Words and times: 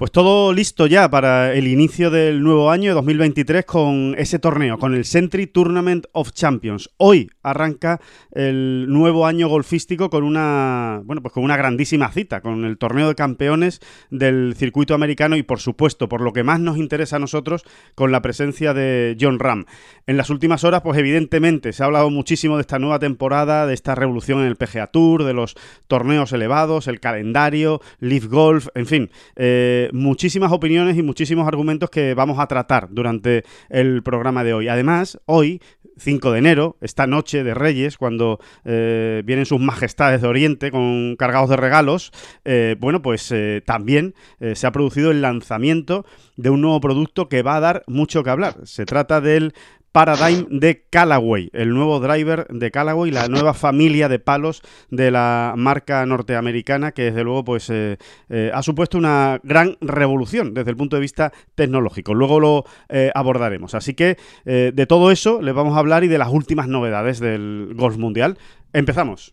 Pues 0.00 0.12
todo 0.12 0.54
listo 0.54 0.86
ya 0.86 1.10
para 1.10 1.52
el 1.52 1.68
inicio 1.68 2.10
del 2.10 2.42
nuevo 2.42 2.70
año 2.70 2.94
2023 2.94 3.66
con 3.66 4.14
ese 4.16 4.38
torneo, 4.38 4.78
con 4.78 4.94
el 4.94 5.04
Century 5.04 5.46
Tournament 5.46 6.06
of 6.12 6.32
Champions. 6.32 6.88
Hoy 6.96 7.30
arranca 7.42 8.00
el 8.32 8.86
nuevo 8.88 9.26
año 9.26 9.46
golfístico 9.48 10.08
con 10.08 10.24
una, 10.24 11.02
bueno, 11.04 11.20
pues 11.20 11.34
con 11.34 11.44
una 11.44 11.58
grandísima 11.58 12.10
cita, 12.12 12.40
con 12.40 12.64
el 12.64 12.78
torneo 12.78 13.08
de 13.08 13.14
campeones 13.14 13.82
del 14.08 14.54
circuito 14.56 14.94
americano 14.94 15.36
y 15.36 15.42
por 15.42 15.60
supuesto, 15.60 16.08
por 16.08 16.22
lo 16.22 16.32
que 16.32 16.44
más 16.44 16.60
nos 16.60 16.78
interesa 16.78 17.16
a 17.16 17.18
nosotros, 17.18 17.66
con 17.94 18.10
la 18.10 18.22
presencia 18.22 18.72
de 18.72 19.18
John 19.20 19.38
Ram. 19.38 19.66
En 20.06 20.16
las 20.16 20.30
últimas 20.30 20.64
horas, 20.64 20.80
pues 20.80 20.96
evidentemente 20.96 21.74
se 21.74 21.82
ha 21.82 21.86
hablado 21.86 22.08
muchísimo 22.08 22.56
de 22.56 22.62
esta 22.62 22.78
nueva 22.78 23.00
temporada, 23.00 23.66
de 23.66 23.74
esta 23.74 23.94
revolución 23.94 24.40
en 24.40 24.46
el 24.46 24.56
PGA 24.56 24.86
Tour, 24.86 25.24
de 25.24 25.34
los 25.34 25.56
torneos 25.88 26.32
elevados, 26.32 26.88
el 26.88 27.00
calendario, 27.00 27.82
Leaf 27.98 28.28
Golf, 28.28 28.68
en 28.74 28.86
fin. 28.86 29.10
Eh, 29.36 29.89
muchísimas 29.92 30.52
opiniones 30.52 30.96
y 30.96 31.02
muchísimos 31.02 31.46
argumentos 31.46 31.90
que 31.90 32.14
vamos 32.14 32.38
a 32.38 32.46
tratar 32.46 32.88
durante 32.90 33.44
el 33.68 34.02
programa 34.02 34.44
de 34.44 34.54
hoy. 34.54 34.68
Además, 34.68 35.20
hoy 35.26 35.60
5 35.96 36.32
de 36.32 36.38
enero, 36.38 36.76
esta 36.80 37.06
noche 37.06 37.44
de 37.44 37.54
Reyes, 37.54 37.96
cuando 37.96 38.40
eh, 38.64 39.22
vienen 39.24 39.46
sus 39.46 39.60
majestades 39.60 40.22
de 40.22 40.28
Oriente 40.28 40.70
con 40.70 41.16
cargados 41.16 41.50
de 41.50 41.56
regalos, 41.56 42.10
eh, 42.44 42.76
bueno, 42.78 43.02
pues 43.02 43.30
eh, 43.32 43.62
también 43.64 44.14
se 44.54 44.66
ha 44.66 44.72
producido 44.72 45.10
el 45.10 45.20
lanzamiento 45.20 46.04
de 46.36 46.50
un 46.50 46.62
nuevo 46.62 46.80
producto 46.80 47.28
que 47.28 47.42
va 47.42 47.56
a 47.56 47.60
dar 47.60 47.82
mucho 47.86 48.24
que 48.24 48.30
hablar. 48.30 48.56
Se 48.64 48.86
trata 48.86 49.20
del 49.20 49.54
Paradigm 49.92 50.46
de 50.60 50.84
Callaway, 50.88 51.50
el 51.52 51.70
nuevo 51.70 51.98
driver 52.00 52.46
de 52.48 52.70
Callaway, 52.70 53.10
la 53.10 53.28
nueva 53.28 53.54
familia 53.54 54.08
de 54.08 54.18
palos 54.18 54.62
de 54.90 55.10
la 55.10 55.54
marca 55.56 56.06
norteamericana 56.06 56.92
que 56.92 57.04
desde 57.04 57.24
luego 57.24 57.44
pues 57.44 57.70
eh, 57.70 57.98
eh, 58.28 58.50
ha 58.54 58.62
supuesto 58.62 58.98
una 58.98 59.40
gran 59.42 59.76
revolución 59.80 60.54
desde 60.54 60.70
el 60.70 60.76
punto 60.76 60.96
de 60.96 61.02
vista 61.02 61.32
tecnológico. 61.54 62.14
Luego 62.14 62.38
lo 62.40 62.64
eh, 62.88 63.10
abordaremos. 63.14 63.74
Así 63.74 63.94
que 63.94 64.16
de 64.44 64.86
todo 64.86 65.10
eso 65.10 65.40
les 65.42 65.54
vamos 65.54 65.76
a 65.76 65.80
hablar 65.80 66.04
y 66.04 66.08
de 66.08 66.18
las 66.18 66.28
últimas 66.28 66.68
novedades 66.68 67.20
del 67.20 67.72
golf 67.76 67.96
mundial. 67.96 68.38
Empezamos 68.72 69.32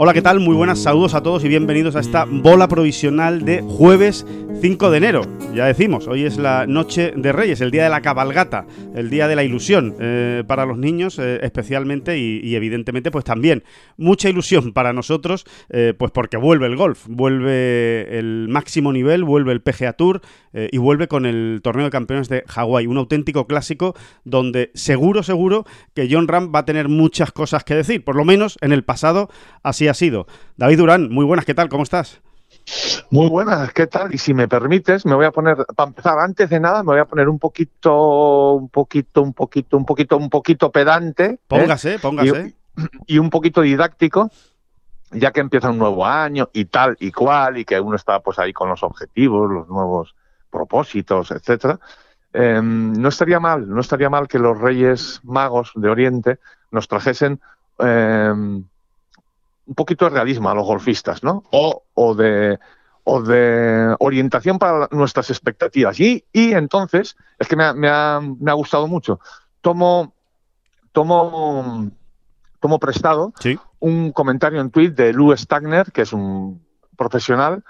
Hola, 0.00 0.14
¿qué 0.14 0.22
tal? 0.22 0.38
Muy 0.38 0.54
buenas, 0.54 0.78
saludos 0.78 1.14
a 1.14 1.24
todos 1.24 1.44
y 1.44 1.48
bienvenidos 1.48 1.96
a 1.96 2.00
esta 2.00 2.24
bola 2.24 2.68
provisional 2.68 3.44
de 3.44 3.62
jueves 3.62 4.24
5 4.60 4.90
de 4.90 4.98
enero. 4.98 5.22
Ya 5.54 5.66
decimos, 5.66 6.08
hoy 6.08 6.24
es 6.24 6.36
la 6.36 6.66
noche 6.66 7.12
de 7.14 7.30
Reyes, 7.30 7.60
el 7.60 7.70
día 7.70 7.84
de 7.84 7.90
la 7.90 8.00
cabalgata, 8.00 8.66
el 8.94 9.08
día 9.08 9.28
de 9.28 9.36
la 9.36 9.44
ilusión 9.44 9.94
eh, 10.00 10.42
para 10.48 10.66
los 10.66 10.78
niños 10.78 11.18
eh, 11.20 11.38
especialmente 11.42 12.18
y, 12.18 12.56
evidentemente 12.56 13.12
pues 13.12 13.24
también 13.24 13.62
mucha 13.96 14.28
ilusión 14.28 14.72
para 14.72 14.92
nosotros 14.92 15.44
eh, 15.70 15.94
pues 15.96 16.10
porque 16.10 16.36
vuelve 16.36 16.66
el 16.66 16.74
golf, 16.74 17.06
vuelve 17.08 18.18
el 18.18 18.48
máximo 18.48 18.92
nivel, 18.92 19.22
vuelve 19.22 19.52
el 19.52 19.60
PGA 19.62 19.92
Tour 19.92 20.22
y 20.52 20.78
vuelve 20.78 21.06
con 21.06 21.24
el 21.24 21.60
torneo 21.62 21.84
de 21.84 21.90
campeones 21.90 22.28
de 22.28 22.42
Hawái, 22.48 22.86
un 22.86 22.96
auténtico 22.96 23.46
clásico 23.46 23.94
donde 24.24 24.72
seguro, 24.74 25.22
seguro 25.22 25.66
que 25.94 26.08
John 26.10 26.26
Ram 26.26 26.50
va 26.52 26.60
a 26.60 26.64
tener 26.64 26.88
muchas 26.88 27.30
cosas 27.30 27.62
que 27.62 27.76
decir, 27.76 28.02
por 28.02 28.16
lo 28.16 28.24
menos 28.24 28.58
en 28.60 28.72
el 28.72 28.82
pasado 28.82 29.28
así 29.62 29.86
ha 29.86 29.94
sido. 29.94 30.26
David 30.56 30.78
Durán, 30.78 31.10
muy 31.10 31.24
buenas, 31.24 31.44
¿qué 31.44 31.54
tal? 31.54 31.68
¿Cómo 31.68 31.84
estás? 31.84 32.20
Muy 33.10 33.28
buenas, 33.28 33.72
¿qué 33.72 33.86
tal? 33.86 34.14
Y 34.14 34.18
si 34.18 34.34
me 34.34 34.48
permites, 34.48 35.06
me 35.06 35.14
voy 35.14 35.24
a 35.24 35.30
poner, 35.30 35.56
para 35.74 35.88
empezar, 35.88 36.18
antes 36.18 36.50
de 36.50 36.60
nada, 36.60 36.82
me 36.82 36.92
voy 36.92 37.00
a 37.00 37.04
poner 37.04 37.28
un 37.28 37.38
poquito, 37.38 38.52
un 38.52 38.68
poquito, 38.68 39.22
un 39.22 39.32
poquito, 39.32 39.76
un 39.76 39.84
poquito, 39.84 40.16
un 40.16 40.30
poquito 40.30 40.70
pedante. 40.70 41.24
¿eh? 41.24 41.38
Póngase, 41.46 41.98
póngase. 41.98 42.54
Y, 43.06 43.18
un 43.18 43.30
poquito 43.30 43.62
didáctico, 43.62 44.30
ya 45.10 45.32
que 45.32 45.40
empieza 45.40 45.70
un 45.70 45.78
nuevo 45.78 46.06
año 46.06 46.48
y 46.52 46.66
tal 46.66 46.96
y 47.00 47.10
cual, 47.10 47.58
y 47.58 47.64
que 47.64 47.80
uno 47.80 47.96
está 47.96 48.20
pues 48.20 48.38
ahí 48.38 48.52
con 48.52 48.68
los 48.68 48.82
objetivos, 48.82 49.50
los 49.50 49.68
nuevos 49.68 50.14
propósitos, 50.50 51.30
etcétera. 51.30 51.80
Em, 52.32 52.92
no 52.92 53.08
estaría 53.08 53.40
mal, 53.40 53.68
no 53.68 53.80
estaría 53.80 54.10
mal 54.10 54.28
que 54.28 54.38
los 54.38 54.58
Reyes 54.60 55.20
Magos 55.24 55.72
de 55.74 55.88
Oriente 55.88 56.38
nos 56.70 56.86
trajesen 56.86 57.40
em, 57.78 58.64
un 59.68 59.74
poquito 59.74 60.06
de 60.06 60.12
realismo 60.12 60.48
a 60.48 60.54
los 60.54 60.66
golfistas, 60.66 61.22
¿no? 61.22 61.44
O, 61.50 61.84
o, 61.94 62.14
de, 62.14 62.58
o 63.04 63.22
de 63.22 63.94
orientación 64.00 64.58
para 64.58 64.88
nuestras 64.90 65.28
expectativas. 65.30 66.00
Y, 66.00 66.24
y 66.32 66.52
entonces, 66.52 67.16
es 67.38 67.46
que 67.46 67.54
me 67.54 67.64
ha, 67.64 67.74
me 67.74 67.88
ha, 67.88 68.20
me 68.20 68.50
ha 68.50 68.54
gustado 68.54 68.88
mucho. 68.88 69.20
Tomo, 69.60 70.14
tomo, 70.92 71.90
tomo 72.60 72.78
prestado 72.78 73.32
un 73.80 74.10
comentario 74.12 74.60
en 74.60 74.70
tweet 74.70 74.90
de 74.90 75.12
Lou 75.12 75.36
Stagner, 75.36 75.92
que 75.92 76.02
es 76.02 76.12
un 76.14 76.66
profesional, 76.96 77.62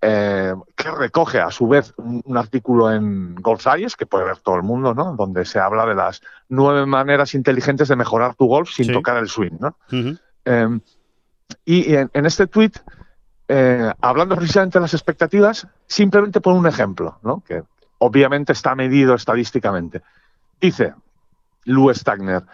eh, 0.00 0.54
que 0.76 0.90
recoge 0.92 1.40
a 1.40 1.50
su 1.50 1.68
vez 1.68 1.92
un, 1.98 2.36
artículo 2.36 2.90
en 2.90 3.34
Golf 3.34 3.60
Science, 3.60 3.96
que 3.98 4.06
puede 4.06 4.24
ver 4.24 4.38
todo 4.38 4.54
el 4.54 4.62
mundo, 4.62 4.94
¿no? 4.94 5.14
Donde 5.16 5.44
se 5.44 5.58
habla 5.58 5.84
de 5.84 5.94
las 5.94 6.22
nueve 6.48 6.86
maneras 6.86 7.34
inteligentes 7.34 7.88
de 7.88 7.96
mejorar 7.96 8.36
tu 8.36 8.46
golf 8.46 8.70
sin 8.70 8.92
tocar 8.92 9.16
el 9.18 9.28
swing, 9.28 9.58
¿no? 9.58 9.76
Y 11.64 11.94
en, 11.94 12.10
este 12.12 12.46
tweet, 12.46 12.72
eh, 13.48 13.92
hablando 14.00 14.36
precisamente 14.36 14.78
de 14.78 14.82
las 14.82 14.94
expectativas, 14.94 15.66
simplemente 15.86 16.40
pone 16.40 16.58
un 16.58 16.66
ejemplo, 16.66 17.18
¿no? 17.22 17.42
que 17.46 17.62
obviamente 17.98 18.52
está 18.52 18.74
medido 18.74 19.14
estadísticamente. 19.14 20.02
Dice 20.60 20.94
Lou 21.64 21.92
Stagner, 21.94 22.44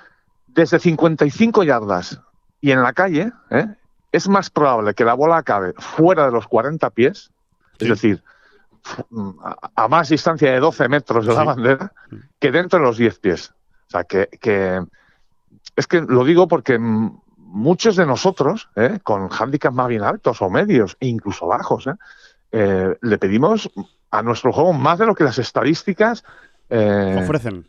desde 0.46 0.78
55 0.78 1.64
yardas 1.64 2.20
y 2.60 2.70
en 2.72 2.82
la 2.82 2.92
calle, 2.92 3.32
¿eh? 3.50 3.66
es 4.12 4.28
más 4.28 4.50
probable 4.50 4.94
que 4.94 5.04
la 5.04 5.14
bola 5.14 5.38
acabe 5.38 5.74
fuera 5.78 6.26
de 6.26 6.32
los 6.32 6.46
40 6.46 6.90
pies, 6.90 7.30
es 7.78 7.88
decir, 7.88 8.22
a, 9.74 9.88
más 9.88 10.08
distancia 10.08 10.52
de 10.52 10.60
12 10.60 10.88
metros 10.88 11.26
de 11.26 11.34
la 11.34 11.44
bandera, 11.44 11.92
que 12.38 12.50
dentro 12.50 12.78
de 12.78 12.84
los 12.84 12.96
10 12.96 13.18
pies. 13.18 13.52
O 13.88 13.90
sea, 13.90 14.04
que, 14.04 14.28
que 14.40 14.82
es 15.76 15.86
que 15.86 16.00
lo 16.00 16.24
digo 16.24 16.48
porque 16.48 16.78
mm, 16.78 17.20
muchos 17.46 17.96
de 17.96 18.06
nosotros, 18.06 18.68
¿eh? 18.76 18.98
con 19.02 19.28
handicaps 19.30 19.74
más 19.74 19.88
bien 19.88 20.02
altos 20.02 20.42
o 20.42 20.50
medios 20.50 20.96
e 21.00 21.06
incluso 21.06 21.46
bajos, 21.46 21.86
¿eh? 21.86 21.94
Eh, 22.52 22.96
le 23.00 23.18
pedimos 23.18 23.70
a 24.10 24.22
nuestro 24.22 24.52
juego 24.52 24.72
más 24.72 24.98
de 24.98 25.06
lo 25.06 25.14
que 25.14 25.24
las 25.24 25.38
estadísticas 25.38 26.24
ofrecen. 26.68 27.66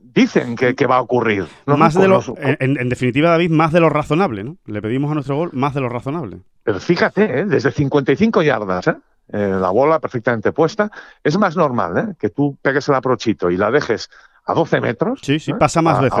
Dicen 0.00 0.54
que, 0.54 0.86
va 0.86 0.96
a 0.96 1.00
ocurrir. 1.00 1.46
Más 1.66 1.94
de 1.94 2.06
lo, 2.06 2.22
en, 2.38 2.88
definitiva, 2.88 3.30
David, 3.30 3.50
más 3.50 3.72
de 3.72 3.80
lo 3.80 3.88
razonable, 3.90 4.44
¿no? 4.44 4.56
Le 4.64 4.80
pedimos 4.80 5.10
a 5.10 5.14
nuestro 5.14 5.36
gol 5.36 5.50
más 5.52 5.74
de 5.74 5.80
lo 5.80 5.88
razonable. 5.88 6.38
Pero 6.62 6.78
fíjate, 6.78 7.46
desde 7.46 7.72
55 7.72 8.42
yardas, 8.42 8.86
la 9.26 9.70
bola 9.70 9.98
perfectamente 9.98 10.52
puesta, 10.52 10.90
es 11.22 11.36
más 11.36 11.56
normal 11.56 12.16
que 12.18 12.30
tú 12.30 12.56
pegues 12.62 12.88
el 12.88 12.94
aprochito 12.94 13.50
y 13.50 13.56
la 13.56 13.72
dejes 13.72 14.08
a 14.44 14.54
12 14.54 14.80
metros. 14.80 15.20
Sí, 15.22 15.40
sí, 15.40 15.52
pasa 15.54 15.82
más 15.82 16.00
veces 16.00 16.20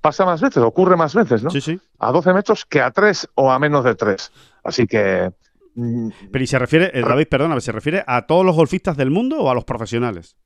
pasa 0.00 0.24
más 0.24 0.40
veces, 0.40 0.62
ocurre 0.62 0.96
más 0.96 1.14
veces, 1.14 1.42
¿no? 1.42 1.50
Sí, 1.50 1.60
sí. 1.60 1.80
A 1.98 2.12
12 2.12 2.32
metros 2.32 2.64
que 2.64 2.80
a 2.80 2.90
3 2.90 3.28
o 3.34 3.50
a 3.50 3.58
menos 3.58 3.84
de 3.84 3.94
3. 3.94 4.32
Así 4.64 4.86
que... 4.86 5.32
Mm, 5.74 6.10
Pero 6.32 6.44
¿y 6.44 6.46
se 6.46 6.58
refiere, 6.58 6.90
eh, 6.94 7.02
David, 7.02 7.28
perdóname, 7.28 7.60
¿se 7.60 7.72
refiere 7.72 8.04
a 8.06 8.26
todos 8.26 8.44
los 8.44 8.54
golfistas 8.56 8.96
del 8.96 9.10
mundo 9.10 9.38
o 9.40 9.50
a 9.50 9.54
los 9.54 9.64
profesionales? 9.64 10.36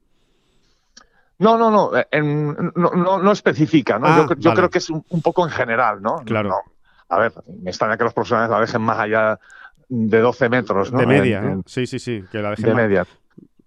No, 1.39 1.59
no, 1.59 1.71
no, 1.71 1.91
eh, 1.97 2.23
no, 2.23 3.19
no, 3.19 3.33
especifica, 3.33 3.99
¿no? 3.99 4.07
Ah, 4.07 4.29
yo, 4.39 4.55
creo 4.55 4.71
que 4.71 4.79
es 4.79 4.91
un, 4.91 5.03
poco 5.23 5.45
en 5.45 5.51
general, 5.51 6.01
¿no? 6.01 6.17
Claro. 6.25 6.55
a 7.09 7.19
ver, 7.19 7.33
me 7.63 7.71
extraña 7.71 7.97
que 7.97 8.05
los 8.05 8.15
profesionales 8.15 8.51
la 8.51 8.61
dejen 8.61 8.83
más 8.83 8.99
allá 8.99 9.41
de 9.89 10.21
12 10.21 10.49
metros, 10.49 10.93
¿no? 10.93 10.99
De 11.01 11.07
media, 11.07 11.59
Sí, 11.67 11.87
sí, 11.87 11.99
sí, 11.99 12.23
que 12.31 12.39
la 12.39 12.51
dejen 12.51 12.67
De 12.67 12.75
media. 12.75 13.07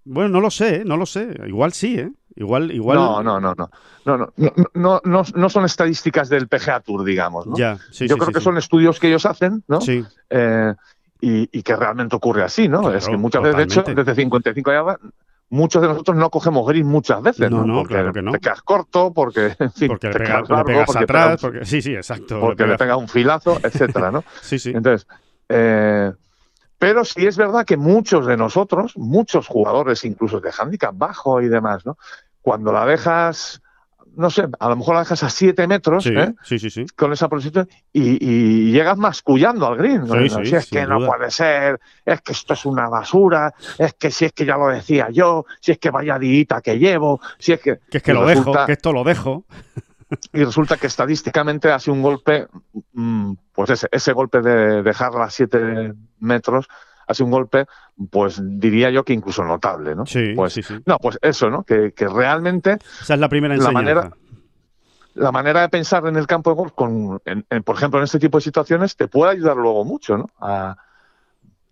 Bueno, 0.06 0.30
no 0.30 0.40
lo 0.40 0.52
sé, 0.52 0.86
no 0.86 0.96
lo 0.98 1.06
sé. 1.06 1.36
Igual 1.48 1.74
sí, 1.74 2.00
¿eh? 2.00 2.12
Igual, 2.36 2.72
igual. 2.72 2.98
No, 2.98 3.24
no, 3.24 3.40
no, 3.40 3.54
no. 3.56 3.70
No, 4.06 4.18
no, 4.18 4.34
no, 4.74 5.02
no, 5.04 5.24
no 5.36 5.50
son 5.50 5.66
estadísticas 5.66 6.28
del 6.30 6.48
PGA 6.48 6.82
Tour, 6.82 7.04
digamos. 7.06 7.48
¿no? 7.48 7.56
Ya, 7.58 7.78
sí, 7.92 8.08
Yo 8.08 8.18
creo 8.18 8.34
que 8.34 8.42
son 8.42 8.58
estudios 8.58 9.00
que 9.00 9.08
ellos 9.08 9.26
hacen, 9.26 9.64
¿no? 9.68 9.80
Sí. 9.82 10.04
Eh, 10.30 10.74
y, 11.22 11.64
que 11.64 11.76
realmente 11.76 12.16
ocurre 12.16 12.44
así, 12.44 12.68
¿no? 12.68 12.92
es 12.92 13.06
Claro, 13.06 13.12
que 13.12 13.18
muchas 13.18 13.42
veces, 13.42 13.58
de 13.58 13.64
hecho, 13.64 13.84
desde 13.84 14.14
55 14.14 14.72
yardas, 14.72 14.98
muchos 15.50 15.82
de 15.82 15.88
nosotros 15.88 16.18
no 16.18 16.30
cogemos 16.30 16.68
green 16.68 16.86
muchas 16.86 17.22
veces, 17.24 17.50
No, 17.50 17.62
¿no? 17.62 17.66
no, 17.68 17.74
porque 17.80 17.94
claro 17.96 18.14
que 18.14 18.22
no. 18.22 18.32
te 18.34 18.40
quedas 18.40 18.62
corto, 18.62 19.12
porque, 19.14 19.56
en 19.58 19.72
fin, 19.72 19.88
Porque 19.88 20.08
le, 20.08 20.14
te 20.14 20.20
pega- 20.20 20.42
le 20.42 20.48
largo, 20.50 20.66
pegas 20.66 20.86
porque 20.88 21.04
atrás, 21.04 21.26
pegas- 21.26 21.42
porque... 21.42 21.66
Sí, 21.66 21.82
sí, 21.82 21.96
exacto. 21.96 22.40
porque 22.40 22.64
le 22.64 22.70
le 22.70 22.76
pegas- 22.76 22.78
pega 22.80 22.98
un 22.98 23.08
filazo, 23.08 23.60
etcétera, 23.64 24.12
¿no? 24.12 24.24
Sí, 24.42 24.60
sí. 24.60 24.70
Entonces, 24.76 25.08
eh, 25.50 26.12
pero 26.78 27.06
sí 27.06 27.26
es 27.26 27.38
verdad 27.38 27.66
que 27.66 27.78
muchos 27.78 28.28
de 28.28 28.38
nosotros, 28.38 28.94
muchos 28.98 29.48
jugadores, 29.48 30.04
incluso 30.06 30.40
de 30.42 30.52
handicap 30.56 30.94
bajo 30.96 31.42
y 31.42 31.48
demás, 31.48 31.86
¿no? 31.86 31.98
Cuando 32.46 32.72
la 32.72 32.86
dejas, 32.86 33.60
no 34.16 34.30
sé, 34.30 34.48
a 34.60 34.70
lo 34.70 34.76
mejor 34.76 34.94
la 34.94 35.00
dejas 35.02 35.24
a 35.24 35.30
7 35.32 35.66
metros, 35.68 36.04
Sí, 36.04 36.12
¿eh? 36.16 36.32
sí, 36.44 36.60
sí, 36.60 36.70
sí. 36.70 36.86
con 36.96 37.12
esa 37.12 37.28
posición 37.28 37.68
y, 37.92 38.24
y 38.24 38.72
llegas 38.72 39.00
mascullando 39.00 39.66
al 39.66 39.78
green. 39.78 40.06
¿no? 40.06 40.14
Sí, 40.14 40.30
Si 40.30 40.46
sí, 40.46 40.56
es 40.56 40.66
sin 40.68 40.80
que 40.80 40.86
no 40.86 41.00
puede 41.06 41.32
ser, 41.32 41.80
es 42.06 42.22
que 42.22 42.34
esto 42.34 42.54
es 42.54 42.64
una 42.68 42.88
basura, 42.88 43.52
es 43.80 43.96
que 43.96 44.12
si 44.12 44.26
es 44.26 44.32
que 44.34 44.46
ya 44.46 44.58
lo 44.58 44.68
decía 44.68 45.10
yo, 45.12 45.46
si 45.60 45.72
es 45.72 45.80
que 45.80 45.90
vaya 45.90 46.20
diita 46.20 46.62
que 46.62 46.78
llevo, 46.78 47.20
si 47.40 47.54
es 47.54 47.60
que. 47.60 47.80
Que 47.90 47.98
es 47.98 48.04
que 48.04 48.14
lo 48.14 48.26
resulta- 48.26 48.52
dejo, 48.52 48.66
que 48.68 48.74
esto 48.74 48.94
lo 48.94 49.04
dejo. 49.04 49.46
Y 50.34 50.44
resulta 50.44 50.78
que 50.78 50.86
estadísticamente 50.86 51.72
ha 51.72 51.80
sido 51.80 51.96
un 51.96 52.04
golpe, 52.04 52.48
mm, 52.94 53.34
pues 53.54 53.72
ese, 53.72 53.88
ese 53.92 54.14
golpe 54.14 54.40
de 54.40 54.84
dejarla 54.84 55.24
a 55.26 55.30
7 55.32 55.94
metros, 56.20 56.68
ha 57.08 57.14
sido 57.14 57.26
un 57.26 57.32
golpe, 57.32 57.66
pues 58.10 58.42
diría 58.44 58.90
yo 58.90 59.04
que 59.04 59.14
incluso 59.14 59.44
notable, 59.44 59.96
¿no? 59.96 60.06
Sí, 60.06 60.34
Pues, 60.36 60.54
sí, 60.54 60.64
sí. 60.64 60.76
No, 60.86 60.98
pues 61.00 61.18
eso, 61.22 61.50
¿no? 61.50 61.64
Que, 61.64 61.94
que 61.94 62.08
realmente 62.08 62.78
Esa 63.02 63.14
es 63.16 63.20
la 63.20 63.30
primera 63.30 63.56
la 63.56 63.62
enseñanza. 63.70 63.82
manera- 63.82 64.12
la 65.16 65.32
manera 65.32 65.62
de 65.62 65.70
pensar 65.70 66.06
en 66.08 66.18
el 66.18 66.28
campo 66.28 66.50
de 66.50 66.56
golf, 66.58 66.74
con, 66.74 67.22
en- 67.26 67.46
en, 67.50 67.64
por 67.64 67.76
ejemplo, 67.78 68.00
en 68.00 68.04
este 68.04 68.20
tipo 68.20 68.38
de 68.38 68.42
situaciones, 68.44 68.96
te 68.98 69.08
puede 69.08 69.32
ayudar 69.32 69.56
luego 69.56 69.86
mucho, 69.86 70.18
¿no? 70.18 70.30
A, 70.42 70.76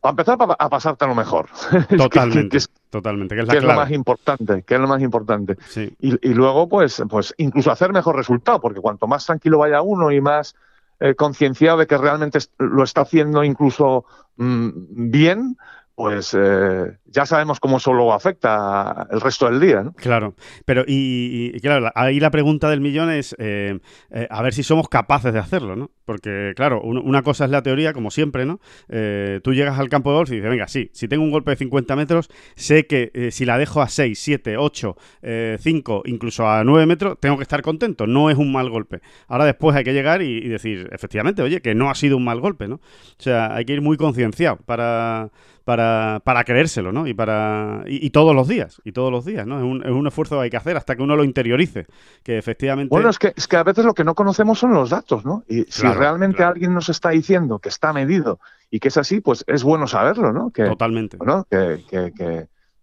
a 0.02 0.10
empezar 0.10 0.38
pa- 0.38 0.56
a 0.58 0.70
pasarte 0.70 1.04
a 1.04 1.08
lo 1.10 1.16
mejor. 1.16 1.50
Que- 1.90 1.98
Totalmente, 1.98 2.50
Que, 2.50 2.58
es, 2.58 2.70
totalmente, 2.90 3.36
que 3.36 3.42
es 3.42 3.48
que 3.50 3.54
la 3.56 3.58
es 3.60 3.64
lo 3.64 3.68
más 3.70 3.78
clave. 3.88 3.96
importante, 3.96 4.64
que 4.64 4.76
es 4.76 4.80
lo 4.80 4.88
más 4.88 5.02
importante. 5.02 5.58
Sí, 5.68 5.94
Y, 6.00 6.30
y 6.30 6.34
luego, 6.34 6.70
pues, 6.70 7.04
pues, 7.10 7.34
incluso 7.38 7.70
hacer 7.72 7.92
mejor 7.92 8.16
resultado, 8.16 8.62
porque 8.62 8.80
cuanto 8.80 9.08
más 9.08 9.26
tranquilo 9.26 9.58
vaya 9.58 9.82
uno 9.82 10.10
y 10.12 10.22
más 10.22 10.56
eh, 11.04 11.16
concienciado 11.16 11.80
de 11.80 11.86
que 11.86 11.98
realmente 11.98 12.40
lo 12.60 12.82
está 12.82 13.02
haciendo 13.02 13.44
incluso 13.44 14.06
mm, 14.38 14.70
bien, 15.12 15.58
pues 15.96 16.36
eh, 16.40 16.98
ya 17.06 17.26
sabemos 17.26 17.60
cómo 17.60 17.78
eso 17.78 18.12
afecta 18.14 19.08
el 19.12 19.22
resto 19.22 19.50
del 19.50 19.60
día, 19.60 19.84
¿no? 19.84 19.94
claro. 19.94 20.34
Pero, 20.66 20.84
y, 20.88 21.52
y- 21.54 21.60
claro, 21.60 21.82
la- 21.82 21.92
ahí 21.96 22.20
la 22.20 22.32
pregunta 22.32 22.70
del 22.70 22.82
millón 22.82 23.12
es 23.12 23.36
eh, 23.38 23.80
eh, 24.12 24.28
a 24.30 24.42
ver 24.42 24.54
si 24.54 24.64
somos 24.64 24.90
capaces 24.90 25.32
de 25.34 25.40
hacerlo, 25.40 25.76
¿no? 25.76 25.92
Porque, 26.06 26.54
claro, 26.56 26.82
un- 26.82 26.98
una 26.98 27.22
cosa 27.22 27.46
es 27.46 27.52
la 27.52 27.62
teoría, 27.62 27.94
como 27.94 28.10
siempre, 28.12 28.46
¿no? 28.46 28.60
Eh, 28.90 29.40
tú 29.44 29.54
llegas 29.54 29.78
al 29.80 29.90
campo 29.90 30.10
de 30.12 30.18
golf 30.18 30.32
y 30.32 30.36
dices, 30.36 30.50
venga, 30.50 30.68
sí, 30.68 30.90
si 30.94 31.08
tengo 31.08 31.24
un 31.24 31.32
golpe 31.32 31.52
de 31.52 31.58
50 31.58 31.96
metros, 31.96 32.30
sé 32.56 32.88
que 32.88 33.12
eh, 33.14 33.32
si 33.32 33.46
la 33.46 33.58
dejo 33.58 33.82
a 33.82 33.88
6, 33.88 34.20
7, 34.20 34.58
8, 34.58 34.96
eh, 35.22 35.58
5, 35.60 36.02
incluso 36.06 36.48
a 36.50 36.64
9 36.64 36.86
metros, 36.88 37.18
tengo 37.20 37.38
que 37.38 37.44
estar 37.44 37.62
contento. 37.62 38.08
No 38.08 38.30
es 38.32 38.38
un 38.38 38.52
mal 38.52 38.70
golpe. 38.70 39.02
Ahora 39.28 39.46
después 39.46 39.76
hay 39.76 39.84
que 39.84 39.94
llegar 39.94 40.22
y, 40.24 40.38
y 40.38 40.48
decir, 40.50 40.90
efectivamente, 40.92 41.42
oye, 41.44 41.62
que 41.62 41.76
no 41.76 41.90
ha 41.90 41.96
sido 41.96 42.18
un 42.18 42.24
mal 42.26 42.40
golpe, 42.40 42.68
¿no? 42.68 42.76
O 42.76 42.82
sea, 43.20 43.56
hay 43.56 43.66
que 43.66 43.74
ir 43.74 43.82
muy 43.82 43.96
concienciado 43.98 44.58
para, 44.66 45.30
para, 45.64 46.22
para 46.24 46.44
creérselo, 46.44 46.92
¿no? 46.92 47.08
Y 47.08 47.14
para 47.14 47.84
y, 47.88 48.06
y 48.06 48.10
todos 48.10 48.36
los 48.36 48.48
días, 48.48 48.82
y 48.84 48.92
todos 48.92 49.12
los 49.12 49.24
días, 49.26 49.48
¿no? 49.48 49.58
Es 49.58 49.64
un, 49.64 49.82
es 49.86 49.92
un 49.92 50.08
esfuerzo 50.08 50.36
que 50.38 50.44
hay 50.44 50.50
que 50.50 50.58
hacer 50.58 50.76
hasta 50.78 50.96
que 50.96 51.04
uno 51.04 51.16
lo 51.16 51.24
interiorice, 51.24 51.86
que 52.24 52.38
efectivamente... 52.38 52.90
Bueno, 52.90 53.10
es 53.10 53.18
que, 53.20 53.34
es 53.36 53.48
que 53.48 53.56
a 53.58 53.64
veces 53.64 53.86
lo 53.86 53.94
que 53.94 54.04
no 54.04 54.14
conocemos 54.16 54.60
son 54.60 54.74
los 54.74 54.90
datos, 54.90 55.24
¿no? 55.26 55.44
Y 55.48 55.64
si 55.70 55.82
Claro, 55.82 56.00
realmente 56.00 56.38
claro. 56.38 56.54
alguien 56.54 56.74
nos 56.74 56.90
está 56.90 57.10
diciendo 57.12 57.60
que 57.60 57.70
está 57.70 57.94
medido 57.94 58.40
y 58.70 58.80
que 58.80 58.90
es 58.90 58.98
así, 58.98 59.22
pues 59.22 59.44
es 59.48 59.64
bueno 59.64 59.88
saberlo, 59.88 60.34
¿no? 60.34 60.50
Que, 60.52 60.66
Totalmente. 60.66 61.18
¿no? 61.24 61.46
que, 61.50 61.84
que, 61.90 62.12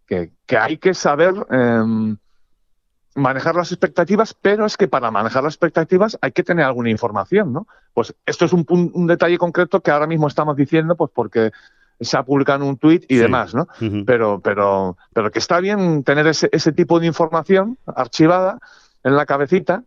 que, 0.07 0.31
que- 0.47 0.57
hay 0.59 0.79
que 0.79 0.95
saber 0.95 1.35
em, 1.51 2.17
manejar 3.15 3.57
las 3.57 3.73
expectativas, 3.73 4.35
pero 4.35 4.65
es 4.67 4.77
que 4.77 4.89
para 4.89 5.11
manejar 5.11 5.43
las 5.45 5.55
expectativas 5.55 6.17
hay 6.23 6.33
que 6.33 6.43
tener 6.43 6.65
alguna 6.65 6.91
información, 6.91 7.53
¿no? 7.53 7.67
Pues 7.93 8.15
esto 8.25 8.45
es 8.45 8.53
un, 8.53 8.65
un 8.69 9.07
detalle 9.07 9.37
concreto 9.37 9.81
que 9.81 9.91
ahora 9.91 10.07
mismo 10.07 10.29
estamos 10.29 10.57
diciendo, 10.57 10.97
pues 10.97 11.11
porque 11.13 11.51
se 12.01 12.17
ha 12.17 12.23
publicado 12.25 12.65
un 12.67 12.77
tuit 12.79 13.05
y 13.09 13.17
Sí. 13.17 13.21
demás, 13.21 13.55
¿no? 13.55 13.69
Pero, 14.07 14.41
pero, 14.41 14.97
pero 15.13 15.31
que 15.31 15.39
está 15.39 15.61
bien 15.61 16.03
tener 16.05 16.27
ese, 16.27 16.49
ese 16.53 16.73
tipo 16.73 16.99
de 17.01 17.07
información 17.07 17.77
archivada 17.87 18.59
en 19.05 19.17
la 19.17 19.27
cabecita 19.27 19.85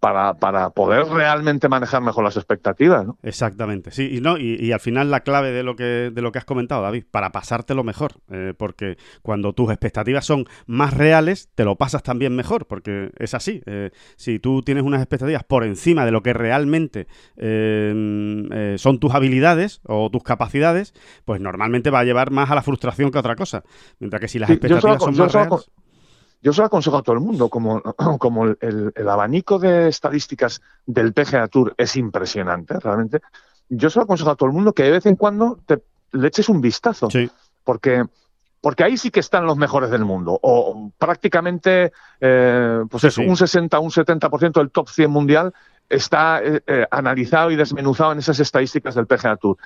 para, 0.00 0.34
para 0.34 0.68
poder 0.70 1.06
realmente 1.06 1.68
manejar 1.68 2.02
mejor 2.02 2.22
las 2.24 2.36
expectativas, 2.36 3.06
¿no? 3.06 3.16
Exactamente, 3.22 3.90
sí, 3.90 4.08
y 4.16 4.20
no, 4.20 4.36
y, 4.36 4.56
y 4.60 4.72
al 4.72 4.80
final 4.80 5.10
la 5.10 5.20
clave 5.20 5.50
de 5.50 5.62
lo 5.62 5.76
que 5.76 6.10
de 6.12 6.20
lo 6.22 6.30
que 6.30 6.38
has 6.38 6.44
comentado, 6.44 6.82
David, 6.82 7.04
para 7.10 7.32
pasártelo 7.32 7.84
mejor, 7.84 8.12
eh, 8.30 8.52
porque 8.58 8.98
cuando 9.22 9.54
tus 9.54 9.70
expectativas 9.70 10.26
son 10.26 10.44
más 10.66 10.92
reales, 10.94 11.48
te 11.54 11.64
lo 11.64 11.76
pasas 11.76 12.02
también 12.02 12.36
mejor, 12.36 12.66
porque 12.66 13.10
es 13.18 13.32
así. 13.32 13.62
eh, 13.66 13.90
si 14.16 14.38
tú 14.38 14.62
tienes 14.62 14.84
unas 14.84 15.00
expectativas 15.00 15.44
por 15.44 15.64
encima 15.64 16.04
de 16.04 16.10
lo 16.10 16.22
que 16.22 16.34
realmente 16.34 17.06
eh, 17.36 18.46
eh, 18.52 18.74
son 18.78 18.98
tus 18.98 19.14
habilidades 19.14 19.80
o 19.84 20.10
tus 20.10 20.22
capacidades, 20.22 20.92
pues 21.24 21.40
normalmente 21.40 21.90
va 21.90 22.00
a 22.00 22.04
llevar 22.04 22.30
más 22.30 22.50
a 22.50 22.54
la 22.54 22.62
frustración 22.62 23.10
que 23.10 23.18
a 23.18 23.20
otra 23.20 23.36
cosa. 23.36 23.62
Mientras 24.00 24.20
que 24.20 24.28
si 24.28 24.38
las 24.38 24.48
Sí, 24.50 24.58
yo 24.60 24.80
solo- 24.80 24.94
expectativas 24.94 25.02
son 25.02 25.16
más 25.24 25.32
reales, 25.32 25.70
Yo 26.40 26.52
se 26.52 26.60
lo 26.60 26.66
aconsejo 26.66 26.96
a 26.98 27.02
todo 27.02 27.14
el 27.14 27.20
mundo, 27.20 27.48
como, 27.48 27.82
como 28.18 28.44
el, 28.44 28.92
el- 28.94 29.08
abanico 29.08 29.58
de 29.58 29.88
estadísticas 29.88 30.60
del 30.86 31.12
PGA 31.12 31.48
Tour 31.48 31.74
es 31.76 31.96
impresionante, 31.96 32.78
realmente. 32.78 33.20
Yo 33.68 33.90
se 33.90 33.98
lo 33.98 34.04
aconsejo 34.04 34.30
a 34.30 34.36
todo 34.36 34.48
el 34.48 34.54
mundo 34.54 34.72
que 34.72 34.84
de 34.84 34.92
vez 34.92 35.06
en 35.06 35.16
cuando 35.16 35.58
te, 35.66 35.82
le 36.12 36.28
eches 36.28 36.48
un 36.48 36.60
vistazo. 36.60 37.10
sí, 37.10 37.30
porque 37.64 38.04
porque 38.60 38.82
ahí 38.82 38.96
sí 38.96 39.12
que 39.12 39.20
están 39.20 39.46
los 39.46 39.56
mejores 39.56 39.88
del 39.88 40.04
mundo 40.04 40.36
o 40.42 40.90
prácticamente 40.98 41.92
eh, 42.20 42.80
pues 42.90 43.02
Sí, 43.02 43.06
eso, 43.06 43.20
sí. 43.22 43.26
un 43.28 43.36
60 43.36 43.78
un 43.78 43.90
70% 43.90 44.52
del 44.60 44.70
top 44.72 44.88
100 44.88 45.10
mundial 45.10 45.54
está 45.88 46.40
eh, 46.42 46.60
eh, 46.66 46.86
analizado 46.90 47.52
y 47.52 47.56
desmenuzado 47.56 48.10
en 48.12 48.18
esas 48.18 48.40
estadísticas 48.40 48.96
del 48.96 49.06
PGA 49.06 49.36
Tour 49.36 49.56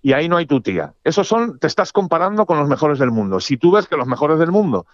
y 0.00 0.14
ahí 0.14 0.28
no 0.30 0.38
hay 0.38 0.46
tu 0.46 0.62
tía 0.62 0.94
esos 1.04 1.28
son 1.28 1.58
te 1.58 1.66
estás 1.66 1.92
comparando 1.92 2.46
con 2.46 2.58
los 2.58 2.68
mejores 2.68 2.98
del 2.98 3.10
mundo 3.10 3.38
si 3.40 3.58
tú 3.58 3.72
ves 3.72 3.86
que 3.86 3.96
los 3.96 4.06
mejores 4.06 4.38
del 4.38 4.50
mundo 4.50 4.86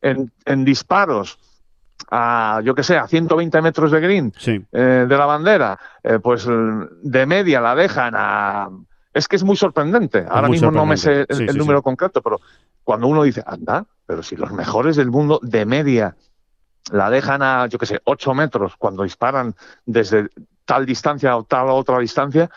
en, 0.00 0.32
en 0.44 0.64
disparos 0.64 1.38
a 2.10 2.60
yo 2.64 2.74
que 2.74 2.82
sé 2.82 2.96
a 2.96 3.06
120 3.06 3.62
metros 3.62 3.90
de 3.90 4.00
green 4.00 4.32
sí, 4.36 4.64
eh, 4.72 5.06
de 5.08 5.16
la 5.16 5.26
bandera, 5.26 5.78
eh, 6.02 6.18
pues 6.22 6.46
de 6.46 7.26
media 7.26 7.60
la 7.60 7.74
dejan 7.74 8.14
a... 8.16 8.68
Es 9.12 9.28
que 9.28 9.36
es 9.36 9.44
muy 9.44 9.56
sorprendente. 9.56 10.26
Ahora 10.28 10.48
muy 10.48 10.56
mismo 10.56 10.70
no 10.70 10.84
me 10.84 10.98
sé 10.98 11.24
el, 11.28 11.36
Sí, 11.36 11.42
el 11.44 11.52
sí, 11.52 11.58
número 11.58 11.82
concreto, 11.82 12.20
pero 12.20 12.38
cuando 12.84 13.06
uno 13.06 13.22
dice, 13.22 13.42
anda, 13.46 13.86
pero 14.04 14.22
si 14.22 14.36
los 14.36 14.52
mejores 14.52 14.96
del 14.96 15.10
mundo 15.10 15.40
de 15.42 15.64
media 15.64 16.14
la 16.92 17.10
dejan 17.10 17.42
a, 17.42 17.66
yo 17.66 17.78
que 17.78 17.86
sé, 17.86 18.00
8 18.04 18.34
metros 18.34 18.74
cuando 18.76 19.02
disparan 19.02 19.54
desde 19.86 20.28
tal 20.66 20.84
distancia 20.84 21.36
o 21.36 21.44
tal 21.44 21.70
otra 21.70 21.98
distancia, 21.98 22.50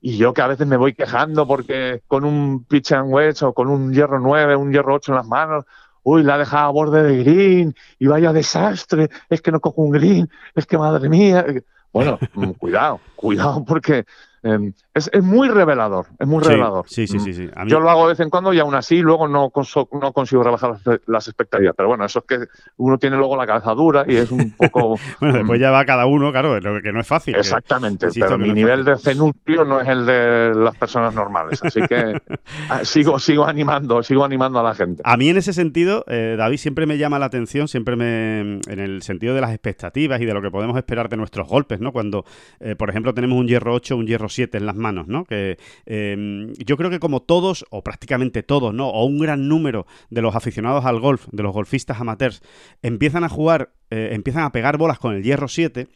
y 0.00 0.16
yo 0.16 0.32
que 0.32 0.42
a 0.42 0.46
veces 0.46 0.66
me 0.66 0.76
voy 0.76 0.94
quejando 0.94 1.46
porque 1.46 2.02
con 2.06 2.24
un 2.24 2.64
pitch 2.64 2.92
and 2.92 3.12
wedge 3.12 3.42
o 3.42 3.52
con 3.52 3.68
un 3.68 3.92
hierro 3.92 4.18
9, 4.18 4.56
un 4.56 4.72
hierro 4.72 4.94
8 4.94 5.12
en 5.12 5.16
las 5.16 5.26
manos, 5.26 5.64
uy, 6.08 6.22
la 6.22 6.34
ha 6.34 6.38
dejado 6.38 6.68
a 6.68 6.70
borde 6.70 7.02
de 7.02 7.22
green 7.22 7.74
y 7.98 8.06
vaya 8.06 8.32
desastre, 8.32 9.10
es 9.28 9.42
que 9.42 9.52
no 9.52 9.60
cojo 9.60 9.82
un 9.82 9.90
green, 9.90 10.30
es 10.54 10.66
que 10.66 10.78
madre 10.78 11.08
mía. 11.08 11.44
Bueno, 11.92 12.18
mm, 12.34 12.50
cuidado, 12.52 13.00
cuidado 13.14 13.64
porque 13.64 14.04
eh, 14.42 14.72
es, 14.94 15.10
es 15.12 15.22
muy 15.22 15.48
revelador, 15.48 16.06
es 16.18 16.26
muy 16.26 16.42
sí, 16.42 16.50
revelador. 16.50 16.84
sí, 16.88 17.06
sí, 17.06 17.16
Mm. 17.16 17.20
sí, 17.20 17.34
sí. 17.34 17.42
Mí- 17.42 17.70
Yo 17.70 17.80
lo 17.80 17.90
hago 17.90 18.02
de 18.06 18.12
vez 18.12 18.20
en 18.20 18.30
cuando 18.30 18.52
y 18.52 18.58
aún 18.60 18.74
así 18.74 19.00
luego 19.00 19.26
no, 19.28 19.50
conso- 19.50 19.88
no 20.00 20.12
consigo 20.12 20.42
rebajar 20.42 20.78
las, 20.84 21.00
las 21.06 21.28
expectativas. 21.28 21.74
Pero 21.76 21.88
bueno, 21.88 22.04
eso 22.04 22.20
es 22.20 22.24
que 22.26 22.46
uno 22.76 22.98
tiene 22.98 23.16
luego 23.16 23.36
la 23.36 23.46
cabeza 23.46 23.72
dura 23.74 24.04
y 24.06 24.16
es 24.16 24.30
un 24.30 24.50
poco... 24.56 24.96
bueno, 25.20 25.38
después 25.38 25.60
ya 25.60 25.70
va 25.70 25.84
cada 25.84 26.06
uno, 26.06 26.30
claro, 26.30 26.58
lo 26.60 26.80
que 26.82 26.92
no 26.92 27.00
es 27.00 27.06
fácil. 27.06 27.34
Exactamente, 27.36 28.08
pero 28.18 28.38
mi 28.38 28.48
no 28.48 28.54
nivel 28.54 28.84
de 28.84 28.96
cenutrio 28.98 29.64
no 29.64 29.80
es 29.80 29.88
el 29.88 30.06
de 30.06 30.52
las 30.54 30.76
personas 30.76 31.14
normales. 31.14 31.62
Así 31.62 31.80
que 31.88 32.20
ah, 32.70 32.84
sigo, 32.84 33.18
sigo 33.18 33.44
animando, 33.46 34.02
sigo 34.02 34.24
animando 34.24 34.60
a 34.60 34.62
la 34.62 34.74
gente. 34.74 35.02
A 35.04 35.16
mí 35.16 35.28
en 35.28 35.36
ese 35.36 35.52
sentido, 35.52 36.04
eh, 36.08 36.36
David, 36.38 36.58
siempre 36.58 36.86
me 36.86 36.98
llama 36.98 37.18
la 37.18 37.26
atención, 37.26 37.68
siempre 37.68 37.96
me, 37.96 38.40
en 38.40 38.78
el 38.78 39.02
sentido 39.02 39.34
de 39.34 39.40
las 39.40 39.50
expectativas 39.50 40.20
y 40.20 40.24
de 40.26 40.34
lo 40.34 40.42
que 40.42 40.50
podemos 40.50 40.76
esperar 40.76 41.08
de 41.08 41.16
nuestros 41.16 41.48
golpes, 41.48 41.80
¿no? 41.80 41.92
Cuando, 41.92 42.24
eh, 42.60 42.76
por 42.76 42.90
ejemplo, 42.90 43.14
tenemos 43.14 43.38
un 43.38 43.46
hierro 43.48 43.74
8 43.74 43.94
o 43.94 43.98
un 43.98 44.06
hierro 44.06 44.27
7 44.28 44.58
en 44.58 44.66
las 44.66 44.76
manos, 44.76 45.08
¿no? 45.08 45.24
Que 45.24 45.58
eh, 45.86 46.52
yo 46.58 46.76
creo 46.76 46.90
que 46.90 46.98
como 46.98 47.20
todos, 47.22 47.64
o 47.70 47.82
prácticamente 47.82 48.42
todos, 48.42 48.74
¿no? 48.74 48.88
O 48.88 49.04
un 49.04 49.18
gran 49.18 49.48
número 49.48 49.86
de 50.10 50.22
los 50.22 50.34
aficionados 50.34 50.84
al 50.84 51.00
golf, 51.00 51.26
de 51.32 51.42
los 51.42 51.52
golfistas 51.52 52.00
amateurs, 52.00 52.42
empiezan 52.82 53.24
a 53.24 53.28
jugar, 53.28 53.72
eh, 53.90 54.10
empiezan 54.12 54.44
a 54.44 54.52
pegar 54.52 54.76
bolas 54.78 54.98
con 54.98 55.14
el 55.14 55.22
hierro 55.22 55.48
7, 55.48 55.88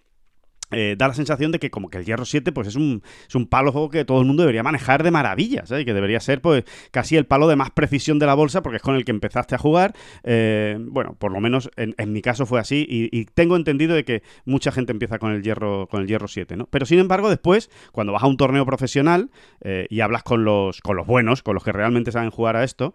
eh, 0.72 0.96
da 0.98 1.08
la 1.08 1.14
sensación 1.14 1.52
de 1.52 1.58
que 1.58 1.70
como 1.70 1.90
que 1.90 1.98
el 1.98 2.04
Hierro 2.04 2.24
7 2.24 2.52
pues 2.52 2.68
es 2.68 2.76
un, 2.76 3.02
es 3.28 3.34
un 3.34 3.46
palo 3.46 3.72
que 3.90 4.04
todo 4.04 4.20
el 4.20 4.26
mundo 4.26 4.42
debería 4.42 4.62
manejar 4.62 5.02
de 5.02 5.10
maravilla, 5.10 5.66
¿sabes? 5.66 5.84
que 5.84 5.94
debería 5.94 6.20
ser 6.20 6.40
pues 6.40 6.64
casi 6.90 7.16
el 7.16 7.26
palo 7.26 7.48
de 7.48 7.56
más 7.56 7.70
precisión 7.70 8.18
de 8.18 8.26
la 8.26 8.34
bolsa 8.34 8.62
porque 8.62 8.76
es 8.76 8.82
con 8.82 8.94
el 8.94 9.04
que 9.04 9.10
empezaste 9.10 9.54
a 9.54 9.58
jugar. 9.58 9.94
Eh, 10.24 10.76
bueno, 10.80 11.14
por 11.18 11.32
lo 11.32 11.40
menos 11.40 11.70
en, 11.76 12.12
mi 12.12 12.22
caso 12.22 12.46
fue 12.46 12.60
así 12.60 12.86
y, 12.88 13.22
tengo 13.34 13.56
entendido 13.56 13.94
de 13.94 14.04
que 14.04 14.22
mucha 14.44 14.72
gente 14.72 14.92
empieza 14.92 15.18
con 15.18 15.32
el 15.32 15.42
Hierro, 15.42 15.86
con 15.88 16.02
el 16.02 16.08
hierro 16.08 16.28
7, 16.28 16.56
¿no? 16.56 16.66
Pero 16.66 16.86
sin 16.86 16.98
embargo 16.98 17.30
después, 17.30 17.70
cuando 17.92 18.12
vas 18.12 18.22
a 18.22 18.26
un 18.26 18.36
torneo 18.36 18.66
profesional 18.66 19.30
eh, 19.62 19.86
y 19.88 20.00
hablas 20.00 20.22
con 20.22 20.44
los, 20.44 20.80
con 20.80 20.96
los 20.96 21.06
buenos, 21.06 21.42
con 21.42 21.54
los 21.54 21.64
que 21.64 21.72
realmente 21.72 22.12
saben 22.12 22.30
jugar 22.30 22.56
a 22.56 22.64
esto, 22.64 22.94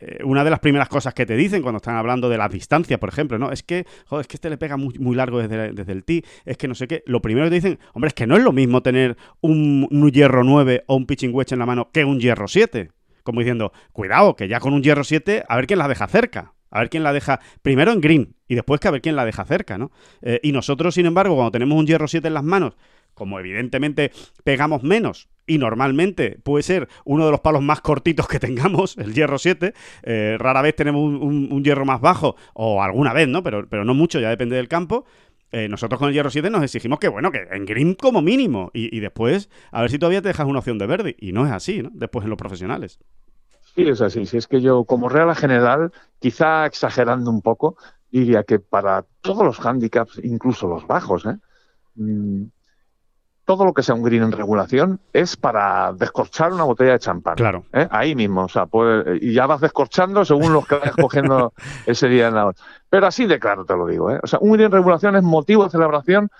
eh, 0.00 0.18
una 0.24 0.44
de 0.44 0.50
las 0.50 0.60
primeras 0.60 0.88
cosas 0.88 1.12
que 1.12 1.26
te 1.26 1.36
dicen 1.36 1.60
cuando 1.60 1.76
están 1.76 1.96
hablando 1.96 2.28
de 2.30 2.38
la 2.38 2.48
distancia, 2.48 2.98
por 2.98 3.10
ejemplo, 3.10 3.38
¿no? 3.38 3.52
Es 3.52 3.62
que, 3.62 3.86
joder, 4.06 4.22
es 4.22 4.28
que 4.28 4.36
este 4.36 4.48
le 4.48 4.56
pega 4.56 4.78
muy, 4.78 4.98
muy 4.98 5.14
largo 5.14 5.38
desde, 5.38 5.72
desde, 5.72 5.92
el 5.92 6.04
tee, 6.04 6.24
es 6.46 6.56
que 6.56 6.68
no 6.68 6.74
sé 6.74 6.88
qué. 6.88 7.02
Lo 7.06 7.20
primero 7.20 7.46
que 7.46 7.50
te 7.50 7.54
dicen, 7.56 7.78
hombre, 7.92 8.08
es 8.08 8.14
que 8.14 8.26
no 8.26 8.36
es 8.36 8.42
lo 8.42 8.52
mismo 8.52 8.82
tener 8.82 9.16
un, 9.40 9.88
hierro 10.10 10.42
9 10.42 10.84
o 10.86 10.96
un 10.96 11.06
pitching 11.06 11.34
wedge 11.34 11.52
en 11.52 11.58
la 11.58 11.66
mano 11.66 11.90
que 11.92 12.04
un 12.04 12.18
hierro 12.18 12.48
7. 12.48 12.90
Como 13.22 13.40
diciendo, 13.40 13.72
cuidado, 13.92 14.34
que 14.34 14.48
ya 14.48 14.58
con 14.58 14.72
un 14.72 14.82
hierro 14.82 15.04
7, 15.04 15.44
a 15.46 15.56
ver 15.56 15.66
quién 15.66 15.78
la 15.78 15.88
deja 15.88 16.06
cerca. 16.08 16.54
A 16.70 16.80
ver 16.80 16.88
quién 16.88 17.02
la 17.02 17.12
deja 17.12 17.40
primero 17.62 17.90
en 17.90 18.00
green 18.00 18.36
y 18.46 18.54
después 18.54 18.80
que 18.80 18.86
a 18.86 18.92
ver 18.92 19.02
quién 19.02 19.16
la 19.16 19.24
deja 19.24 19.44
cerca, 19.44 19.76
¿no? 19.76 19.90
Eh, 20.22 20.38
y 20.42 20.52
nosotros, 20.52 20.94
sin 20.94 21.04
embargo, 21.04 21.34
cuando 21.34 21.50
tenemos 21.50 21.76
un 21.76 21.84
hierro 21.84 22.06
7 22.06 22.28
en 22.28 22.34
las 22.34 22.44
manos, 22.44 22.76
como 23.20 23.38
evidentemente 23.38 24.12
pegamos 24.44 24.82
menos 24.82 25.28
y 25.46 25.58
normalmente 25.58 26.38
puede 26.42 26.62
ser 26.62 26.88
uno 27.04 27.26
de 27.26 27.30
los 27.30 27.40
palos 27.40 27.60
más 27.60 27.82
cortitos 27.82 28.26
que 28.26 28.38
tengamos, 28.40 28.96
el 28.96 29.12
hierro 29.12 29.36
7. 29.36 29.74
Eh, 30.04 30.36
rara 30.38 30.62
vez 30.62 30.74
tenemos 30.74 31.02
un, 31.02 31.62
hierro 31.62 31.84
más 31.84 32.00
bajo, 32.00 32.34
o 32.54 32.82
alguna 32.82 33.12
vez, 33.12 33.28
¿no? 33.28 33.42
Pero, 33.42 33.68
pero 33.68 33.84
no 33.84 33.92
mucho, 33.92 34.20
ya 34.20 34.30
depende 34.30 34.56
del 34.56 34.68
campo. 34.68 35.04
Eh, 35.52 35.68
nosotros 35.68 35.98
con 35.98 36.08
el 36.08 36.14
hierro 36.14 36.30
7 36.30 36.48
nos 36.48 36.62
exigimos 36.62 36.98
que, 36.98 37.08
bueno, 37.08 37.30
que 37.30 37.46
en 37.50 37.66
green 37.66 37.94
como 37.94 38.22
mínimo. 38.22 38.70
Y, 38.72 39.00
después, 39.00 39.50
a 39.70 39.82
ver 39.82 39.90
si 39.90 39.98
todavía 39.98 40.22
te 40.22 40.28
dejas 40.28 40.46
una 40.46 40.60
opción 40.60 40.78
de 40.78 40.86
verde. 40.86 41.14
Y 41.18 41.32
no 41.32 41.44
es 41.44 41.52
así, 41.52 41.82
¿no? 41.82 41.90
Después 41.92 42.24
en 42.24 42.30
los 42.30 42.38
profesionales. 42.38 42.98
Sí, 43.74 43.82
es 43.82 44.00
así. 44.00 44.24
Si 44.24 44.38
es 44.38 44.46
que 44.46 44.62
yo, 44.62 44.84
como 44.84 45.10
regla 45.10 45.34
general, 45.34 45.92
quizá 46.20 46.64
exagerando 46.64 47.30
un 47.30 47.42
poco, 47.42 47.76
diría 48.10 48.44
que 48.44 48.60
para 48.60 49.04
todos 49.20 49.44
los 49.44 49.60
handicaps, 49.60 50.20
incluso 50.24 50.68
los 50.68 50.86
bajos, 50.86 51.26
¿eh? 51.26 51.36
Mm, 51.96 52.44
todo 53.50 53.64
lo 53.64 53.74
que 53.74 53.82
sea 53.82 53.96
un 53.96 54.04
green 54.04 54.22
en 54.22 54.30
regulación 54.30 55.00
es 55.12 55.36
para 55.36 55.92
descorchar 55.92 56.52
una 56.52 56.62
botella 56.62 56.92
de 56.92 57.00
champán. 57.00 57.34
Claro. 57.34 57.64
¿eh? 57.72 57.88
Ahí 57.90 58.14
mismo, 58.14 58.44
o 58.44 58.48
sea, 58.48 58.68
y 59.20 59.32
ya 59.32 59.46
vas 59.46 59.60
descorchando 59.60 60.24
según 60.24 60.52
los 60.52 60.68
que 60.68 60.76
vayas 60.76 60.94
cogiendo 60.94 61.52
ese 61.84 62.06
día 62.06 62.28
en 62.28 62.36
la 62.36 62.46
hora. 62.46 62.56
Pero 62.88 63.08
así 63.08 63.26
de 63.26 63.40
claro 63.40 63.64
te 63.64 63.74
lo 63.74 63.88
digo, 63.88 64.08
¿eh? 64.12 64.20
O 64.22 64.26
sea, 64.28 64.38
un 64.40 64.52
green 64.52 64.66
en 64.66 64.72
regulación 64.72 65.16
es 65.16 65.24
motivo 65.24 65.64
de 65.64 65.70
celebración, 65.70 66.30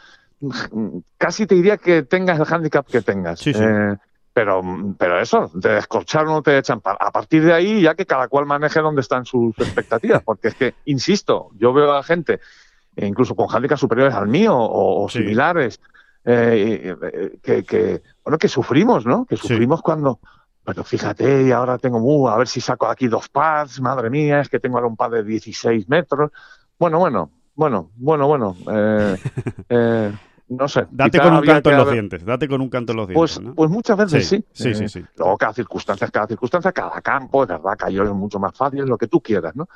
casi 1.19 1.49
te 1.49 1.57
diría 1.57 1.79
que 1.79 2.05
tengas 2.05 2.39
el 2.39 2.47
handicap 2.49 2.87
que 2.87 3.03
tengas. 3.03 3.41
Sí, 3.41 3.55
sí. 3.55 3.61
Eh, 3.61 3.97
pero, 4.33 4.63
pero 4.97 5.21
eso, 5.21 5.51
de 5.53 5.71
descorchar 5.71 6.27
una 6.27 6.35
botella 6.35 6.59
de 6.59 6.63
champán. 6.63 6.97
A 7.01 7.11
partir 7.11 7.45
de 7.45 7.53
ahí, 7.53 7.83
ya 7.83 7.97
que 7.97 8.07
cada 8.07 8.29
cual 8.29 8.47
maneje 8.47 8.79
dónde 8.79 9.01
están 9.01 9.25
sus 9.25 9.59
expectativas, 9.59 10.23
porque 10.23 10.47
es 10.47 10.55
que, 10.55 10.75
insisto, 10.85 11.49
yo 11.59 11.73
veo 11.73 11.93
a 11.93 12.05
gente, 12.05 12.39
incluso 12.95 13.35
con 13.35 13.49
handicaps 13.51 13.81
superiores 13.81 14.15
al 14.15 14.29
mío 14.29 14.55
o, 14.57 15.09
similares, 15.09 15.81
eh, 16.25 16.97
que, 17.43 17.65
que, 17.65 18.03
bueno, 18.25 18.39
que 18.39 18.49
sufrimos, 18.49 19.07
¿no? 19.07 19.25
Que 19.25 19.37
sufrimos 19.37 19.83
cuando, 19.83 20.21
pero 20.65 20.85
fíjate, 20.85 21.49
y 21.49 21.53
ahora 21.53 21.79
tengo, 21.79 21.99
uh, 21.99 22.29
a 22.29 22.37
ver 22.37 22.49
si 22.49 22.61
saco 22.61 22.87
aquí 22.87 23.09
dos 23.09 23.29
pads, 23.29 23.81
madre 23.81 24.11
mía, 24.11 24.41
es 24.41 24.49
que 24.49 24.61
tengo 24.61 24.77
ahora 24.77 24.89
un 24.89 24.97
pad 24.97 25.11
de 25.11 25.25
16 25.25 25.89
metros. 25.89 26.31
Bueno, 26.79 26.99
bueno, 26.99 27.31
bueno, 27.55 27.91
bueno, 27.97 28.27
bueno. 28.27 28.57
Eh, 28.71 29.17
eh, 29.69 30.13
no 30.49 30.69
sé. 30.69 30.87
Date 30.91 31.19
con 31.21 31.35
un 31.35 31.43
canto 31.43 31.71
en 31.71 31.77
los 31.77 31.91
dientes, 31.91 32.25
date 32.25 32.49
con 32.49 32.61
un 32.61 32.69
canto 32.69 32.93
en 32.93 32.97
los 32.97 33.11
pues, 33.11 33.35
dientes. 33.37 33.55
Pues 33.57 33.71
muchas 33.71 33.97
veces 33.97 34.29
sí. 34.29 34.45
Sí, 34.53 34.75
sí, 34.75 34.89
sí. 34.89 35.05
Luego 35.17 35.37
cada 35.39 35.53
circunstancia 35.53 36.05
es 36.05 36.11
cada 36.11 36.27
circunstancia, 36.27 36.73
cada 36.73 37.01
campo, 37.01 37.43
es 37.45 37.49
verdad, 37.49 37.77
cayó 37.79 38.05
es 38.05 38.13
mucho 38.13 38.39
más 38.39 38.57
fácil, 38.57 38.85
lo 38.85 38.99
que 38.99 39.07
tú 39.07 39.21
quieras, 39.21 39.55
¿no? 39.57 39.69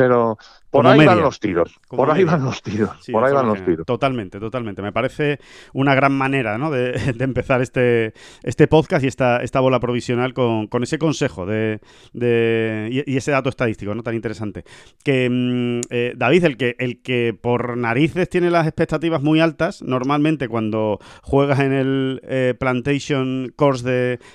Pero 0.00 0.38
por 0.70 0.86
ahí 0.86 1.04
van 1.04 1.20
los 1.20 1.40
tiros. 1.40 1.78
por 1.88 2.10
ahí 2.10 2.24
van 2.24 2.44
los 2.44 2.62
tiros. 2.62 2.90
por 3.10 3.24
ahí 3.24 3.34
van 3.34 3.48
los 3.48 3.62
tiros. 3.64 3.84
Totalmente, 3.84 4.38
totalmente. 4.38 4.80
Me 4.80 4.92
parece 4.92 5.38
una 5.72 5.94
gran 5.94 6.12
manera 6.12 6.56
¿no? 6.56 6.70
de, 6.70 6.94
empezar 7.18 7.60
este, 7.60 8.14
este 8.42 8.66
podcast 8.66 9.04
y 9.04 9.08
esta, 9.08 9.42
esta 9.42 9.60
bola 9.60 9.80
provisional 9.80 10.32
con, 10.32 10.68
ese 10.82 10.98
consejo 10.98 11.44
de, 11.44 11.80
y, 12.14 13.16
ese 13.16 13.32
dato 13.32 13.50
estadístico 13.50 13.94
¿no? 13.94 14.02
tan 14.02 14.14
interesante. 14.14 14.64
Que 15.04 15.28
mm, 15.28 15.80
eh, 15.90 16.14
David, 16.16 16.44
el 16.44 16.56
que, 16.56 16.76
el 16.78 17.02
que 17.02 17.36
por 17.38 17.76
narices 17.76 18.28
tiene 18.30 18.50
las 18.50 18.66
expectativas 18.66 19.22
muy 19.22 19.40
altas, 19.40 19.82
normalmente 19.82 20.48
cuando 20.48 20.98
juegas 21.22 21.60
en 21.60 21.72
el 21.72 22.20
eh, 22.24 22.54
Plantation 22.58 23.52
Course 23.54 23.84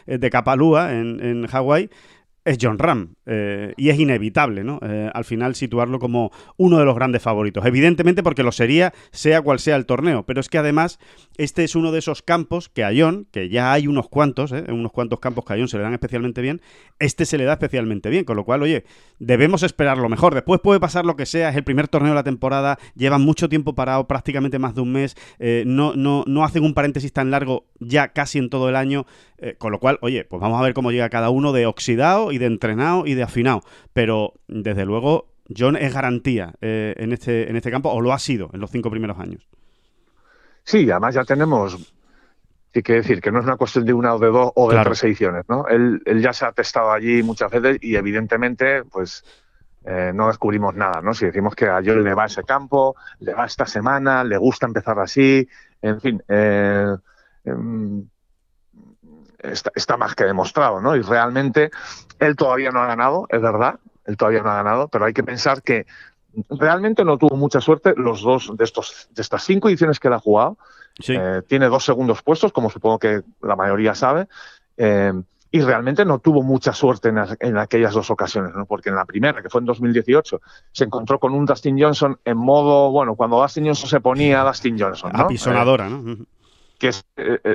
de, 0.06 0.18
de 0.18 0.30
Kapalua 0.30 0.94
en, 0.94 1.20
en 1.24 1.48
Hawái, 1.48 1.90
es 2.46 2.60
John 2.62 2.78
Ram. 2.80 3.16
Eh, 3.25 3.74
y 3.75 3.90
es 3.90 4.00
inevitable, 4.00 4.64
¿no? 4.64 4.80
Eh, 4.84 5.10
al 5.12 5.25
final 5.25 5.56
situarlo 5.56 5.98
como 5.98 6.32
uno 6.58 6.78
de 6.78 6.86
los 6.86 6.96
grandes 6.96 7.24
favoritos. 7.24 7.66
Evidentemente 7.66 8.22
porque 8.22 8.44
lo 8.44 8.52
sería, 8.52 8.94
sea 9.12 9.42
cual 9.42 9.60
sea 9.60 9.75
el 9.75 9.88
torneo. 9.88 10.24
Pero 10.24 10.40
es 10.40 10.48
que 10.48 10.60
además, 10.60 11.00
este 11.38 11.64
es 11.64 11.75
uno 11.75 11.92
de 11.92 12.00
esos 12.00 12.22
campos 12.22 12.70
que 12.70 12.84
a 12.84 12.92
John, 12.96 13.28
que 13.32 13.50
ya 13.50 13.74
hay 13.74 13.88
unos 13.88 14.08
cuantos, 14.08 14.52
¿eh? 14.52 14.64
unos 14.70 14.92
cuantos 14.92 15.20
campos 15.20 15.44
que 15.44 15.54
a 15.54 15.58
John 15.58 15.68
se 15.68 15.78
le 15.78 15.84
dan 15.84 15.94
especialmente 15.94 16.42
bien, 16.42 16.62
este 17.00 17.25
se 17.25 17.40
le 17.40 17.46
da 17.46 17.54
especialmente 17.54 18.10
bien. 18.10 18.25
Con 18.25 18.38
lo 18.38 18.46
cual, 18.46 18.62
oye, 18.62 18.86
debemos 19.18 19.64
esperar 19.64 19.98
lo 19.98 20.08
mejor. 20.08 20.36
Después 20.36 20.62
puede 20.62 20.80
pasar 20.80 21.06
lo 21.06 21.16
que 21.16 21.25
sea, 21.25 21.50
es 21.50 21.56
el 21.56 21.64
primer 21.64 21.88
torneo 21.88 22.12
de 22.12 22.16
la 22.16 22.24
temporada, 22.24 22.78
llevan 22.96 23.24
mucho 23.24 23.50
tiempo 23.50 23.74
parado, 23.74 24.08
prácticamente 24.08 24.60
más 24.60 24.75
de 24.75 24.82
un 24.82 24.92
mes, 24.92 25.16
no, 25.66 25.96
no, 25.96 26.24
no 26.28 26.44
hacen 26.44 26.64
un 26.64 26.74
paréntesis 26.74 27.12
tan 27.12 27.32
largo 27.32 27.66
ya 27.80 28.10
casi 28.10 28.38
en 28.38 28.50
todo 28.50 28.70
el 28.70 28.75
año. 28.75 29.08
Con 29.58 29.72
lo 29.72 29.80
cual, 29.80 30.00
oye, 30.01 30.24
pues 30.24 30.42
vamos 30.42 30.60
a 30.60 30.63
ver 30.63 30.74
cómo 30.74 30.92
llega 30.92 31.10
cada 31.10 31.30
uno 31.30 31.51
de 31.51 31.65
oxidado 31.65 32.32
y 32.32 32.38
de 32.38 32.46
entrenado 32.46 33.06
y 33.06 33.13
de 33.15 33.24
afinado. 33.24 33.62
Pero 33.94 34.34
desde 34.48 34.86
luego, 34.86 35.27
John 35.56 35.75
es 35.75 35.94
garantía 35.94 36.54
eh, 36.62 36.96
en, 36.98 37.12
este, 37.13 37.50
en 37.50 37.56
este 37.56 37.72
campo, 37.72 37.89
o 37.89 38.01
lo 38.01 38.13
ha 38.13 38.20
sido 38.20 38.50
en 38.54 38.60
los 38.60 38.72
cinco 38.72 38.89
primeros 38.89 39.20
años. 39.20 39.48
Sí, 40.63 40.89
además 40.89 41.15
ya 41.15 41.24
tenemos 41.24 41.94
hay 42.74 42.84
que 42.84 42.94
decir 42.94 43.22
que 43.22 43.32
no 43.32 43.39
es 43.39 43.46
una 43.46 43.56
cuestión 43.56 43.86
de 43.86 43.94
una 43.94 44.13
o 44.15 44.20
de 44.20 44.27
dos 44.27 44.51
o 44.54 44.70
de 44.70 44.84
tres 44.84 45.04
ediciones, 45.06 45.46
¿no? 45.48 45.65
Él, 45.68 46.01
ya 46.22 46.34
se 46.34 46.46
ha 46.46 46.51
testado 46.51 46.92
allí 46.92 47.24
muchas 47.24 47.50
veces 47.50 47.77
y 47.80 47.96
evidentemente, 47.96 48.84
pues 48.84 49.24
eh, 49.86 50.12
no 50.13 50.27
descubrimos 50.27 50.75
nada, 50.75 51.01
¿no? 51.01 51.13
Si 51.13 51.25
decimos 51.25 51.56
que 51.56 51.68
a 51.68 51.82
John 51.86 52.04
le 52.04 52.13
va 52.13 52.24
a 52.24 52.25
ese 52.25 52.44
campo, 52.44 52.98
le 53.20 53.34
va 53.34 53.46
esta 53.46 53.65
semana, 53.65 54.25
le 54.25 54.36
gusta 54.36 54.65
empezar 54.65 55.00
así, 55.00 55.48
en 55.82 56.01
fin, 56.01 56.22
eh, 56.27 56.96
em, 57.46 58.10
está, 59.52 59.98
más 59.98 60.16
que 60.16 60.25
demostrado, 60.25 60.82
¿no? 60.82 60.96
Y 60.96 61.02
realmente 61.02 61.72
él 62.20 62.36
todavía 62.36 62.72
no 62.72 62.82
ha 62.82 62.88
ganado, 62.88 63.28
es 63.30 63.42
verdad, 63.42 63.80
él 64.06 64.18
todavía 64.18 64.42
no 64.42 64.52
ha 64.52 64.56
ganado, 64.56 64.88
pero 64.88 65.06
hay 65.06 65.14
que 65.14 65.24
pensar 65.24 65.62
que 65.62 65.86
realmente 66.50 67.04
no 67.06 67.18
tuvo 67.18 67.36
mucha 67.36 67.62
suerte 67.62 67.94
los 67.96 68.22
dos 68.22 68.52
de 68.56 68.64
estos 68.64 69.10
de 69.12 69.22
estas 69.22 69.44
cinco 69.44 69.70
ediciones 69.70 70.00
que 70.00 70.08
él 70.08 70.14
ha 70.14 70.20
jugado. 70.20 70.58
Eh, 71.08 71.42
tiene 71.48 71.68
dos 71.68 71.84
segundos 71.84 72.22
puestos, 72.22 72.54
como 72.54 72.70
supongo 72.70 73.00
que 73.00 73.22
la 73.42 73.56
mayoría 73.56 73.96
sabe. 73.96 74.28
Eh, 74.78 75.14
y 75.52 75.62
realmente 75.62 76.04
no 76.04 76.20
tuvo 76.20 76.44
mucha 76.44 76.74
suerte 76.74 77.14
en, 77.40 77.58
aquellas 77.58 77.94
dos 77.94 78.12
ocasiones, 78.12 78.54
¿no? 78.54 78.66
porque 78.66 78.90
en 78.90 78.96
la 78.96 79.06
primera, 79.06 79.42
que 79.42 79.50
fue 79.50 79.62
en 79.62 79.66
2018, 79.66 80.42
se 80.74 80.84
encontró 80.84 81.18
con 81.18 81.34
un 81.34 81.46
Dustin 81.46 81.82
Johnson 81.82 82.20
en 82.25 82.38
modo, 82.38 82.92
bueno, 82.92 83.16
cuando 83.16 83.42
Dustin 83.42 83.66
Johnson 83.68 83.90
se 83.90 84.02
ponía 84.02 84.44
Dustin 84.44 84.78
Johnson. 84.78 85.14
¿no? 85.14 85.24
Apisonadora, 85.24 85.88
¿no? 85.88 86.25
Que 86.78 86.92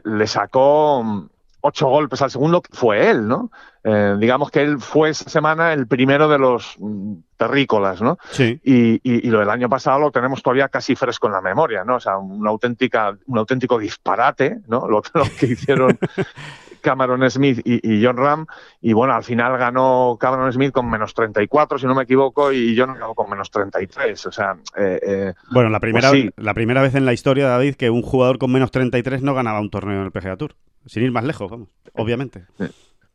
le 0.04 0.26
sacó 0.26 1.28
ocho 1.60 1.88
golpes 1.88 2.22
al 2.22 2.30
segundo, 2.30 2.62
fue 2.70 3.10
él, 3.10 3.26
¿no? 3.26 3.50
Eh, 3.82 4.16
digamos 4.18 4.50
que 4.50 4.60
él 4.60 4.78
fue 4.78 5.10
esa 5.10 5.30
semana 5.30 5.72
el 5.72 5.86
primero 5.86 6.28
de 6.28 6.38
los 6.38 6.74
mm, 6.78 7.14
terrícolas, 7.36 8.02
¿no? 8.02 8.18
Sí. 8.30 8.60
Y, 8.62 9.00
y, 9.02 9.30
lo 9.30 9.38
del 9.38 9.48
año 9.48 9.70
pasado 9.70 9.98
lo 9.98 10.10
tenemos 10.10 10.42
todavía 10.42 10.68
casi 10.68 10.94
fresco 10.94 11.28
en 11.28 11.32
la 11.32 11.40
memoria, 11.40 11.82
¿no? 11.84 11.96
O 11.96 12.00
sea, 12.00 12.18
una 12.18 12.50
auténtica, 12.50 13.16
un 13.26 13.38
auténtico 13.38 13.78
disparate, 13.78 14.58
¿no? 14.68 14.86
Lo, 14.86 15.00
que 15.38 15.46
hicieron 15.46 15.98
Cameron 16.80 17.30
Smith 17.30 17.60
y, 17.64 18.04
John 18.04 18.16
Ram. 18.16 18.46
Y 18.80 18.92
bueno, 18.92 19.14
al 19.14 19.24
final 19.24 19.56
ganó 19.58 20.16
Cameron 20.20 20.52
Smith 20.52 20.72
con 20.72 20.90
menos 20.90 21.14
34, 21.14 21.78
si 21.78 21.86
no 21.86 21.94
me 21.94 22.02
equivoco, 22.02 22.52
y 22.52 22.76
John 22.76 22.94
ganó 22.94 23.14
con 23.14 23.30
menos 23.30 23.50
33. 23.50 24.26
O 24.26 24.32
sea, 24.32 24.56
eh, 24.76 25.00
eh, 25.02 25.34
bueno, 25.50 25.70
la 25.70 25.80
primera, 25.80 26.10
pues 26.10 26.30
la 26.36 26.54
primera 26.54 26.82
vez 26.82 26.94
en 26.94 27.06
la 27.06 27.12
historia, 27.12 27.48
David, 27.48 27.76
que 27.76 27.90
un 27.90 28.02
jugador 28.02 28.38
con 28.38 28.52
menos 28.52 28.70
33 28.70 29.22
no 29.22 29.34
ganaba 29.34 29.60
un 29.60 29.70
torneo 29.70 30.00
en 30.00 30.06
el 30.06 30.12
PGA 30.12 30.36
Tour. 30.36 30.54
Sin 30.86 31.02
ir 31.02 31.12
más 31.12 31.24
lejos, 31.24 31.50
vamos, 31.50 31.68
obviamente. 31.94 32.46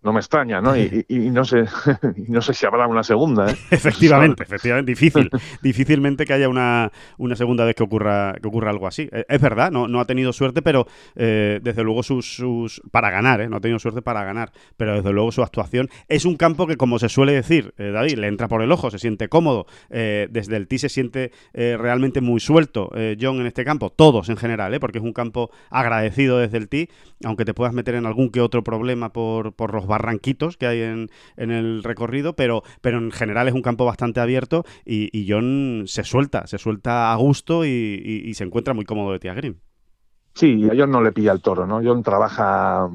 No 0.06 0.14
me 0.14 0.20
extraña, 0.20 0.62
¿no? 0.62 0.78
Y, 0.78 1.06
no 1.10 1.44
sé, 1.44 1.66
no 2.28 2.42
sé 2.42 2.54
si 2.54 2.66
habrá 2.66 2.88
una 2.88 3.04
segunda. 3.04 3.52
¿eh? 3.52 3.56
efectivamente, 3.72 4.44
efectivamente, 4.44 4.92
difícil, 4.92 5.30
difícilmente 5.62 6.26
que 6.26 6.34
haya 6.34 6.48
una, 6.48 6.92
una, 7.18 7.36
segunda 7.36 7.66
vez 7.66 7.76
que 7.76 7.84
ocurra, 7.84 8.36
que 8.42 8.48
ocurra 8.48 8.70
algo 8.70 8.88
así. 8.88 9.10
Eh, 9.12 9.26
es 9.28 9.42
verdad, 9.42 9.72
no, 9.72 9.88
no 9.88 10.00
ha 10.00 10.06
tenido 10.06 10.32
suerte, 10.32 10.62
pero 10.62 10.88
eh, 11.16 11.60
desde 11.62 11.84
luego 11.84 12.04
sus, 12.04 12.36
sus 12.36 12.82
para 12.92 13.10
ganar, 13.10 13.42
¿eh? 13.42 13.50
no 13.50 13.58
ha 13.58 13.60
tenido 13.60 13.80
suerte 13.80 14.04
para 14.04 14.24
ganar, 14.24 14.52
pero 14.78 14.96
desde 14.96 15.12
luego 15.12 15.32
su 15.32 15.42
actuación 15.42 15.90
es 16.08 16.26
un 16.26 16.38
campo 16.38 16.68
que, 16.68 16.78
como 16.78 17.00
se 17.00 17.10
suele 17.10 17.34
decir, 17.34 17.74
David, 17.78 18.20
le 18.20 18.28
entra 18.28 18.48
por 18.48 18.62
el 18.62 18.72
ojo, 18.72 18.92
se 18.92 19.00
siente 19.00 19.28
cómodo, 19.28 19.66
desde 19.90 20.56
el 20.56 20.68
tee 20.68 20.78
se 20.78 20.90
siente 20.90 21.32
realmente 21.54 22.22
muy 22.22 22.40
suelto, 22.40 22.92
John 23.20 23.40
en 23.40 23.48
este 23.48 23.66
campo, 23.66 23.90
todos 23.90 24.30
en 24.30 24.38
general, 24.38 24.78
porque 24.80 25.00
es 25.00 25.04
un 25.04 25.14
campo 25.14 25.50
agradecido 25.70 26.38
desde 26.38 26.58
el 26.58 26.70
tee, 26.70 26.90
aunque 27.24 27.46
te 27.46 27.54
puedas 27.54 27.74
meter 27.74 27.96
en 27.96 28.06
algún 28.06 28.30
que 28.30 28.42
otro 28.42 28.64
problema 28.64 29.12
por, 29.12 29.54
por 29.54 29.74
los 29.74 29.88
barranquitos 29.96 30.58
que 30.58 30.68
hay 30.68 30.82
en, 30.82 31.10
el 31.38 31.84
recorrido, 31.84 32.36
pero, 32.36 32.64
pero 32.82 32.98
en 32.98 33.12
general 33.12 33.48
es 33.48 33.54
un 33.54 33.62
campo 33.62 33.86
bastante 33.86 34.20
abierto 34.20 34.66
y, 34.86 35.26
John 35.30 35.84
se 35.88 36.04
suelta, 36.04 36.46
se 36.48 36.58
suelta 36.58 37.14
a 37.14 37.16
gusto 37.16 37.66
y, 37.66 38.34
se 38.36 38.44
encuentra 38.44 38.74
muy 38.74 38.86
cómodo 38.86 39.14
de 39.14 39.20
Tia 39.20 39.34
Green. 39.34 39.62
Sí, 40.34 40.68
a 40.70 40.74
John 40.78 40.92
no 40.92 41.02
le 41.02 41.14
pilla 41.14 41.32
el 41.32 41.42
toro, 41.42 41.66
¿no? 41.66 41.82
John 41.82 42.04
trabaja 42.04 42.90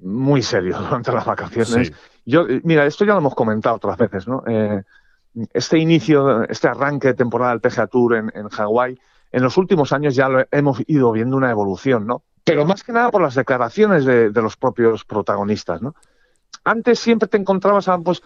muy 0.00 0.42
serio 0.42 0.78
durante 0.88 1.10
las 1.10 1.26
vacaciones. 1.26 1.92
Yo, 2.24 2.46
mira, 2.62 2.86
esto 2.86 3.04
ya 3.04 3.14
lo 3.14 3.18
hemos 3.18 3.34
comentado 3.34 3.76
otras 3.76 3.98
veces, 3.98 4.28
¿no? 4.28 4.44
Eh, 4.46 4.82
este 5.52 5.78
inicio, 5.78 6.44
este 6.44 6.68
arranque 6.68 7.08
de 7.08 7.14
temporada 7.14 7.50
del 7.50 7.60
PGA 7.60 7.88
Tour 7.88 8.14
en, 8.14 8.30
en 8.34 8.48
Hawái, 8.48 8.98
en 9.32 9.42
los 9.42 9.56
últimos 9.56 9.92
años 9.92 10.14
ya 10.14 10.28
lo 10.28 10.44
hemos 10.50 10.80
ido 10.86 11.10
viendo 11.12 11.36
una 11.36 11.50
evolución, 11.50 12.06
¿no? 12.06 12.22
Pero 12.48 12.64
más 12.64 12.82
que 12.82 12.92
nada 12.92 13.10
por 13.10 13.22
las 13.22 13.34
declaraciones 13.34 14.04
de, 14.04 14.30
los 14.32 14.56
propios 14.56 15.04
protagonistas, 15.04 15.82
¿no? 15.82 15.94
Antes 16.64 16.98
siempre 16.98 17.28
te 17.28 17.36
encontrabas 17.36 17.88
a, 17.88 17.98
pues, 17.98 18.22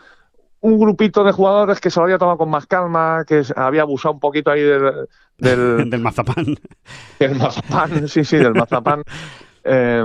un 0.61 0.79
grupito 0.79 1.25
de 1.25 1.33
jugadores 1.33 1.81
que 1.81 1.91
se 1.91 2.00
lo 2.00 2.05
había 2.05 2.19
tomado 2.19 2.38
con 2.38 2.50
más 2.50 2.67
calma, 2.67 3.25
que 3.26 3.43
había 3.57 3.83
abusado 3.83 4.14
un 4.14 4.21
poquito 4.21 4.50
ahí 4.50 4.62
del... 4.62 5.09
Del, 5.38 6.00
mazapán. 6.00 6.57
Del 7.19 7.35
mazapán, 7.35 8.07
sí, 8.07 8.25
sí, 8.25 8.37
del 8.37 8.55
mazapán. 8.55 9.02
Eh, 9.64 10.05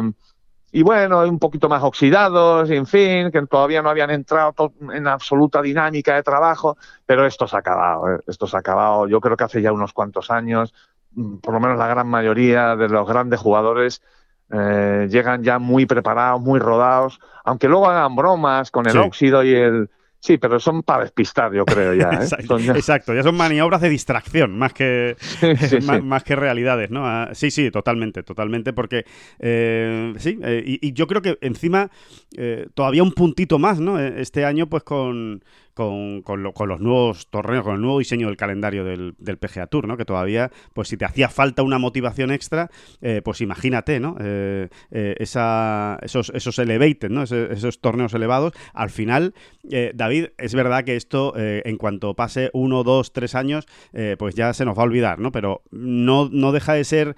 y 0.72 0.84
bueno, 0.84 1.24
un 1.24 1.40
poquito 1.40 1.70
más 1.70 1.82
oxidados, 1.82 2.70
en 2.70 2.86
fin, 2.86 3.32
que 3.32 3.42
todavía 3.48 3.82
no 3.82 3.90
habían 3.90 4.12
entrado 4.12 4.74
en 4.94 5.08
absoluta 5.08 5.62
dinámica 5.62 6.14
de 6.14 6.22
trabajo, 6.22 6.78
pero 7.06 7.26
esto 7.26 7.48
se 7.48 7.56
ha 7.56 7.60
acabado, 7.60 8.10
¿eh? 8.10 8.20
esto 8.28 8.46
se 8.46 8.58
ha 8.58 8.60
acabado, 8.60 9.08
yo 9.08 9.20
creo 9.20 9.38
que 9.38 9.46
hace 9.46 9.62
ya 9.62 9.72
unos 9.72 9.94
cuantos 9.94 10.30
años, 10.30 10.74
por 11.42 11.54
lo 11.54 11.60
menos 11.60 11.78
la 11.78 11.88
gran 11.88 12.08
mayoría 12.08 12.76
de 12.76 12.90
los 12.90 13.08
grandes 13.08 13.40
jugadores 13.40 14.02
eh, 14.52 15.08
llegan 15.10 15.44
ya 15.44 15.60
muy 15.60 15.86
preparados, 15.86 16.42
muy 16.42 16.60
rodados, 16.60 17.20
aunque 17.44 17.68
luego 17.68 17.90
hagan 17.90 18.16
bromas 18.16 18.72
con 18.72 18.88
el 18.88 18.98
óxido 18.98 19.44
y 19.44 19.54
el... 19.54 19.90
Sí, 20.20 20.40
pero 20.40 20.60
son 20.60 20.82
para 20.82 21.04
despistar, 21.04 21.54
yo 21.54 21.64
creo 21.64 21.94
ya, 21.94 22.10
¿eh? 22.10 22.28
Exacto, 22.76 23.14
ya... 23.14 23.24
son 23.24 23.38
maniobras 23.38 23.82
de 23.82 23.90
distracción, 23.90 24.58
más 24.58 24.74
que, 24.74 25.16
más, 26.04 26.24
que 26.24 26.36
realidades, 26.36 26.90
¿no? 26.90 27.06
Ah, 27.06 27.30
sí, 27.34 27.52
sí, 27.52 27.70
totalmente, 27.72 28.24
totalmente, 28.24 28.74
porque 28.74 29.06
eh, 29.40 30.14
sí, 30.18 30.40
y, 30.66 30.94
yo 30.94 31.08
creo 31.08 31.22
que 31.22 31.38
encima 31.42 31.92
todavía 32.74 33.04
un 33.04 33.12
puntito 33.12 33.60
más, 33.60 33.80
¿no? 33.80 34.00
Este 34.00 34.44
año, 34.44 34.68
pues 34.68 34.84
con, 34.84 35.44
con, 35.78 36.24
con, 36.24 36.42
los 36.42 36.80
nuevos 36.80 37.28
torneos, 37.30 37.64
con 37.64 37.76
el 37.76 37.82
nuevo 37.82 38.00
diseño 38.00 38.26
del 38.28 38.36
calendario 38.36 38.84
del, 38.84 39.14
del, 39.20 39.38
PGA 39.38 39.68
Tour, 39.68 39.88
¿no? 39.88 39.96
Que 39.96 40.06
todavía, 40.06 40.50
pues 40.74 40.88
si 40.88 40.98
te 40.98 41.06
hacía 41.06 41.30
falta 41.30 41.62
una 41.62 41.78
motivación 41.78 42.32
extra, 42.32 42.72
eh, 43.00 43.22
pues 43.24 43.42
imagínate, 43.42 44.00
¿no? 44.00 44.16
Eh, 44.20 44.70
eh, 44.90 45.16
esa, 45.20 46.00
esos, 46.02 46.32
esos 46.34 46.58
elevated, 46.58 47.12
¿no? 47.12 47.22
esos 47.22 47.80
torneos 47.80 48.16
elevados. 48.16 48.54
Al 48.74 48.90
final, 48.90 49.36
David, 49.94 50.30
es 50.40 50.56
verdad 50.56 50.84
que 50.84 50.96
esto, 50.96 51.34
en 51.38 51.78
cuanto 51.78 52.16
pase 52.16 52.50
uno, 52.54 52.84
dos, 52.84 53.14
tres 53.14 53.36
años, 53.36 53.68
pues 54.18 54.34
ya 54.34 54.54
se 54.54 54.66
nos 54.66 54.76
va 54.76 54.82
a 54.82 54.86
olvidar, 54.86 55.20
¿no? 55.20 55.32
Pero 55.32 55.62
no, 55.70 56.30
no 56.32 56.52
deja 56.52 56.74
de 56.74 56.86
ser 56.86 57.16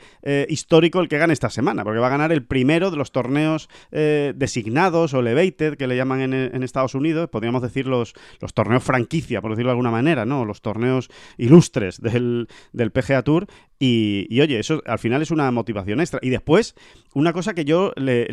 histórico 0.50 1.00
el 1.00 1.08
que 1.08 1.18
gane 1.18 1.32
esta 1.32 1.50
semana, 1.50 1.86
porque 1.86 2.00
va 2.00 2.08
a 2.08 2.12
ganar 2.12 2.34
el 2.34 2.44
primero 2.44 2.92
de 2.92 2.98
los 2.98 3.14
torneos 3.14 3.70
designados 3.92 5.14
o 5.14 5.20
elevated, 5.22 5.78
que 5.78 5.88
le 5.88 5.96
llaman 5.96 6.22
en, 6.22 6.34
en 6.34 6.64
Estados 6.64 6.96
Unidos, 6.96 7.30
podríamos 7.30 7.62
decir 7.62 7.88
los 7.88 8.14
torneos 8.54 8.84
franquicia, 8.84 9.42
por 9.42 9.52
decirlo 9.52 9.70
de 9.70 9.74
alguna 9.74 9.92
manera, 9.92 10.26
¿no? 10.26 10.46
Los 10.46 10.62
torneos 10.62 11.10
ilustres 11.38 12.02
del, 12.02 12.48
del 12.74 12.92
PGA 12.92 13.24
Tour. 13.24 13.48
Y, 13.80 14.40
oye, 14.42 14.60
eso 14.60 14.82
al 14.86 15.00
final 15.00 15.22
es 15.22 15.32
una 15.32 15.50
motivación 15.52 16.00
extra. 16.00 16.20
Y 16.22 16.30
después, 16.30 16.76
una 17.14 17.34
cosa 17.34 17.54
que 17.54 17.66
yo 17.66 17.94
le, 17.96 18.28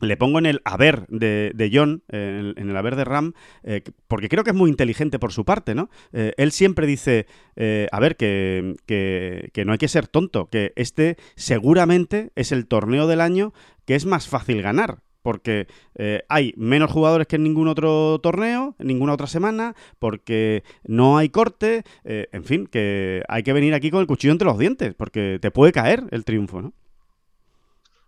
le 0.00 0.16
pongo 0.16 0.38
en 0.38 0.46
el 0.46 0.60
haber 0.64 1.06
de, 1.08 1.52
de 1.54 1.70
John, 1.72 2.02
en, 2.08 2.56
el 2.56 2.76
haber 2.76 2.96
de 2.96 3.04
Ram, 3.04 3.32
eh, 3.62 3.82
porque 4.08 4.28
creo 4.28 4.44
que 4.44 4.50
es 4.50 4.56
muy 4.56 4.70
inteligente 4.70 5.18
por 5.18 5.32
su 5.32 5.44
parte, 5.44 5.74
¿no? 5.74 5.90
Eh, 6.12 6.32
él 6.36 6.52
siempre 6.52 6.86
dice, 6.86 7.26
eh, 7.56 7.86
a 7.92 8.00
ver, 8.00 8.16
que, 8.16 8.76
que, 8.86 9.50
que, 9.52 9.64
no 9.64 9.72
hay 9.72 9.78
que 9.78 9.88
ser 9.88 10.08
tonto, 10.08 10.46
que 10.46 10.72
este 10.76 11.16
seguramente 11.36 12.32
es 12.34 12.52
el 12.52 12.66
torneo 12.66 13.06
del 13.06 13.20
año 13.20 13.52
que 13.84 13.94
es 13.94 14.06
más 14.06 14.28
fácil 14.28 14.62
ganar 14.62 15.02
porque 15.22 15.66
eh, 15.94 16.22
hay 16.28 16.54
menos 16.56 16.90
jugadores 16.90 17.26
que 17.26 17.36
en 17.36 17.44
ningún 17.44 17.68
otro 17.68 18.18
torneo, 18.20 18.74
en 18.78 18.86
ninguna 18.86 19.12
otra 19.12 19.26
semana, 19.26 19.74
porque 19.98 20.64
no 20.84 21.18
hay 21.18 21.28
corte, 21.28 21.84
eh, 22.04 22.28
en 22.32 22.44
fin, 22.44 22.66
que 22.66 23.22
hay 23.28 23.42
que 23.42 23.52
venir 23.52 23.74
aquí 23.74 23.90
con 23.90 24.00
el 24.00 24.06
cuchillo 24.06 24.32
entre 24.32 24.46
los 24.46 24.58
dientes, 24.58 24.94
porque 24.94 25.38
te 25.40 25.50
puede 25.50 25.72
caer 25.72 26.04
el 26.10 26.24
triunfo, 26.24 26.62
¿no? 26.62 26.72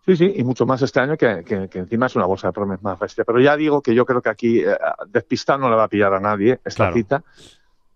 Sí, 0.05 0.17
sí, 0.17 0.33
y 0.35 0.43
mucho 0.43 0.67
más 0.67 0.83
este 0.83 0.99
año 0.99 1.17
que, 1.17 1.45
encima 1.73 2.07
es 2.07 2.17
una 2.17 2.27
bolsa 2.27 2.49
de 2.49 2.53
promesas 2.53 2.83
más 2.83 2.99
bestia. 2.99 3.25
Pero 3.25 3.41
ya 3.41 3.57
digo 3.57 3.83
que 3.83 3.95
yo 3.95 4.05
creo 4.05 4.21
que 4.21 4.31
aquí 4.31 4.61
eh, 4.61 4.77
despistar 5.09 5.61
no 5.61 5.71
le 5.71 5.77
va 5.77 5.85
a 5.85 5.89
pillar 5.89 6.13
a 6.13 6.21
nadie 6.21 6.59
esta 6.65 6.93
cita. 6.93 7.23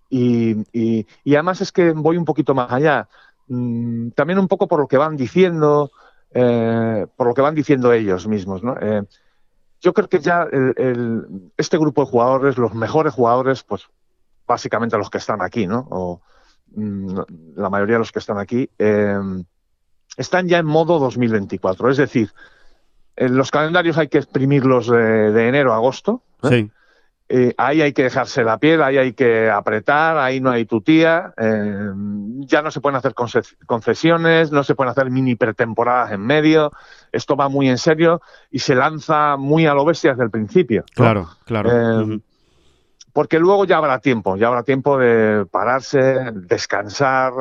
Y, 0.09 0.55
y, 0.72 1.35
además 1.35 1.61
es 1.62 1.72
que 1.72 1.90
voy 1.90 2.16
un 2.16 2.24
poquito 2.24 2.55
más 2.55 2.70
allá. 2.70 3.09
Mm, 3.48 4.11
también 4.11 4.38
un 4.38 4.46
poco 4.46 4.68
por 4.68 4.79
lo 4.79 4.87
que 4.87 4.96
van 4.96 5.16
diciendo, 5.16 5.90
eh, 6.38 7.07
por 7.16 7.29
lo 7.29 7.35
que 7.35 7.40
van 7.40 7.55
diciendo 7.55 7.92
ellos 7.94 8.27
mismos. 8.27 8.62
¿no? 8.62 8.77
Eh, 8.79 9.03
yo 9.81 9.94
creo 9.94 10.09
que 10.09 10.20
ya 10.20 10.46
este 11.57 11.79
grupo 11.79 12.05
de 12.05 12.11
jugadores, 12.11 12.59
los 12.59 12.75
mejores 12.75 13.14
jugadores, 13.14 13.62
pues 13.62 13.88
básicamente 14.46 14.99
los 14.99 15.09
que 15.09 15.18
están 15.18 15.40
aquí, 15.40 15.66
¿no? 15.66 15.88
O 15.90 16.20
mm, 16.75 17.20
la 17.57 17.70
mayoría 17.70 17.94
de 17.94 18.01
los 18.01 18.12
que 18.12 18.18
están 18.18 18.38
aquí, 18.38 18.68
eh, 18.79 19.18
están 20.18 20.46
ya 20.46 20.59
en 20.59 20.66
modo 20.66 20.99
2024. 20.99 21.90
Es 21.90 21.96
decir, 21.96 22.31
los 23.16 23.51
calendarios 23.51 23.96
hay 23.96 24.09
que 24.09 24.18
exprimirlos 24.18 24.88
de, 24.88 25.33
de 25.33 25.49
enero 25.49 25.72
a 25.72 25.77
agosto. 25.77 26.22
Sí. 26.42 26.70
Eh, 27.28 27.54
ahí 27.58 27.82
hay 27.82 27.92
que 27.92 28.04
dejarse 28.04 28.44
la 28.44 28.58
piel, 28.58 28.82
ahí 28.82 28.98
hay 28.98 29.12
que 29.12 29.50
apretar, 29.50 30.16
ahí 30.16 30.40
no 30.40 30.50
hay 30.50 30.64
tutía, 30.64 31.34
eh, 31.36 31.90
ya 32.46 32.62
no 32.62 32.70
se 32.70 32.80
pueden 32.80 32.96
hacer 32.96 33.14
concesiones, 33.66 34.52
no 34.52 34.62
se 34.62 34.76
pueden 34.76 34.92
hacer 34.92 35.10
mini 35.10 35.34
pretemporadas 35.34 36.12
en 36.12 36.20
medio, 36.20 36.70
esto 37.10 37.34
va 37.34 37.48
muy 37.48 37.68
en 37.68 37.78
serio 37.78 38.22
y 38.50 38.60
se 38.60 38.76
lanza 38.76 39.36
muy 39.36 39.66
a 39.66 39.74
lo 39.74 39.84
bestia 39.84 40.12
desde 40.12 40.22
el 40.22 40.30
principio. 40.30 40.84
Claro, 40.94 41.28
claro. 41.44 41.70
Eh, 41.72 42.20
porque 43.12 43.40
luego 43.40 43.64
ya 43.64 43.78
habrá 43.78 43.98
tiempo, 43.98 44.36
ya 44.36 44.46
habrá 44.46 44.62
tiempo 44.62 44.96
de 44.96 45.46
pararse, 45.50 46.30
descansar, 46.32 47.32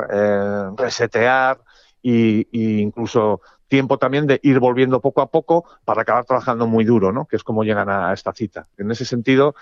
resetear 0.77 1.59
e, 2.05 2.47
incluso 2.51 3.41
tiempo 3.67 3.97
también 3.97 4.27
de 4.27 4.39
ir 4.43 4.59
volviendo 4.59 5.01
poco 5.01 5.21
a 5.21 5.31
poco 5.31 5.65
para 5.83 6.03
acabar 6.03 6.25
trabajando 6.25 6.67
muy 6.67 6.85
duro, 6.85 7.11
¿no? 7.11 7.25
Que 7.25 7.35
es 7.35 7.43
como 7.43 7.63
llegan 7.63 7.89
a 7.89 8.13
esta 8.13 8.31
cita. 8.31 8.67
En 8.77 8.91
ese 8.91 9.05
sentido, 9.05 9.55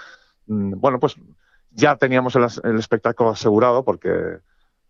mm, 0.48 0.74
bueno, 0.80 1.00
pues 1.00 1.16
ya 1.72 1.96
teníamos 1.96 2.36
el 2.36 2.78
espectáculo 2.78 3.32
asegurado 3.32 3.84
porque 3.84 4.40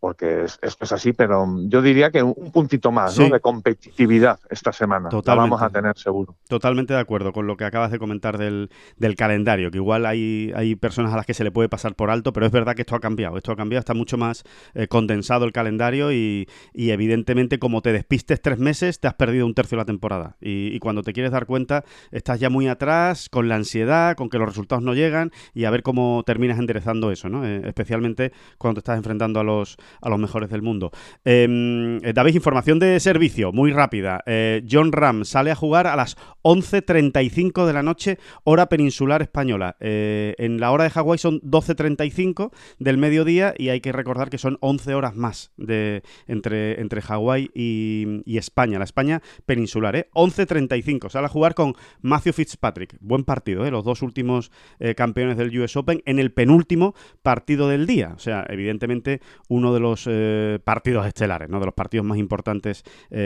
porque 0.03 0.43
esto 0.43 0.83
es 0.83 0.91
así, 0.91 1.13
pero 1.13 1.47
yo 1.69 1.81
diría 1.81 2.11
que 2.11 2.21
un 2.21 2.51
puntito 2.51 2.91
más 2.91 3.15
de 3.15 3.39
competitividad 3.39 4.37
esta 4.49 4.73
semana. 4.73 5.07
Totalmente. 5.07 5.49
vamos 5.49 5.61
a 5.61 5.69
tener 5.69 5.97
seguro. 5.97 6.35
Totalmente 6.49 6.93
de 6.93 6.99
acuerdo 6.99 7.31
con 7.31 7.47
lo 7.47 7.55
que 7.55 7.63
acabas 7.63 7.89
de 7.89 7.99
comentar 7.99 8.37
del, 8.37 8.69
calendario, 9.15 9.71
que 9.71 9.77
igual 9.77 10.05
hay, 10.05 10.51
hay 10.57 10.75
personas 10.75 11.13
a 11.13 11.15
las 11.15 11.25
que 11.25 11.33
se 11.33 11.45
le 11.45 11.51
puede 11.51 11.69
pasar 11.69 11.95
por 11.95 12.09
alto, 12.09 12.33
pero 12.33 12.45
es 12.45 12.51
verdad 12.51 12.75
que 12.75 12.81
esto 12.81 12.97
ha 12.97 12.99
cambiado. 12.99 13.37
Esto 13.37 13.53
ha 13.53 13.55
cambiado, 13.55 13.79
está 13.79 13.93
mucho 13.93 14.17
más 14.17 14.43
eh, 14.73 14.89
condensado 14.89 15.45
el 15.45 15.53
calendario 15.53 16.11
y, 16.11 16.49
evidentemente 16.73 17.57
como 17.57 17.81
te 17.81 17.93
despistes 17.93 18.41
tres 18.41 18.59
meses, 18.59 18.99
te 18.99 19.07
has 19.07 19.13
perdido 19.13 19.45
un 19.45 19.53
tercio 19.53 19.77
de 19.77 19.83
la 19.83 19.85
temporada. 19.85 20.35
Y, 20.41 20.77
cuando 20.79 21.01
te 21.03 21.13
quieres 21.13 21.31
dar 21.31 21.45
cuenta, 21.45 21.85
estás 22.11 22.41
ya 22.41 22.49
muy 22.49 22.67
atrás, 22.67 23.29
con 23.29 23.47
la 23.47 23.55
ansiedad, 23.55 24.17
con 24.17 24.29
que 24.29 24.37
los 24.37 24.49
resultados 24.49 24.83
no 24.83 24.95
llegan 24.95 25.31
y 25.53 25.63
a 25.63 25.69
ver 25.69 25.81
cómo 25.81 26.23
terminas 26.25 26.59
enderezando 26.59 27.09
eso, 27.09 27.29
¿no? 27.29 27.45
Eh, 27.45 27.61
especialmente 27.63 28.33
cuando 28.57 28.81
te 28.81 28.91
estás 28.91 28.97
enfrentando 28.97 29.39
a 29.39 29.45
los 29.45 29.77
a 30.01 30.09
los 30.09 30.19
mejores 30.19 30.49
del 30.49 30.61
mundo. 30.61 30.91
Em, 31.25 31.97
eh, 32.03 32.13
David, 32.13 32.35
información 32.35 32.79
de 32.79 32.99
servicio, 32.99 33.51
muy 33.51 33.71
rápida. 33.71 34.23
Eh, 34.25 34.63
John 34.69 34.91
Ram 34.91 35.25
sale 35.25 35.51
a 35.51 35.55
jugar 35.55 35.87
a 35.87 35.95
las 35.95 36.17
11.35 36.41 37.65
de 37.65 37.73
la 37.73 37.83
noche, 37.83 38.17
hora 38.43 38.67
peninsular 38.67 39.21
española. 39.21 39.75
Eh, 39.79 40.35
en 40.37 40.59
la 40.59 40.71
hora 40.71 40.83
de 40.83 40.89
Hawái 40.89 41.17
son 41.17 41.39
12.35 41.41 42.51
del 42.79 42.97
mediodía 42.97 43.53
y 43.57 43.69
hay 43.69 43.81
que 43.81 43.91
recordar 43.91 44.29
que 44.29 44.37
son 44.37 44.57
11 44.61 44.93
horas 44.95 45.15
más 45.15 45.51
de, 45.57 46.03
entre, 46.27 46.81
entre 46.81 47.01
Hawái 47.01 47.49
y, 47.53 48.37
España, 48.37 48.77
la 48.77 48.85
España 48.85 49.21
peninsular. 49.45 49.95
¿eh? 49.95 50.09
11.35, 50.13 51.09
sale 51.09 51.25
a 51.25 51.29
jugar 51.29 51.55
con 51.55 51.75
Matthew 52.01 52.33
Fitzpatrick. 52.33 52.97
Buen 52.99 53.23
partido, 53.23 53.65
¿eh? 53.65 53.71
los 53.71 53.83
dos 53.83 54.01
últimos 54.01 54.51
eh, 54.79 54.95
campeones 54.95 55.37
del 55.37 55.57
US 55.59 55.75
Open 55.77 56.01
en 56.05 56.19
el 56.19 56.31
penúltimo 56.31 56.93
partido 57.21 57.67
del 57.69 57.87
día. 57.87 58.13
O 58.15 58.19
sea, 58.19 58.45
evidentemente 58.49 59.21
uno 59.47 59.73
de 59.73 59.79
los 59.79 59.82
eh, 60.07 60.59
partidos 60.63 61.07
estelares, 61.07 61.49
¿no? 61.49 61.59
de 61.59 61.65
los 61.65 61.73
partidos 61.73 62.05
más 62.05 62.17
importantes 62.17 62.83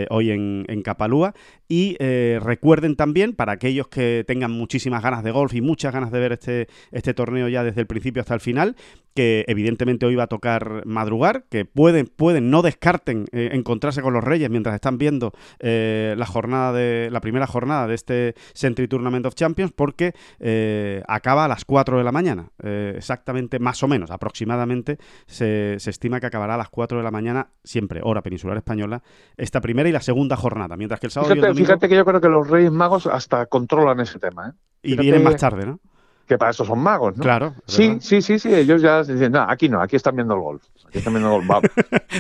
hoy 0.10 0.32
en, 0.32 0.66
en 0.68 0.82
Capalúa. 0.82 1.34
Y 1.68 1.98
recuerden 1.98 2.96
también 2.96 3.08
también 3.08 3.32
para 3.32 3.54
aquellos 3.54 3.88
que 3.88 4.26
tengan 4.28 4.52
muchísimas 4.52 5.02
ganas 5.02 5.24
de 5.24 5.32
golf 5.32 5.54
y 5.54 5.62
muchas 5.62 5.94
ganas 5.94 6.12
de 6.12 6.20
ver 6.20 6.34
este, 6.34 6.68
este 6.92 7.14
torneo 7.14 7.48
ya 7.48 7.64
desde 7.64 7.80
el 7.80 7.88
principio 7.88 8.20
hasta 8.20 8.34
el 8.34 8.42
final, 8.42 8.76
que 9.18 9.46
evidentemente 9.48 10.06
hoy 10.06 10.14
va 10.14 10.26
a 10.26 10.28
tocar 10.28 10.86
madrugar, 10.86 11.46
que 11.50 11.66
pueden, 11.66 12.06
pueden 12.06 12.52
no 12.52 12.62
descarten 12.62 13.26
eh, 13.32 13.50
encontrarse 13.54 14.04
con 14.04 14.14
los 14.14 14.24
Reyes 14.24 14.48
mientras 14.52 14.76
están 14.76 15.00
viendo 15.00 15.34
eh, 15.58 16.14
la 16.16 16.28
jornada 16.28 16.72
de 16.72 17.10
la 17.12 17.20
primera 17.20 17.48
jornada 17.48 17.88
de 17.88 17.96
este 17.96 18.36
Century 18.54 18.88
Tournament 18.88 19.26
of 19.26 19.34
Champions, 19.34 19.72
porque 19.76 20.14
eh, 20.40 21.02
acaba 21.08 21.46
a 21.46 21.48
las 21.48 21.66
4 21.66 21.98
de 21.98 22.04
la 22.04 22.12
mañana, 22.12 22.52
exactamente, 22.60 23.58
más 23.58 23.82
o 23.82 23.88
menos, 23.88 24.12
aproximadamente, 24.12 25.00
se, 25.26 25.78
se, 25.80 25.90
estima 25.90 26.20
que 26.20 26.28
acabará 26.28 26.54
a 26.54 26.58
las 26.58 26.70
4 26.70 27.00
de 27.00 27.04
la 27.04 27.10
mañana, 27.10 27.50
siempre 27.64 28.02
hora 28.04 28.22
peninsular 28.22 28.56
española, 28.56 29.02
esta 29.36 29.62
primera 29.62 29.90
y 29.90 29.94
la 29.94 30.02
segunda 30.02 30.36
jornada, 30.36 30.78
mientras 30.78 31.00
que 31.00 31.08
el 31.08 31.12
sábado 31.12 31.34
fíjate, 31.34 31.56
Fíjate 31.56 31.90
que 31.90 31.96
yo 31.96 32.06
creo 32.06 32.22
que 32.22 32.30
los 32.30 32.48
Reyes 32.48 32.72
Magos 32.72 33.08
hasta 33.08 33.48
controlan 33.48 34.00
ese 34.00 34.20
tema. 34.20 34.54
Y 34.84 34.96
vienen 34.96 35.24
más 35.24 35.38
tarde, 35.38 35.66
¿no? 35.66 35.80
Que 36.28 36.38
para 36.38 36.52
eso 36.52 36.66
son 36.66 36.80
magos, 36.80 37.16
¿no? 37.16 37.24
Claro. 37.24 37.54
Sí, 37.66 37.98
sí, 38.02 38.22
sí, 38.22 38.38
sí, 38.38 38.54
ellos 38.54 38.82
ya 38.82 39.02
dicen, 39.02 39.32
no, 39.32 39.42
aquí 39.48 39.70
no, 39.70 39.82
aquí 39.82 39.96
están 39.96 40.16
viendo 40.16 40.34
el 40.34 40.42
golf. 40.42 40.64
Aquí 40.88 40.98
están 40.98 41.14
viendo 41.14 41.36
el 41.36 41.48
golf. 41.48 41.66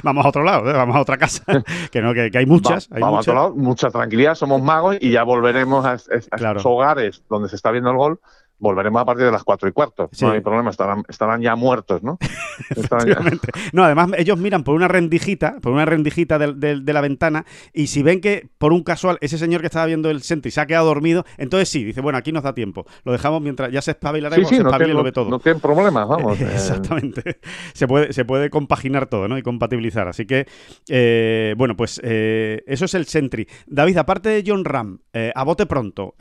Vamos, 0.03 0.25
a 0.25 0.29
otro 0.29 0.43
lado, 0.43 0.69
¿eh? 0.69 0.73
vamos 0.73 0.95
a 0.95 1.01
otra 1.01 1.17
casa. 1.17 1.43
que 1.91 2.01
no, 2.01 2.13
que, 2.13 2.31
hay 2.33 2.45
muchas. 2.45 2.89
hay 2.91 3.01
vamos 3.01 3.17
a 3.17 3.21
otro 3.21 3.33
lado, 3.33 3.55
mucha 3.55 3.89
tranquilidad, 3.89 4.35
somos 4.35 4.61
magos 4.61 4.97
y 5.01 5.11
ya 5.11 5.23
volveremos 5.23 5.85
a, 5.85 5.93
a, 5.95 6.53
hogares 6.63 7.21
donde 7.29 7.49
se 7.49 7.57
está 7.57 7.71
viendo 7.71 7.91
el 7.91 7.97
golf 7.97 8.19
volveremos 8.59 9.01
a 9.01 9.05
partir 9.05 9.25
de 9.25 9.31
las 9.31 9.43
cuatro 9.43 9.69
y 9.69 9.71
cuarto. 9.71 10.09
No 10.21 10.31
hay 10.31 10.41
problema, 10.41 10.69
estarán, 10.69 11.03
estarán 11.07 11.41
ya 11.41 11.55
muertos, 11.55 12.03
¿no? 12.03 12.17
No, 13.73 13.83
además 13.83 14.09
ellos 14.17 14.37
miran 14.37 14.63
por 14.63 14.75
una 14.75 14.87
rendijita, 14.87 15.57
por 15.61 15.71
una 15.71 15.85
rendijita 15.85 16.39
de, 16.39 16.93
la 16.93 17.01
ventana, 17.01 17.45
y 17.73 17.87
si 17.87 18.01
ven 18.01 18.21
que 18.21 18.49
por 18.57 18.73
un 18.73 18.83
casual 18.83 19.17
ese 19.21 19.37
señor 19.37 19.61
que 19.61 19.67
estaba 19.67 19.85
viendo 19.85 20.09
el 20.09 20.21
Sentry 20.21 20.51
se 20.51 20.61
ha 20.61 20.65
quedado 20.65 20.87
dormido, 20.87 21.25
entonces 21.37 21.69
sí, 21.69 21.83
dice, 21.83 22.01
bueno, 22.01 22.17
aquí 22.17 22.31
nos 22.31 22.43
da 22.43 22.53
tiempo. 22.53 22.85
Lo 23.03 23.11
dejamos 23.11 23.41
mientras 23.41 23.71
ya 23.71 23.81
se 23.81 23.91
espabilará 23.91 24.35
sí, 24.35 24.41
y 24.41 24.45
se 24.45 24.63
no 24.63 24.71
lo 24.77 25.03
ve 25.03 25.11
todo. 25.11 25.29
No 25.29 25.39
tienen 25.39 25.61
problemas, 25.61 26.07
vamos. 26.07 26.37
Eh. 26.47 26.49
Exactamente. 26.53 27.39
Se 27.73 27.87
puede, 27.87 28.13
se 28.13 28.23
puede 28.23 28.49
compaginar 28.49 29.07
todo, 29.07 29.27
¿no? 29.27 29.37
Y 29.37 29.41
compatibilizar. 29.41 30.07
Así 30.07 30.25
que, 30.25 30.45
eh, 30.87 31.55
bueno, 31.57 31.75
pues 31.75 31.99
eh, 32.03 32.63
eso 32.67 32.85
es 32.85 32.93
el 32.93 33.05
Sentry. 33.05 33.47
David, 33.65 33.97
aparte 33.97 34.29
de 34.29 34.43
John 34.45 34.63
Ram, 34.63 34.99
a 35.33 35.43
bote 35.43 35.65
pronto, 35.65 36.15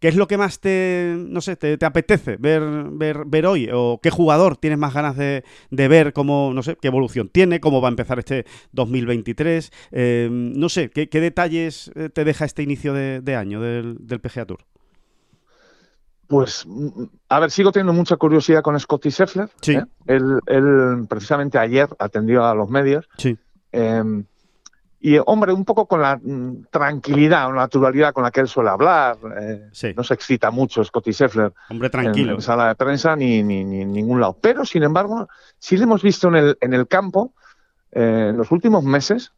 ¿qué 0.00 0.08
es 0.08 0.16
lo 0.16 0.26
que 0.26 0.36
más 0.36 0.60
te, 0.60 1.14
no 1.16 1.40
te, 1.40 1.78
apetece 1.84 2.36
ver, 2.36 2.62
ver, 2.90 3.24
ver 3.26 3.46
hoy? 3.46 3.68
¿O 3.72 4.00
qué 4.02 4.10
jugador 4.10 4.56
tienes 4.56 4.78
más 4.78 4.94
ganas 4.94 5.16
de, 5.16 5.42
ver 5.70 6.12
cómo, 6.12 6.52
no 6.54 6.62
sé, 6.62 6.76
qué 6.80 6.88
evolución 6.88 7.28
tiene, 7.28 7.60
cómo 7.60 7.80
va 7.80 7.88
a 7.88 7.90
empezar 7.90 8.18
este 8.18 8.46
2023? 8.72 9.72
Eh, 9.92 10.28
no 10.30 10.68
sé, 10.68 10.90
¿qué, 10.90 11.20
detalles 11.20 11.90
eh, 11.94 12.08
te 12.08 12.24
deja 12.24 12.44
este 12.44 12.62
inicio 12.62 12.92
de, 12.92 13.36
año 13.36 13.60
del, 13.60 13.96
del, 14.00 14.20
PGA 14.20 14.46
Tour? 14.46 14.60
Pues, 16.26 16.64
mm, 16.66 17.04
a 17.28 17.40
ver, 17.40 17.50
sigo 17.50 17.72
teniendo 17.72 17.92
mucha 17.92 18.16
curiosidad 18.16 18.62
con 18.62 18.78
Scotty 18.78 19.10
Scheffler. 19.10 19.48
Sí. 19.60 19.74
¿eh? 19.74 19.84
Él, 20.06 21.06
precisamente 21.08 21.58
ayer 21.58 21.88
atendió 21.98 22.44
a 22.44 22.54
los 22.54 22.68
medios. 22.68 23.08
Sí. 23.16 23.36
Em, 23.72 24.24
y 24.98 25.18
hombre, 25.24 25.52
un 25.52 25.64
poco 25.64 25.86
con 25.86 26.00
la 26.00 26.16
mm, 26.16 26.66
tranquilidad 26.70 27.48
o 27.48 27.52
naturalidad 27.52 28.12
con 28.12 28.24
la 28.24 28.30
que 28.30 28.40
él 28.40 28.48
suele 28.48 28.70
hablar. 28.70 29.18
Eh, 29.38 29.94
no 29.94 30.02
se 30.02 30.14
excita 30.14 30.50
mucho 30.50 30.82
Scotty 30.82 31.12
Scheffler. 31.12 31.52
Hombre, 31.68 31.90
tranquilo. 31.90 32.34
En, 32.34 32.40
sala 32.40 32.68
de 32.68 32.74
prensa 32.74 33.14
ni, 33.14 33.42
ni, 33.42 33.60
en 33.60 33.92
ningún 33.92 34.20
lado. 34.20 34.38
Pero, 34.40 34.64
sin 34.64 34.82
embargo, 34.82 35.28
sí 35.58 35.76
le 35.76 35.84
hemos 35.84 36.02
visto 36.02 36.28
en 36.28 36.36
el, 36.36 36.58
en 36.60 36.72
el 36.72 36.88
campo 36.88 37.34
eh, 37.92 38.28
en 38.30 38.36
los 38.36 38.50
últimos 38.50 38.84
meses. 38.84 39.32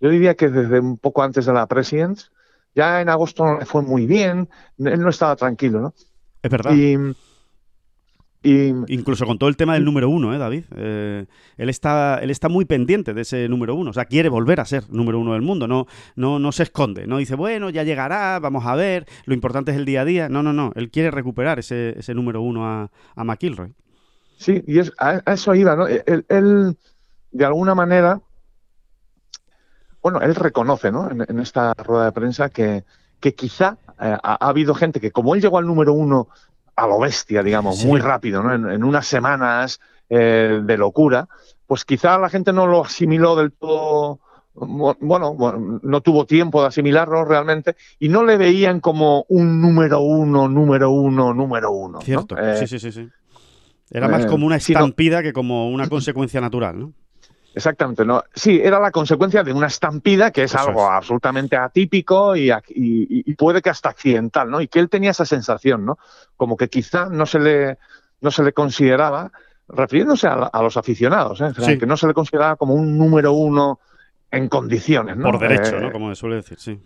Yo 0.00 0.10
diría 0.10 0.34
que 0.34 0.48
desde 0.48 0.80
un 0.80 0.98
poco 0.98 1.22
antes 1.22 1.46
de 1.46 1.52
la 1.52 1.66
Presidents, 1.66 2.32
ya 2.74 3.00
en 3.00 3.08
agosto 3.08 3.44
no 3.44 3.58
le 3.58 3.66
fue 3.66 3.82
muy 3.82 4.06
bien. 4.06 4.48
Él 4.78 5.00
no 5.00 5.10
estaba 5.10 5.36
tranquilo, 5.36 5.80
¿no? 5.80 5.94
Es 6.42 6.50
verdad. 6.50 6.72
Y, 6.72 6.98
Incluso 8.44 9.24
con 9.24 9.38
todo 9.38 9.48
el 9.48 9.56
tema 9.56 9.72
del 9.72 9.86
número 9.86 10.10
uno, 10.10 10.34
¿eh, 10.34 10.38
David? 10.38 10.64
Eh, 10.76 11.24
él, 11.56 11.68
está, 11.70 12.18
él 12.20 12.30
está 12.30 12.50
muy 12.50 12.66
pendiente 12.66 13.14
de 13.14 13.22
ese 13.22 13.48
número 13.48 13.74
uno. 13.74 13.88
O 13.88 13.92
sea, 13.94 14.04
quiere 14.04 14.28
volver 14.28 14.60
a 14.60 14.66
ser 14.66 14.84
número 14.90 15.18
uno 15.18 15.32
del 15.32 15.40
mundo. 15.40 15.66
No, 15.66 15.86
no, 16.14 16.38
no 16.38 16.52
se 16.52 16.64
esconde. 16.64 17.06
No 17.06 17.16
dice, 17.16 17.36
bueno, 17.36 17.70
ya 17.70 17.84
llegará, 17.84 18.38
vamos 18.40 18.66
a 18.66 18.74
ver. 18.74 19.06
Lo 19.24 19.32
importante 19.32 19.70
es 19.70 19.78
el 19.78 19.86
día 19.86 20.02
a 20.02 20.04
día. 20.04 20.28
No, 20.28 20.42
no, 20.42 20.52
no. 20.52 20.72
Él 20.74 20.90
quiere 20.90 21.10
recuperar 21.10 21.58
ese, 21.58 21.98
ese 21.98 22.12
número 22.12 22.42
uno 22.42 22.66
a, 22.66 22.90
a 23.16 23.24
McIlroy. 23.24 23.72
Sí, 24.36 24.62
y 24.66 24.78
es, 24.78 24.92
a, 24.98 25.22
eso 25.32 25.54
iba, 25.54 25.74
¿no? 25.74 25.86
Él, 25.86 26.76
de 27.30 27.44
alguna 27.46 27.74
manera, 27.74 28.20
bueno, 30.02 30.20
él 30.20 30.34
reconoce, 30.34 30.92
¿no? 30.92 31.10
En, 31.10 31.38
esta 31.38 31.72
rueda 31.72 32.04
de 32.04 32.12
prensa 32.12 32.50
que, 32.50 32.84
que 33.20 33.34
quizá 33.34 33.78
eh, 34.00 34.18
ha, 34.22 34.44
ha, 34.44 34.48
habido 34.48 34.74
gente 34.74 35.00
que, 35.00 35.12
como 35.12 35.34
él 35.34 35.40
llegó 35.40 35.56
al 35.56 35.66
número 35.66 35.94
uno 35.94 36.28
a 36.76 36.86
lo 36.86 36.98
bestia, 36.98 37.42
digamos, 37.42 37.84
muy 37.84 38.00
rápido, 38.00 38.42
¿no? 38.42 38.70
En, 38.70 38.84
unas 38.84 39.06
semanas 39.06 39.80
eh, 40.08 40.60
de 40.62 40.76
locura, 40.76 41.28
pues 41.66 41.84
quizá 41.84 42.18
la 42.18 42.28
gente 42.28 42.52
no 42.52 42.66
lo 42.66 42.84
asimiló 42.84 43.36
del 43.36 43.52
todo, 43.52 44.20
bueno, 44.54 45.80
no 45.82 46.00
tuvo 46.00 46.26
tiempo 46.26 46.62
de 46.62 46.68
asimilarlo 46.68 47.24
realmente 47.24 47.76
y 47.98 48.08
no 48.08 48.24
le 48.24 48.36
veían 48.36 48.80
como 48.80 49.24
un 49.28 49.60
número 49.60 50.00
uno, 50.00 50.48
número 50.48 50.90
uno, 50.90 51.34
número 51.34 51.72
uno. 51.72 52.00
Cierto, 52.00 52.36
sí, 52.58 52.66
sí, 52.66 52.78
sí, 52.78 52.92
sí. 52.92 53.08
Era 53.90 54.08
más 54.08 54.24
eh, 54.24 54.28
como 54.28 54.46
una 54.46 54.56
estampida 54.56 55.22
que 55.22 55.32
como 55.32 55.70
una 55.70 55.88
consecuencia 55.88 56.40
natural, 56.40 56.78
¿no? 56.78 56.92
Exactamente, 57.54 58.04
no. 58.04 58.24
Sí, 58.34 58.60
era 58.62 58.80
la 58.80 58.90
consecuencia 58.90 59.44
de 59.44 59.52
una 59.52 59.68
estampida 59.68 60.32
que 60.32 60.42
es 60.42 60.54
algo 60.56 60.86
absolutamente 60.86 61.56
atípico 61.56 62.34
y, 62.36 62.50
puede 63.38 63.62
que 63.62 63.70
hasta 63.70 63.90
accidental, 63.90 64.50
¿no? 64.50 64.60
Y 64.60 64.68
que 64.68 64.80
él 64.80 64.88
tenía 64.88 65.12
esa 65.12 65.24
sensación, 65.24 65.84
¿no? 65.84 65.98
Como 66.36 66.56
que 66.56 66.68
quizá 66.68 67.08
no 67.08 67.26
se 67.26 67.38
le, 67.38 67.78
no 68.20 68.32
se 68.32 68.42
le 68.42 68.52
consideraba, 68.52 69.30
refiriéndose 69.68 70.26
a, 70.26 70.62
los 70.62 70.76
aficionados, 70.76 71.40
¿eh? 71.40 71.78
que 71.78 71.86
no 71.86 71.96
se 71.96 72.08
le 72.08 72.14
consideraba 72.14 72.56
como 72.56 72.74
un 72.74 72.98
número 72.98 73.32
uno 73.32 73.78
en 74.30 74.48
condiciones, 74.48 75.16
¿no? 75.16 75.30
Por 75.30 75.38
derecho, 75.38 75.78
¿no? 75.78 75.88
Eh, 75.88 75.92
como 75.92 76.14
suele 76.14 76.36
decir, 76.36 76.58
sí. 76.58 76.80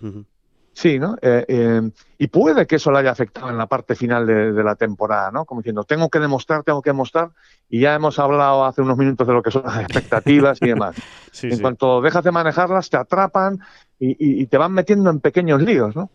Sí, 0.79 1.01
¿no? 1.01 1.17
Eh, 1.21 1.45
eh, 1.49 1.91
y 2.19 2.29
puede 2.29 2.65
que 2.65 2.77
eso 2.77 2.93
le 2.93 3.01
haya 3.01 3.11
afectado 3.11 3.51
en 3.51 3.59
la 3.59 3.67
parte 3.67 3.97
final 3.97 4.25
de, 4.25 4.63
la 4.63 4.77
temporada, 4.77 5.33
¿no? 5.33 5.45
Como 5.45 5.61
diciendo, 5.61 5.83
tengo 5.83 6.09
que 6.09 6.21
demostrar, 6.21 6.63
tengo 6.63 6.83
que 6.83 6.91
demostrar, 6.91 7.31
y 7.69 7.81
ya 7.81 7.97
hemos 7.97 8.17
hablado 8.21 8.65
hace 8.65 8.83
unos 8.83 8.97
minutos 8.97 9.27
de 9.27 9.33
lo 9.33 9.43
que 9.43 9.51
son 9.51 9.65
las 9.65 9.81
expectativas 9.81 10.63
y 10.63 10.69
demás. 10.69 10.95
en 11.43 11.59
cuanto 11.59 12.01
dejas 12.01 12.23
de 12.23 12.31
manejarlas, 12.31 12.91
te 12.91 12.97
atrapan 12.97 13.59
y, 13.99 14.47
te 14.47 14.57
van 14.57 14.71
metiendo 14.71 15.11
en 15.11 15.19
pequeños 15.19 15.61
líos, 15.61 15.97
¿no? 15.97 16.11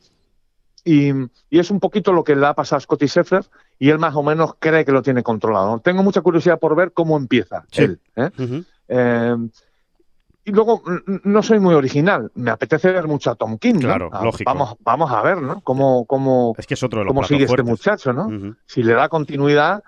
Y, 0.86 1.12
es 1.50 1.70
un 1.70 1.82
poquito 1.82 2.14
lo 2.14 2.24
que 2.24 2.38
le 2.38 2.46
ha 2.46 2.54
pasado 2.54 2.78
a 2.78 2.80
Scotty 2.80 3.08
Scheffler 3.08 3.44
y 3.80 3.90
él 3.90 4.00
más 4.00 4.16
o 4.16 4.24
menos 4.24 4.54
cree 4.60 4.86
que 4.86 4.94
lo 4.94 5.02
tiene 5.02 5.24
controlado. 5.24 5.80
Tengo 5.80 6.04
mucha 6.04 6.22
curiosidad 6.22 6.58
por 6.58 6.74
ver 6.74 6.94
cómo 6.94 7.18
empieza 7.18 7.66
él. 7.74 8.00
¿eh? 8.16 8.30
Y 10.46 10.52
luego, 10.52 10.84
no 11.24 11.42
soy 11.42 11.60
muy 11.60 11.74
original, 11.74 12.30
me 12.36 12.52
apetece 12.52 12.92
ver 12.92 13.08
mucho 13.08 13.32
a 13.32 13.36
Tom 13.36 13.58
King. 13.58 13.80
Claro, 13.80 14.10
ah, 14.12 14.24
lógico. 14.24 14.52
Vamos, 14.52 14.76
vamos 14.82 15.12
a 15.12 15.22
ver, 15.22 15.42
¿no? 15.42 15.62
Cómo, 15.62 16.06
cómo, 16.06 16.54
es 16.58 16.68
que 16.68 16.74
es 16.74 16.84
otro 16.84 17.00
de 17.00 17.06
los 17.06 17.14
cómo 17.14 17.26
sigue 17.26 17.46
este 17.46 17.64
muchacho, 17.64 18.12
¿no? 18.12 18.56
Si 18.66 18.84
le 18.84 18.94
da 18.94 19.08
continuidad, 19.08 19.84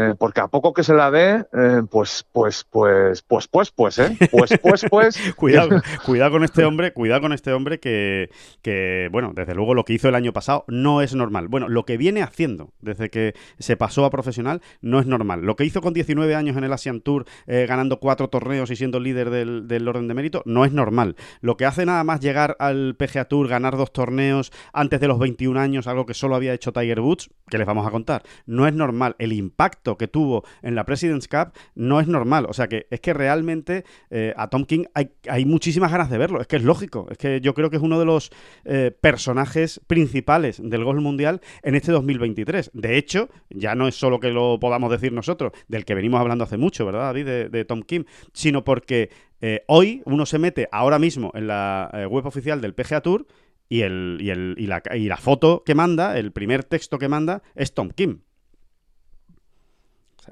eh, 0.00 0.14
porque 0.16 0.40
a 0.40 0.46
poco 0.46 0.72
que 0.72 0.84
se 0.84 0.94
la 0.94 1.10
dé, 1.10 1.44
eh, 1.52 1.82
pues, 1.90 2.24
pues, 2.30 2.64
pues, 2.70 3.20
pues, 3.22 3.48
pues, 3.48 3.72
pues, 3.72 3.98
¿eh? 3.98 4.16
Pues, 4.30 4.56
pues, 4.62 4.86
pues. 4.88 5.18
cuidado, 5.36 5.82
cuidado 6.06 6.30
con 6.30 6.44
este 6.44 6.64
hombre, 6.64 6.92
cuidado 6.92 7.22
con 7.22 7.32
este 7.32 7.52
hombre 7.52 7.80
que, 7.80 8.30
que, 8.62 9.08
bueno, 9.10 9.32
desde 9.34 9.56
luego 9.56 9.74
lo 9.74 9.84
que 9.84 9.94
hizo 9.94 10.08
el 10.08 10.14
año 10.14 10.32
pasado 10.32 10.64
no 10.68 11.02
es 11.02 11.16
normal. 11.16 11.48
Bueno, 11.48 11.68
lo 11.68 11.84
que 11.84 11.96
viene 11.96 12.22
haciendo 12.22 12.70
desde 12.80 13.10
que 13.10 13.34
se 13.58 13.76
pasó 13.76 14.04
a 14.04 14.10
profesional 14.10 14.62
no 14.82 15.00
es 15.00 15.06
normal. 15.06 15.40
Lo 15.42 15.56
que 15.56 15.64
hizo 15.64 15.80
con 15.80 15.94
19 15.94 16.32
años 16.36 16.56
en 16.56 16.62
el 16.62 16.72
Asian 16.72 17.00
Tour, 17.00 17.24
ganando 17.46 17.98
cuatro 17.98 18.28
torneos 18.28 18.70
y 18.70 18.76
siendo 18.76 19.00
líder 19.00 19.30
del, 19.30 19.66
del, 19.66 19.88
orden 19.88 20.06
de 20.06 20.14
mérito, 20.14 20.42
no 20.44 20.64
es 20.64 20.70
normal. 20.72 21.16
Lo 21.40 21.56
que 21.56 21.66
hace 21.66 21.84
nada 21.84 22.04
más 22.04 22.20
llegar 22.20 22.54
al 22.60 22.94
PGA 22.94 23.24
Tour, 23.24 23.48
ganar 23.48 23.76
dos 23.76 23.92
torneos 23.92 24.52
antes 24.72 25.00
de 25.00 25.08
los 25.08 25.18
21 25.18 25.58
años, 25.58 25.88
algo 25.88 26.06
que 26.06 26.14
solo 26.14 26.36
había 26.36 26.54
hecho 26.54 26.72
Tiger 26.72 27.00
Woods, 27.00 27.30
que 27.50 27.58
les 27.58 27.66
vamos 27.66 27.84
a 27.84 27.90
contar, 27.90 28.22
no 28.46 28.68
es 28.68 28.74
normal. 28.74 29.16
El 29.18 29.32
impacto 29.32 29.87
que 29.96 30.08
tuvo 30.08 30.44
en 30.62 30.74
la 30.74 30.84
President's 30.84 31.28
Cup 31.28 31.52
no 31.74 32.00
es 32.00 32.08
normal. 32.08 32.46
O 32.48 32.52
sea 32.52 32.68
que 32.68 32.86
es 32.90 33.00
que 33.00 33.14
realmente 33.14 33.84
eh, 34.10 34.34
a 34.36 34.48
Tom 34.48 34.64
King 34.64 34.84
hay, 34.94 35.10
hay, 35.28 35.44
muchísimas 35.44 35.90
ganas 35.90 36.10
de 36.10 36.18
verlo. 36.18 36.40
Es 36.40 36.46
que 36.46 36.56
es 36.56 36.62
lógico. 36.62 37.06
Es 37.10 37.18
que 37.18 37.40
yo 37.40 37.54
creo 37.54 37.70
que 37.70 37.76
es 37.76 37.82
uno 37.82 37.98
de 37.98 38.04
los 38.04 38.30
eh, 38.64 38.90
personajes 39.00 39.80
principales 39.86 40.60
del 40.62 40.84
golf 40.84 41.00
mundial 41.00 41.40
en 41.62 41.74
este 41.74 41.92
2023. 41.92 42.70
De 42.74 42.96
hecho, 42.96 43.28
ya 43.50 43.74
no 43.74 43.88
es 43.88 43.94
solo 43.94 44.20
que 44.20 44.30
lo 44.30 44.58
podamos 44.60 44.90
decir 44.90 45.12
nosotros, 45.12 45.52
del 45.68 45.84
que 45.84 45.94
venimos 45.94 46.20
hablando 46.20 46.44
hace 46.44 46.56
mucho, 46.56 46.84
¿verdad, 46.84 47.02
David? 47.02 47.26
De, 47.26 47.48
de 47.48 47.64
Tom 47.64 47.82
Kim, 47.82 48.04
sino 48.32 48.64
porque 48.64 49.10
eh, 49.40 49.62
hoy 49.68 50.02
uno 50.04 50.26
se 50.26 50.38
mete 50.38 50.68
ahora 50.72 50.98
mismo 50.98 51.30
en 51.34 51.46
la 51.46 51.90
web 52.10 52.26
oficial 52.26 52.60
del 52.60 52.74
PGA 52.74 53.00
Tour 53.00 53.26
y, 53.68 53.82
el, 53.82 54.18
y, 54.20 54.30
el, 54.30 54.54
y, 54.58 54.66
la, 54.66 54.82
y 54.94 55.06
la 55.06 55.16
foto 55.16 55.62
que 55.64 55.74
manda, 55.74 56.18
el 56.18 56.32
primer 56.32 56.64
texto 56.64 56.98
que 56.98 57.08
manda, 57.08 57.42
es 57.54 57.74
Tom 57.74 57.90
Kim. 57.90 58.20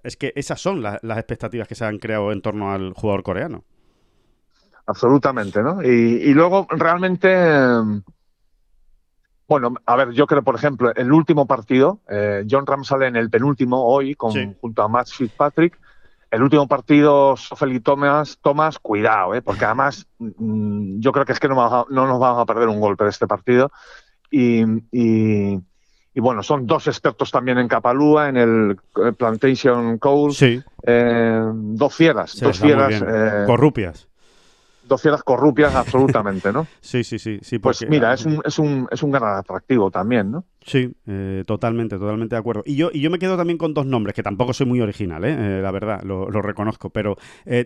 Es 0.02 0.16
que 0.16 0.32
esas 0.36 0.60
son 0.60 0.82
las 0.82 1.02
expectativas 1.02 1.68
que 1.68 1.74
se 1.74 1.84
han 1.84 1.98
creado 1.98 2.32
en 2.32 2.42
torno 2.42 2.72
al 2.72 2.92
jugador 2.94 3.22
coreano. 3.22 3.64
Absolutamente, 4.86 5.62
¿no? 5.62 5.82
Y, 5.82 6.32
luego 6.32 6.66
realmente, 6.70 7.28
bueno, 9.48 9.74
a 9.84 9.96
ver, 9.96 10.12
yo 10.12 10.26
creo, 10.28 10.42
por 10.42 10.54
ejemplo, 10.54 10.94
el 10.94 11.12
último 11.12 11.46
partido, 11.46 12.00
eh, 12.08 12.44
John 12.48 12.66
Ram 12.66 12.84
sale 12.84 13.08
en 13.08 13.16
el 13.16 13.28
penúltimo 13.28 13.84
hoy 13.84 14.14
con, 14.14 14.54
junto 14.54 14.82
a 14.82 14.88
Matt 14.88 15.08
Fitzpatrick. 15.08 15.78
El 16.30 16.42
último 16.42 16.68
partido, 16.68 17.36
Sofel 17.36 17.72
y 17.72 17.80
Thomas, 17.80 18.38
Thomas, 18.42 18.78
cuidado, 18.78 19.34
¿eh? 19.34 19.42
porque 19.42 19.64
además 19.64 20.06
mm, 20.18 21.00
yo 21.00 21.12
creo 21.12 21.24
que 21.24 21.32
es 21.32 21.40
que 21.40 21.48
no, 21.48 21.86
no, 21.88 22.06
nos 22.06 22.20
vamos 22.20 22.42
a 22.42 22.46
perder 22.46 22.68
un 22.68 22.80
golpe 22.80 23.04
de 23.04 23.10
este 23.10 23.26
partido. 23.26 23.72
y, 24.30 24.62
y 24.92 25.60
bueno, 26.20 26.42
son 26.42 26.66
dos 26.66 26.86
expertos 26.86 27.30
también 27.30 27.58
en 27.58 27.68
Capalúa, 27.68 28.28
en 28.28 28.36
el 28.36 28.76
Plantation 29.16 29.98
Coal. 29.98 30.32
Sí. 30.32 30.62
Eh, 30.82 31.40
dos 31.52 31.94
fieras, 31.94 32.40
dos 32.40 32.58
fieras. 32.58 33.02
Eh, 33.06 33.44
corrupias. 33.46 34.08
Dos 34.84 35.02
fieras 35.02 35.22
corrupias, 35.22 35.74
absolutamente, 35.74 36.52
¿no? 36.52 36.66
sí, 36.80 37.04
sí, 37.04 37.18
sí. 37.18 37.38
sí 37.42 37.58
pues 37.58 37.84
mira, 37.88 38.14
es 38.14 38.24
un, 38.24 38.40
es, 38.44 38.58
un, 38.58 38.88
es 38.90 39.02
un 39.02 39.10
gran 39.10 39.36
atractivo 39.36 39.90
también, 39.90 40.30
¿no? 40.30 40.44
Sí, 40.64 40.94
eh, 41.06 41.42
totalmente, 41.46 41.98
totalmente 41.98 42.36
de 42.36 42.40
acuerdo. 42.40 42.62
Y 42.64 42.76
yo, 42.76 42.90
y 42.92 43.00
yo 43.00 43.10
me 43.10 43.18
quedo 43.18 43.36
también 43.36 43.58
con 43.58 43.74
dos 43.74 43.84
nombres, 43.84 44.14
que 44.14 44.22
tampoco 44.22 44.52
soy 44.52 44.66
muy 44.66 44.80
original, 44.80 45.24
¿eh? 45.24 45.60
la 45.60 45.70
verdad, 45.70 46.02
lo, 46.02 46.30
lo 46.30 46.40
reconozco, 46.40 46.90
pero 46.90 47.16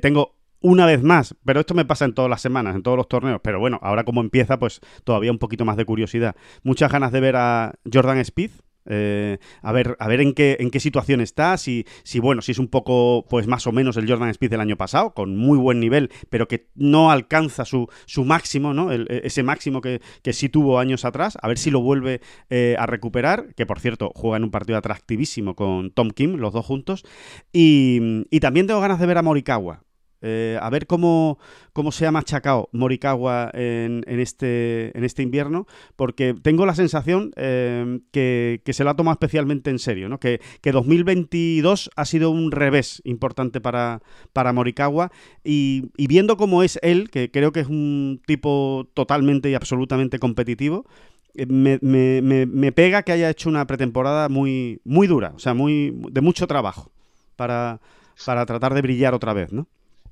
tengo 0.00 0.39
una 0.60 0.86
vez 0.86 1.02
más, 1.02 1.34
pero 1.44 1.60
esto 1.60 1.74
me 1.74 1.84
pasa 1.84 2.04
en 2.04 2.14
todas 2.14 2.30
las 2.30 2.40
semanas, 2.40 2.74
en 2.74 2.82
todos 2.82 2.96
los 2.96 3.08
torneos, 3.08 3.40
pero 3.42 3.60
bueno, 3.60 3.78
ahora 3.82 4.04
como 4.04 4.20
empieza, 4.20 4.58
pues 4.58 4.80
todavía 5.04 5.32
un 5.32 5.38
poquito 5.38 5.64
más 5.64 5.76
de 5.76 5.84
curiosidad. 5.84 6.36
Muchas 6.62 6.92
ganas 6.92 7.12
de 7.12 7.20
ver 7.20 7.36
a 7.36 7.74
Jordan 7.90 8.18
Speed. 8.18 8.50
Eh, 8.86 9.38
a 9.62 9.72
ver, 9.72 9.94
a 10.00 10.08
ver 10.08 10.20
en 10.20 10.32
qué, 10.32 10.80
situación 10.80 11.20
está, 11.20 11.56
si, 11.58 11.84
si 12.02 12.18
bueno, 12.18 12.40
si 12.40 12.52
es 12.52 12.58
un 12.58 12.68
poco, 12.68 13.26
pues 13.28 13.46
más 13.46 13.66
o 13.66 13.72
menos 13.72 13.96
el 13.98 14.08
Jordan 14.08 14.30
Speed 14.30 14.50
del 14.50 14.60
año 14.60 14.76
pasado, 14.76 15.12
con 15.12 15.36
muy 15.36 15.58
buen 15.58 15.80
nivel, 15.80 16.10
pero 16.30 16.48
que 16.48 16.68
no 16.74 17.10
alcanza 17.10 17.64
su, 17.64 17.88
su 18.06 18.24
máximo, 18.24 18.72
¿no? 18.72 18.90
E, 18.90 19.06
ese 19.22 19.42
máximo 19.42 19.80
que, 19.80 20.00
que, 20.22 20.32
sí 20.32 20.48
tuvo 20.48 20.78
años 20.78 21.04
atrás, 21.04 21.36
a 21.40 21.46
ver 21.46 21.58
si 21.58 21.70
lo 21.70 21.82
vuelve 21.82 22.20
eh, 22.48 22.74
a 22.78 22.86
recuperar, 22.86 23.54
que 23.54 23.66
por 23.66 23.80
cierto, 23.80 24.12
juega 24.14 24.38
en 24.38 24.44
un 24.44 24.50
partido 24.50 24.78
atractivísimo 24.78 25.54
con 25.54 25.90
Tom 25.90 26.10
Kim, 26.10 26.36
los 26.36 26.52
dos 26.54 26.64
juntos, 26.64 27.04
y, 27.52 28.24
y 28.30 28.40
también 28.40 28.66
tengo 28.66 28.80
ganas 28.80 28.98
de 28.98 29.06
ver 29.06 29.18
a 29.18 29.22
Morikawa, 29.22 29.84
eh, 30.22 30.58
a 30.60 30.68
ver 30.70 30.86
cómo, 30.86 31.38
cómo 31.72 31.92
se 31.92 32.06
ha 32.06 32.12
machacado 32.12 32.68
Morikawa 32.72 33.50
en, 33.54 34.04
este, 34.06 34.96
en 34.96 35.04
este 35.04 35.22
invierno, 35.22 35.66
porque 35.96 36.34
tengo 36.34 36.66
la 36.66 36.74
sensación 36.74 37.32
eh, 37.36 38.00
que, 38.12 38.60
se 38.70 38.84
lo 38.84 38.90
ha 38.90 38.96
tomado 38.96 39.14
especialmente 39.14 39.70
en 39.70 39.78
serio, 39.78 40.08
¿no? 40.08 40.18
que, 40.20 40.40
que 40.60 40.72
2022 40.72 41.90
ha 41.96 42.04
sido 42.04 42.30
un 42.30 42.52
revés 42.52 43.02
importante 43.04 43.60
para, 43.60 44.02
para 44.32 44.52
Morikawa 44.52 45.10
y, 45.44 45.90
y, 45.96 46.06
viendo 46.06 46.36
cómo 46.36 46.62
es 46.62 46.78
él, 46.82 47.10
que 47.10 47.30
creo 47.30 47.52
que 47.52 47.60
es 47.60 47.68
un 47.68 48.20
tipo 48.26 48.88
totalmente 48.94 49.50
y 49.50 49.54
absolutamente 49.54 50.18
competitivo, 50.18 50.86
eh, 51.34 51.46
me, 51.46 51.78
me, 51.82 52.46
me, 52.46 52.72
pega 52.72 53.02
que 53.02 53.12
haya 53.12 53.30
hecho 53.30 53.48
una 53.48 53.66
pretemporada 53.66 54.28
muy, 54.28 54.80
muy 54.84 55.06
dura, 55.06 55.32
o 55.34 55.38
sea, 55.38 55.54
muy, 55.54 55.94
de 56.10 56.20
mucho 56.20 56.46
trabajo 56.46 56.90
para, 57.36 57.80
para 58.26 58.46
tratar 58.46 58.74
de 58.74 58.82
brillar 58.82 59.14
otra 59.14 59.32
vez, 59.32 59.52
¿no? 59.52 59.68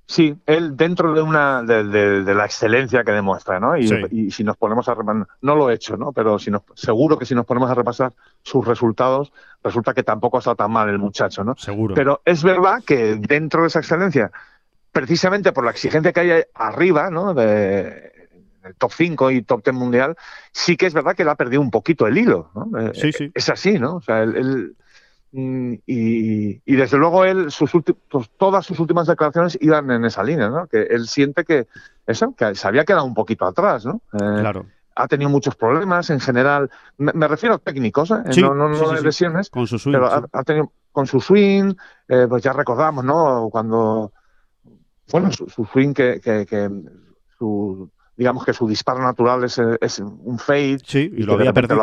Sí, 0.09 0.35
él 0.47 0.75
dentro 0.75 1.13
de 1.13 1.21
una 1.21 1.63
de, 1.63 2.35
la 2.35 2.47
excelencia 2.47 3.05
que 3.05 3.13
demuestra, 3.13 3.61
¿no? 3.61 3.77
Y, 3.77 4.31
si 4.31 4.43
nos 4.43 4.57
ponemos 4.57 4.89
a 4.89 4.95
repasar, 4.95 5.27
no 5.43 5.55
lo 5.55 5.69
he 5.69 5.75
hecho, 5.75 5.99
¿no? 5.99 6.13
Pero 6.13 6.39
si 6.39 6.51
nos, 6.51 6.63
seguro 6.75 7.19
que 7.19 7.27
si 7.27 7.35
nos 7.35 7.45
ponemos 7.45 7.71
a 7.71 7.75
repasar 7.75 8.15
sus 8.43 8.67
resultados, 8.67 9.35
resulta 9.63 9.93
que 9.93 10.03
tampoco 10.03 10.39
ha 10.39 10.41
estado 10.41 10.57
tan 10.57 10.73
mal 10.73 10.89
el 10.89 10.99
muchacho, 10.99 11.45
¿no? 11.45 11.57
Seguro. 11.57 11.95
Pero 11.95 12.23
es 12.25 12.43
verdad 12.43 12.83
que 12.87 13.17
dentro 13.17 13.61
de 13.61 13.69
esa 13.69 13.81
excelencia, 13.81 14.33
precisamente 14.93 15.53
por 15.53 15.67
la 15.67 15.73
exigencia 15.73 16.11
que 16.11 16.21
hay 16.21 16.43
arriba, 16.55 17.11
¿no? 17.11 17.35
De, 17.35 18.11
el 18.65 18.75
top 18.77 18.93
5 18.95 19.31
y 19.31 19.43
top 19.43 19.63
10 19.63 19.77
mundial, 19.77 20.17
sí 20.53 20.79
que 20.79 20.87
es 20.87 20.95
verdad 20.95 21.17
que 21.17 21.23
él 21.23 21.29
ha 21.29 21.37
perdido 21.37 21.61
un 21.61 21.71
poquito 21.71 22.07
el 22.07 22.17
hilo, 22.17 22.51
¿no? 22.55 22.95
Sí, 22.95 23.13
sí. 23.13 23.31
Es 23.35 23.51
así, 23.51 23.79
¿no? 23.79 23.97
O 23.97 24.01
sea, 24.01 24.23
él 24.23 24.75
Mm, 24.79 24.88
y, 25.33 26.77
desde 26.77 26.97
luego 26.97 27.25
él, 27.25 27.51
sus 27.51 27.71
pues, 28.09 28.31
todas 28.39 28.65
sus 28.65 28.79
últimas 28.81 29.07
declaraciones 29.07 29.59
iban 29.61 29.91
en 29.91 30.05
esa 30.05 30.23
línea, 30.23 30.49
¿no? 30.49 30.67
Que 30.67 30.83
él 30.83 31.07
siente 31.07 31.45
que 31.45 31.67
eso, 32.07 32.35
que 32.35 32.55
se 32.55 32.67
había 32.67 32.85
quedado 32.85 33.05
un 33.05 33.15
poquito 33.15 33.45
atrás, 33.45 33.85
¿no? 33.85 34.01
Eh, 34.15 34.41
claro. 34.41 34.67
Ha 34.95 35.07
tenido 35.07 35.31
muchos 35.31 35.55
problemas 35.55 36.11
en 36.11 36.19
general. 36.19 36.71
Me, 36.97 37.29
refiero 37.29 37.55
a 37.57 37.59
técnicos, 37.59 38.11
¿eh? 38.11 38.41
no, 38.41 38.55
no, 38.55 38.93
lesiones. 38.95 39.51
Con 39.51 39.67
su 39.67 39.79
swing. 39.79 39.93
Pero 39.93 40.11
ha, 40.33 40.45
tenido 40.45 40.73
con 40.91 41.07
su 41.07 41.21
swing, 41.21 41.75
eh, 42.09 42.27
pues 42.29 42.43
ya 42.43 42.53
recordamos, 42.53 43.05
¿no? 43.05 43.49
Cuando. 43.51 44.13
Bueno, 45.13 45.31
su, 45.31 45.47
swing 45.49 45.95
que, 45.95 46.21
que, 46.21 46.45
que 46.45 46.69
su 47.39 47.91
digamos 48.19 48.45
que 48.45 48.53
su 48.53 48.67
disparo 48.67 49.01
natural 49.01 49.45
es, 49.45 49.61
es 49.81 50.01
un 50.01 50.41
fade. 50.41 50.79
Sí, 50.85 51.11
y, 51.17 51.23
lo, 51.23 51.35
había 51.35 51.53
perdido. 51.53 51.79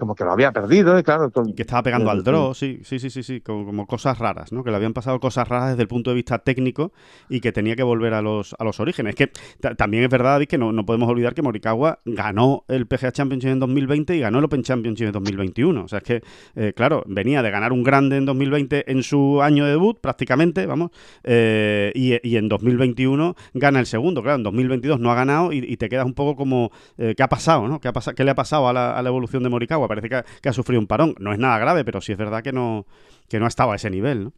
Como 0.00 0.16
que 0.16 0.24
lo 0.24 0.32
había 0.32 0.50
perdido, 0.50 0.98
y 0.98 1.04
claro. 1.04 1.30
Y 1.46 1.54
que 1.54 1.62
estaba 1.62 1.84
pegando 1.84 2.10
al 2.10 2.24
draw, 2.24 2.54
sí, 2.54 2.80
sí, 2.82 2.98
sí, 2.98 3.08
sí, 3.08 3.22
sí 3.22 3.40
como, 3.40 3.86
cosas 3.86 4.18
raras, 4.18 4.50
¿no? 4.50 4.64
Que 4.64 4.70
le 4.70 4.76
habían 4.76 4.92
pasado 4.92 5.20
cosas 5.20 5.46
raras 5.46 5.70
desde 5.70 5.82
el 5.82 5.88
punto 5.88 6.10
de 6.10 6.16
vista 6.16 6.40
técnico 6.40 6.92
y 7.28 7.40
que 7.40 7.52
tenía 7.52 7.76
que 7.76 7.84
volver 7.84 8.14
a 8.14 8.20
los, 8.20 8.56
a 8.58 8.64
los 8.64 8.80
orígenes. 8.80 9.14
Es 9.14 9.16
que 9.16 9.74
también 9.76 10.02
es 10.02 10.10
verdad, 10.10 10.32
David, 10.32 10.48
que 10.48 10.58
no, 10.58 10.72
no, 10.72 10.84
podemos 10.84 11.08
olvidar 11.08 11.34
que 11.34 11.42
Morikawa 11.42 12.00
ganó 12.04 12.64
el 12.66 12.88
PGA 12.88 13.12
Championship 13.12 13.50
en 13.50 13.60
2020 13.60 14.16
y 14.16 14.20
ganó 14.20 14.40
el 14.40 14.44
Open 14.46 14.64
Championship 14.64 15.06
en 15.06 15.12
2021. 15.12 15.84
O 15.84 15.88
sea, 15.88 15.98
es 15.98 16.04
que, 16.04 16.22
eh, 16.56 16.72
claro, 16.74 17.04
venía 17.06 17.42
de 17.42 17.52
ganar 17.52 17.72
un 17.72 17.84
grande 17.84 18.16
en 18.16 18.26
2020 18.26 18.90
en 18.90 19.04
su 19.04 19.40
año 19.40 19.64
de 19.66 19.70
debut, 19.70 20.00
prácticamente, 20.00 20.66
vamos, 20.66 20.90
eh, 21.22 21.92
y, 21.94 22.28
y 22.28 22.38
en 22.38 22.48
2021 22.48 23.36
gana 23.54 23.78
el 23.78 23.86
segundo. 23.86 24.20
Claro, 24.20 24.38
en 24.38 24.42
2022 24.42 24.98
no 24.98 25.12
ha 25.12 25.14
ganado 25.14 25.43
y, 25.52 25.76
te 25.76 25.88
quedas 25.88 26.06
un 26.06 26.14
poco 26.14 26.36
como, 26.36 26.70
eh, 26.98 27.14
¿qué 27.16 27.22
ha 27.22 27.28
pasado? 27.28 27.68
¿no? 27.68 27.80
¿Qué, 27.80 27.88
ha 27.88 27.92
pasado, 27.92 28.14
¿Qué 28.14 28.24
le 28.24 28.30
ha 28.30 28.34
pasado 28.34 28.68
a 28.68 28.72
la, 28.72 29.08
evolución 29.08 29.42
de 29.42 29.48
Morikawa? 29.48 29.88
Parece 29.88 30.08
que 30.08 30.48
ha, 30.48 30.52
sufrido 30.52 30.80
un 30.80 30.86
parón. 30.86 31.14
No 31.18 31.32
es 31.32 31.38
nada 31.38 31.58
grave, 31.58 31.84
pero 31.84 32.00
sí 32.00 32.12
es 32.12 32.18
verdad 32.18 32.42
que 32.42 32.52
no, 32.52 32.86
que 33.28 33.38
no 33.38 33.44
ha 33.44 33.48
estado 33.48 33.72
a 33.72 33.76
ese 33.76 33.90
nivel, 33.90 34.24
¿no? 34.24 34.32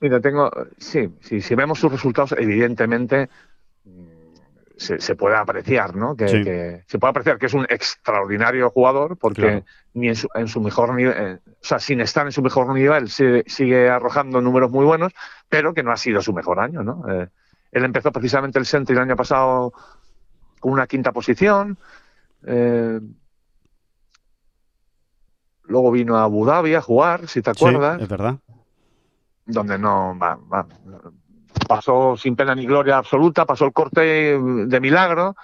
Mira, 0.00 0.20
tengo, 0.20 0.50
sí, 0.78 1.14
sí, 1.20 1.40
si 1.40 1.54
vemos 1.54 1.78
sus 1.78 1.92
resultados, 1.92 2.34
evidentemente 2.36 3.28
mm, 3.84 4.22
se, 4.76 5.14
puede 5.14 5.36
apreciar, 5.36 5.94
¿no? 5.94 6.16
Que, 6.16 6.82
se 6.86 6.98
puede 6.98 7.10
apreciar 7.10 7.38
que 7.38 7.46
es 7.46 7.54
un 7.54 7.66
extraordinario 7.68 8.68
jugador, 8.70 9.16
porque 9.16 9.62
ni 9.94 10.08
en 10.08 10.16
su, 10.16 10.28
en 10.34 10.48
su 10.48 10.60
mejor 10.60 10.94
nivel, 10.94 11.14
eh, 11.16 11.38
o 11.46 11.64
sea, 11.64 11.78
sin 11.78 12.00
estar 12.00 12.26
en 12.26 12.32
su 12.32 12.42
mejor 12.42 12.74
nivel, 12.74 13.08
sigue 13.08 13.88
arrojando 13.88 14.40
números 14.40 14.72
muy 14.72 14.84
buenos, 14.84 15.12
pero 15.48 15.72
que 15.72 15.84
no 15.84 15.92
ha 15.92 15.96
sido 15.96 16.20
su 16.20 16.32
mejor 16.32 16.58
año, 16.58 16.82
¿no? 16.82 17.04
Eh, 17.08 17.28
él 17.72 17.84
empezó 17.84 18.12
precisamente 18.12 18.58
el 18.58 18.66
Sentry 18.66 18.94
el 18.94 19.02
año 19.02 19.16
pasado 19.16 19.72
con 20.60 20.72
una 20.72 20.86
quinta 20.86 21.10
posición. 21.10 21.78
Eh, 22.46 23.00
luego 25.64 25.90
vino 25.90 26.16
a 26.16 26.24
Abu 26.24 26.44
Dhabi 26.44 26.74
a 26.74 26.82
jugar, 26.82 27.26
si 27.26 27.40
te 27.40 27.50
acuerdas. 27.50 28.00
es 28.00 28.08
verdad. 28.08 28.36
Donde 29.46 29.78
no 29.78 30.16
pasó 31.66 32.16
sin 32.16 32.36
pena 32.36 32.54
ni 32.54 32.66
gloria 32.66 32.98
absoluta, 32.98 33.46
pasó 33.46 33.64
el 33.64 33.72
corte 33.72 34.38
de 34.38 34.80
milagro. 34.80 35.34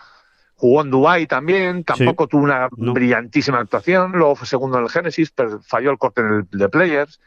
Jugó 0.56 0.82
en 0.82 0.90
Dubai 0.90 1.26
también, 1.26 1.84
tampoco 1.84 2.26
tuvo 2.26 2.42
una 2.42 2.68
brillantísima 2.70 3.58
actuación. 3.58 4.12
Luego 4.12 4.36
fue 4.36 4.46
segundo 4.46 4.76
en 4.78 4.84
el 4.84 4.90
Genesis, 4.90 5.30
pero 5.30 5.60
falló 5.60 5.90
el 5.90 5.98
corte 5.98 6.20
en 6.20 6.26
el 6.26 6.48
de 6.50 6.68
Players. 6.68 7.20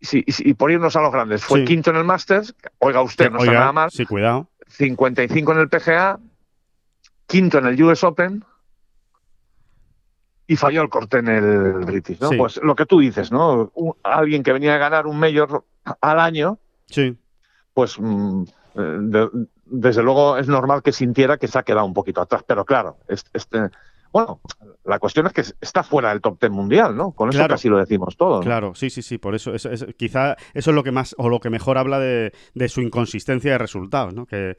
Y, 0.00 0.54
por 0.54 0.70
irnos 0.70 0.96
a 0.96 1.00
los 1.00 1.12
grandes, 1.12 1.44
fue 1.44 1.64
quinto 1.64 1.90
en 1.90 1.96
el 1.96 2.04
Masters, 2.04 2.54
oiga 2.78 3.02
usted, 3.02 3.30
no 3.30 3.44
nada 3.44 3.72
más. 3.72 3.92
Sí, 3.92 4.04
cuidado. 4.04 4.48
55 4.68 5.52
en 5.52 5.58
el 5.58 5.68
PGA, 5.68 6.18
quinto 7.26 7.58
en 7.58 7.66
el 7.66 7.82
US 7.82 8.04
Open 8.04 8.44
y 10.46 10.56
falló 10.56 10.82
el 10.82 10.88
corte 10.88 11.18
en 11.18 11.28
el 11.28 11.72
British, 11.84 12.20
¿no? 12.20 12.30
Pues 12.36 12.60
lo 12.62 12.76
que 12.76 12.86
tú 12.86 13.00
dices, 13.00 13.32
¿no? 13.32 13.72
alguien 14.02 14.42
que 14.42 14.52
venía 14.52 14.74
a 14.76 14.78
ganar 14.78 15.06
un 15.06 15.18
mayor 15.18 15.64
al 16.00 16.20
año, 16.20 16.58
sí. 16.86 17.16
pues 17.74 17.98
mm, 17.98 18.44
eh, 18.76 19.28
desde 19.64 20.02
luego 20.02 20.36
es 20.36 20.48
normal 20.48 20.82
que 20.82 20.92
sintiera 20.92 21.38
que 21.38 21.48
se 21.48 21.58
ha 21.58 21.64
quedado 21.64 21.86
un 21.86 21.94
poquito 21.94 22.20
atrás, 22.20 22.44
pero 22.46 22.64
claro, 22.64 22.98
este, 23.08 23.70
bueno, 24.12 24.40
la 24.84 24.98
cuestión 24.98 25.26
es 25.26 25.32
que 25.32 25.42
está 25.60 25.82
fuera 25.82 26.10
del 26.10 26.20
top 26.20 26.38
ten 26.38 26.52
mundial, 26.52 26.96
¿no? 26.96 27.12
Con 27.12 27.30
eso 27.30 27.46
casi 27.48 27.68
lo 27.68 27.78
decimos 27.78 28.16
todo. 28.16 28.40
Claro, 28.40 28.74
sí, 28.74 28.90
sí, 28.90 29.02
sí. 29.02 29.18
Por 29.18 29.34
eso, 29.34 29.54
es, 29.54 29.86
quizá 29.96 30.36
eso 30.54 30.70
es 30.70 30.74
lo 30.74 30.82
que 30.82 30.92
más 30.92 31.14
o 31.18 31.28
lo 31.28 31.40
que 31.40 31.50
mejor 31.50 31.78
habla 31.78 31.98
de, 31.98 32.32
su 32.68 32.80
inconsistencia 32.80 33.52
de 33.52 33.58
resultados, 33.58 34.14
¿no? 34.14 34.26
Que, 34.26 34.56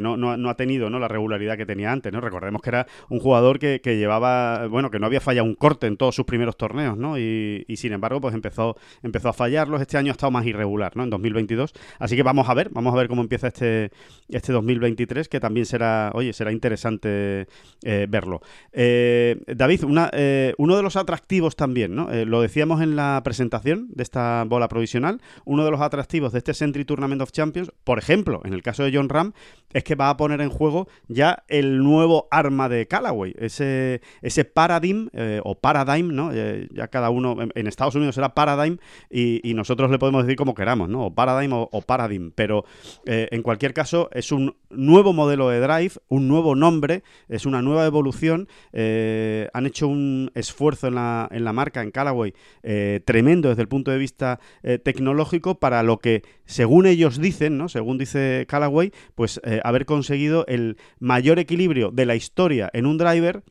no, 0.00 0.16
no, 0.16 0.50
ha 0.50 0.56
tenido 0.56 0.90
¿no? 0.90 0.98
la 0.98 1.08
regularidad 1.08 1.56
que 1.56 1.66
tenía 1.66 1.92
antes, 1.92 2.12
¿no? 2.12 2.20
Recordemos 2.20 2.62
que 2.62 2.70
era 2.70 2.86
un 3.08 3.20
jugador 3.20 3.58
que, 3.58 3.80
llevaba, 3.84 4.66
bueno, 4.66 4.90
que 4.90 4.98
no 4.98 5.06
había 5.06 5.20
fallado 5.20 5.46
un 5.46 5.54
corte 5.54 5.86
en 5.86 5.96
todos 5.96 6.14
sus 6.14 6.24
primeros 6.24 6.56
torneos, 6.56 6.96
¿no? 6.96 7.18
Y, 7.18 7.64
sin 7.76 7.92
embargo, 7.92 8.20
pues 8.20 8.34
empezó, 8.34 8.76
empezó 9.02 9.28
a 9.28 9.32
fallarlos. 9.32 9.80
Este 9.80 9.98
año 9.98 10.10
ha 10.10 10.12
estado 10.12 10.30
más 10.30 10.46
irregular, 10.46 10.96
¿no? 10.96 11.04
En 11.04 11.10
2022. 11.10 11.72
Así 11.98 12.16
que 12.16 12.22
vamos 12.22 12.48
a 12.48 12.54
ver, 12.54 12.70
vamos 12.70 12.94
a 12.94 12.96
ver 12.96 13.08
cómo 13.08 13.22
empieza 13.22 13.48
este, 13.48 13.90
este 14.28 14.52
2023, 14.52 15.28
que 15.28 15.40
también 15.40 15.66
será, 15.66 16.10
oye, 16.14 16.32
será 16.32 16.52
interesante 16.52 17.46
eh, 17.82 18.06
verlo. 18.08 18.40
Eh, 18.72 19.36
David, 19.46 19.84
eh, 20.12 20.54
uno 20.56 20.76
de 20.76 20.82
los 20.82 20.96
atractivos 20.96 21.56
también, 21.56 21.94
¿no? 21.94 22.10
Eh, 22.10 22.24
lo 22.24 22.40
decíamos 22.40 22.80
en 22.80 22.96
la 22.96 23.20
presentación 23.22 23.88
de 23.90 24.02
esta 24.02 24.44
bola 24.46 24.68
provisional, 24.68 25.20
uno 25.44 25.64
de 25.64 25.70
los 25.70 25.80
atractivos 25.80 26.32
de 26.32 26.38
este 26.38 26.54
Century 26.54 26.84
Tournament 26.84 27.20
of 27.20 27.32
Champions, 27.32 27.70
por 27.84 27.98
ejemplo, 27.98 28.40
en 28.44 28.54
el 28.54 28.62
caso 28.62 28.82
de 28.84 28.92
John 28.94 29.10
Ram, 29.10 29.32
es 29.74 29.84
que 29.84 29.94
va 29.94 30.08
a 30.08 30.16
poner 30.16 30.40
en 30.40 30.48
juego 30.48 30.88
ya 31.08 31.44
el 31.48 31.78
nuevo 31.82 32.28
arma 32.30 32.68
de 32.68 32.86
Callaway, 32.86 33.34
ese, 33.38 34.00
ese 34.22 34.44
Paradigm 34.44 35.08
o 35.44 35.54
Paradigm, 35.54 36.14
¿no? 36.14 36.30
ya 36.32 36.88
cada 36.88 37.08
uno, 37.10 37.36
en, 37.54 37.66
Estados 37.66 37.94
Unidos 37.94 38.14
será 38.14 38.34
Paradigm 38.34 38.78
y, 39.10 39.52
nosotros 39.54 39.90
le 39.90 39.98
podemos 39.98 40.24
decir 40.24 40.36
como 40.36 40.54
queramos, 40.54 40.88
¿no? 40.88 41.06
O 41.06 41.14
Paradigm 41.14 41.52
o 41.52 41.82
Paradigm, 41.86 42.32
pero 42.34 42.64
en 43.06 43.42
cualquier 43.42 43.74
caso 43.74 44.08
es 44.12 44.32
un 44.32 44.56
nuevo 44.70 45.12
modelo 45.12 45.48
de 45.48 45.60
drive, 45.60 45.92
un 46.08 46.26
nuevo 46.28 46.54
nombre, 46.54 47.02
es 47.28 47.46
una 47.46 47.62
nueva 47.62 47.86
evolución 47.86 48.48
eh, 48.72 49.48
han 49.52 49.66
hecho 49.66 49.88
un 49.88 50.30
esfuerzo 50.34 50.88
en 50.88 50.96
la, 50.96 51.28
en 51.30 51.44
la 51.44 51.52
marca, 51.52 51.82
en 51.82 51.90
Callaway, 51.90 52.34
eh, 52.62 53.00
tremendo 53.04 53.48
desde 53.48 53.62
el 53.62 53.68
punto 53.68 53.90
de 53.90 53.98
vista 53.98 54.40
eh, 54.62 54.78
tecnológico 54.78 55.58
para 55.58 55.82
lo 55.82 55.98
que, 55.98 56.22
según 56.44 56.86
ellos 56.86 57.20
dicen, 57.20 57.58
¿no? 57.58 57.68
según 57.68 57.98
dice 57.98 58.46
Callaway, 58.48 58.92
pues 59.14 59.40
haber 59.64 59.86
conseguido 59.86 60.44
el 60.46 60.76
mayor 60.98 61.38
equilibrio 61.38 61.90
de 61.90 62.06
la 62.06 62.14
historia 62.14 62.70
en 62.72 62.86
un 62.86 62.98
driver 62.98 63.42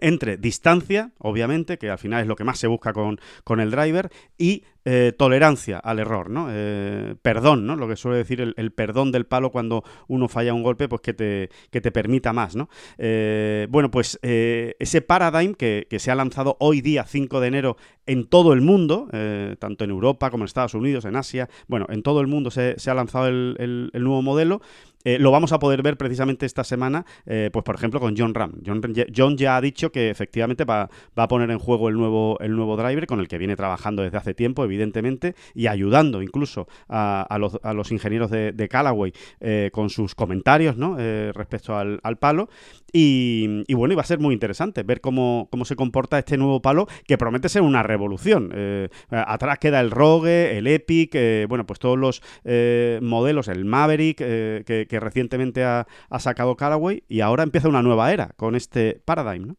entre 0.00 0.36
distancia, 0.36 1.10
obviamente, 1.18 1.78
que 1.78 1.90
al 1.90 1.98
final 1.98 2.22
es 2.22 2.28
lo 2.28 2.36
que 2.36 2.44
más 2.44 2.58
se 2.58 2.68
busca 2.68 2.92
con, 2.92 3.20
con 3.44 3.60
el 3.60 3.70
driver, 3.70 4.10
y 4.38 4.64
eh, 4.86 5.12
tolerancia 5.16 5.78
al 5.78 5.98
error, 5.98 6.30
¿no? 6.30 6.46
Eh, 6.50 7.14
perdón, 7.20 7.66
¿no? 7.66 7.76
Lo 7.76 7.86
que 7.86 7.96
suele 7.96 8.16
decir 8.16 8.40
el, 8.40 8.72
perdón 8.72 9.12
del 9.12 9.26
palo 9.26 9.50
cuando 9.50 9.84
uno 10.08 10.26
falla 10.26 10.54
un 10.54 10.62
golpe, 10.62 10.88
pues 10.88 11.02
que 11.02 11.12
te, 11.12 11.50
que 11.70 11.82
te 11.82 11.92
permita 11.92 12.32
más, 12.32 12.56
¿no? 12.56 12.70
Eh, 12.96 13.66
bueno, 13.68 13.90
pues 13.90 14.18
ese 14.22 15.02
paradigm 15.02 15.54
que, 15.54 15.86
se 15.98 16.10
ha 16.10 16.14
lanzado 16.14 16.56
hoy 16.60 16.80
día, 16.80 17.04
5 17.04 17.40
de 17.40 17.48
enero, 17.48 17.76
en 18.06 18.26
todo 18.26 18.54
el 18.54 18.62
mundo, 18.62 19.08
tanto 19.58 19.84
en 19.84 19.90
Europa 19.90 20.30
como 20.30 20.44
en 20.44 20.46
Estados 20.46 20.74
Unidos, 20.74 21.04
en 21.04 21.14
Asia, 21.14 21.48
bueno, 21.68 21.86
en 21.90 22.02
todo 22.02 22.22
el 22.22 22.26
mundo 22.26 22.50
se, 22.50 22.74
ha 22.86 22.94
lanzado 22.94 23.28
el, 23.28 23.90
nuevo 23.92 24.22
modelo. 24.22 24.62
Lo 25.04 25.30
vamos 25.30 25.52
a 25.52 25.58
poder 25.58 25.82
ver 25.82 25.96
precisamente 25.96 26.46
esta 26.46 26.64
semana, 26.64 27.04
pues 27.24 27.64
por 27.64 27.74
ejemplo 27.74 28.00
con 28.00 28.16
John 28.16 28.34
Ram. 28.34 28.52
John, 28.64 29.36
ya 29.36 29.56
ha 29.56 29.60
dicho 29.60 29.90
que 29.92 30.10
efectivamente 30.10 30.64
va, 30.64 30.90
va, 31.18 31.22
a 31.24 31.28
poner 31.28 31.50
en 31.50 31.58
juego 31.58 31.88
el 31.88 31.96
nuevo, 31.96 32.38
el 32.40 32.54
nuevo 32.54 32.76
driver 32.76 33.06
con 33.06 33.20
el 33.20 33.28
que 33.28 33.38
viene 33.38 33.56
trabajando 33.56 34.02
desde 34.02 34.18
hace 34.18 34.34
tiempo, 34.34 34.64
evidentemente, 34.64 35.34
y 35.54 35.66
ayudando 35.66 36.22
incluso 36.22 36.68
a, 36.88 37.38
los, 37.38 37.92
ingenieros 37.92 38.30
de, 38.30 38.52
de 38.52 38.68
Callaway 38.68 39.12
eh, 39.40 39.70
con 39.72 39.90
sus 39.90 40.14
comentarios 40.14 40.76
¿no? 40.76 40.96
Eh, 40.98 41.32
respecto 41.34 41.76
al, 41.76 42.00
palo. 42.18 42.48
Y, 42.92 43.64
bueno, 43.72 43.92
iba 43.92 44.02
a 44.02 44.04
ser 44.04 44.18
muy 44.18 44.34
interesante 44.34 44.82
ver 44.82 45.00
cómo, 45.00 45.48
cómo 45.50 45.64
se 45.64 45.76
comporta 45.76 46.18
este 46.18 46.36
nuevo 46.36 46.60
palo 46.60 46.88
que 47.06 47.16
promete 47.16 47.48
ser 47.48 47.62
una 47.62 47.82
revolución. 47.82 48.50
Eh, 48.54 48.88
atrás 49.10 49.58
queda 49.58 49.80
el 49.80 49.90
Rogue, 49.90 50.58
el 50.58 50.66
Epic, 50.66 51.16
bueno, 51.48 51.66
pues 51.66 51.78
todos 51.78 51.98
los 51.98 52.22
modelos, 53.00 53.48
el 53.48 53.64
Maverick 53.64 54.18
que, 54.18 54.89
recientemente 54.98 55.62
ha, 55.62 55.86
ha 56.08 56.18
sacado 56.18 56.56
Callaway 56.56 57.04
y 57.06 57.20
ahora 57.20 57.44
empieza 57.44 57.68
una 57.68 57.82
nueva 57.82 58.12
era 58.12 58.30
con 58.36 58.56
este 58.56 59.00
Paradigm, 59.04 59.48
¿no? 59.48 59.56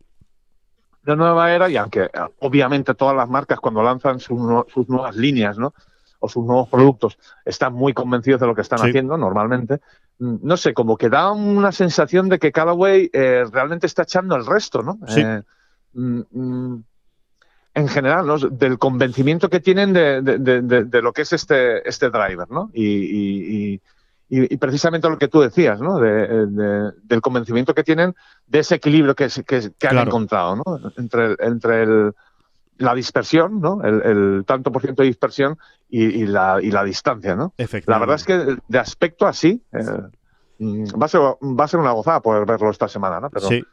de 1.04 1.16
nueva 1.16 1.54
era 1.54 1.70
y 1.70 1.78
aunque 1.78 2.10
obviamente 2.40 2.94
todas 2.94 3.16
las 3.16 3.30
marcas 3.30 3.60
cuando 3.60 3.82
lanzan 3.82 4.20
sus, 4.20 4.40
nuevas 4.88 5.16
líneas, 5.16 5.58
¿no? 5.58 5.74
O 6.20 6.30
sus 6.30 6.46
nuevos 6.46 6.70
productos 6.70 7.18
están 7.46 7.74
muy 7.74 7.94
convencidos 7.94 8.42
de 8.42 8.48
lo 8.48 8.54
que 8.54 8.62
están 8.62 8.80
haciendo 8.80 9.18
normalmente. 9.18 9.80
Mm, 10.20 10.36
no 10.44 10.56
sé, 10.56 10.74
como 10.74 10.96
que 10.96 11.10
da 11.10 11.32
una 11.32 11.72
sensación 11.72 12.30
de 12.30 12.38
que 12.38 12.52
Callaway 12.52 13.10
eh, 13.12 13.46
realmente 13.52 13.88
está 13.88 14.04
echando 14.04 14.36
el 14.36 14.46
resto, 14.46 14.84
¿no? 14.84 15.00
Eh, 15.08 15.42
mm, 15.94 16.22
mm, 16.32 16.84
en 17.74 17.88
general, 17.88 18.28
¿no? 18.28 18.38
del 18.38 18.78
convencimiento 18.78 19.50
que 19.50 19.62
tienen 19.62 19.94
de, 19.94 21.02
lo 21.02 21.14
que 21.14 21.22
es 21.22 21.32
este, 21.34 21.88
este 21.88 22.10
driver, 22.10 22.52
¿no? 22.52 22.70
y, 22.74 22.84
y, 23.76 23.82
precisamente 24.60 25.10
lo 25.10 25.18
que 25.18 25.28
tú 25.28 25.42
decías, 25.42 25.82
¿no? 25.82 26.00
del 26.00 27.22
convencimiento 27.22 27.76
que 27.76 27.84
tienen 27.84 28.16
de 28.48 28.60
ese 28.60 28.76
equilibrio 28.76 29.14
que, 29.14 29.28
que, 29.46 29.88
han 29.88 29.98
encontrado, 29.98 30.56
¿no? 30.56 30.64
Entre, 30.98 31.36
entre 31.40 32.12
la 32.78 32.96
dispersión, 32.96 33.60
¿no? 33.60 33.82
El, 33.84 34.44
tanto 34.46 34.72
por 34.72 34.82
ciento 34.82 35.02
de 35.02 35.10
dispersión 35.10 35.58
y, 35.90 36.26
la, 36.26 36.60
y 36.62 36.72
la 36.72 36.84
distancia, 36.84 37.36
¿no? 37.36 37.54
La 37.86 38.00
verdad 38.00 38.16
es 38.16 38.24
que 38.24 38.58
de 38.68 38.80
aspecto 38.80 39.28
así, 39.28 39.62
eh, 39.74 39.84
mm, 40.60 40.86
va, 41.02 41.06
a 41.06 41.10
ser, 41.10 41.22
va 41.22 41.66
a 41.66 41.68
ser 41.68 41.80
una 41.80 41.92
gozada 41.92 42.22
poder 42.22 42.46
verlo 42.46 42.70
esta 42.70 42.88
semana, 42.88 43.20
¿no? 43.20 43.30
Pero, 43.30 43.48
sí 43.48 43.64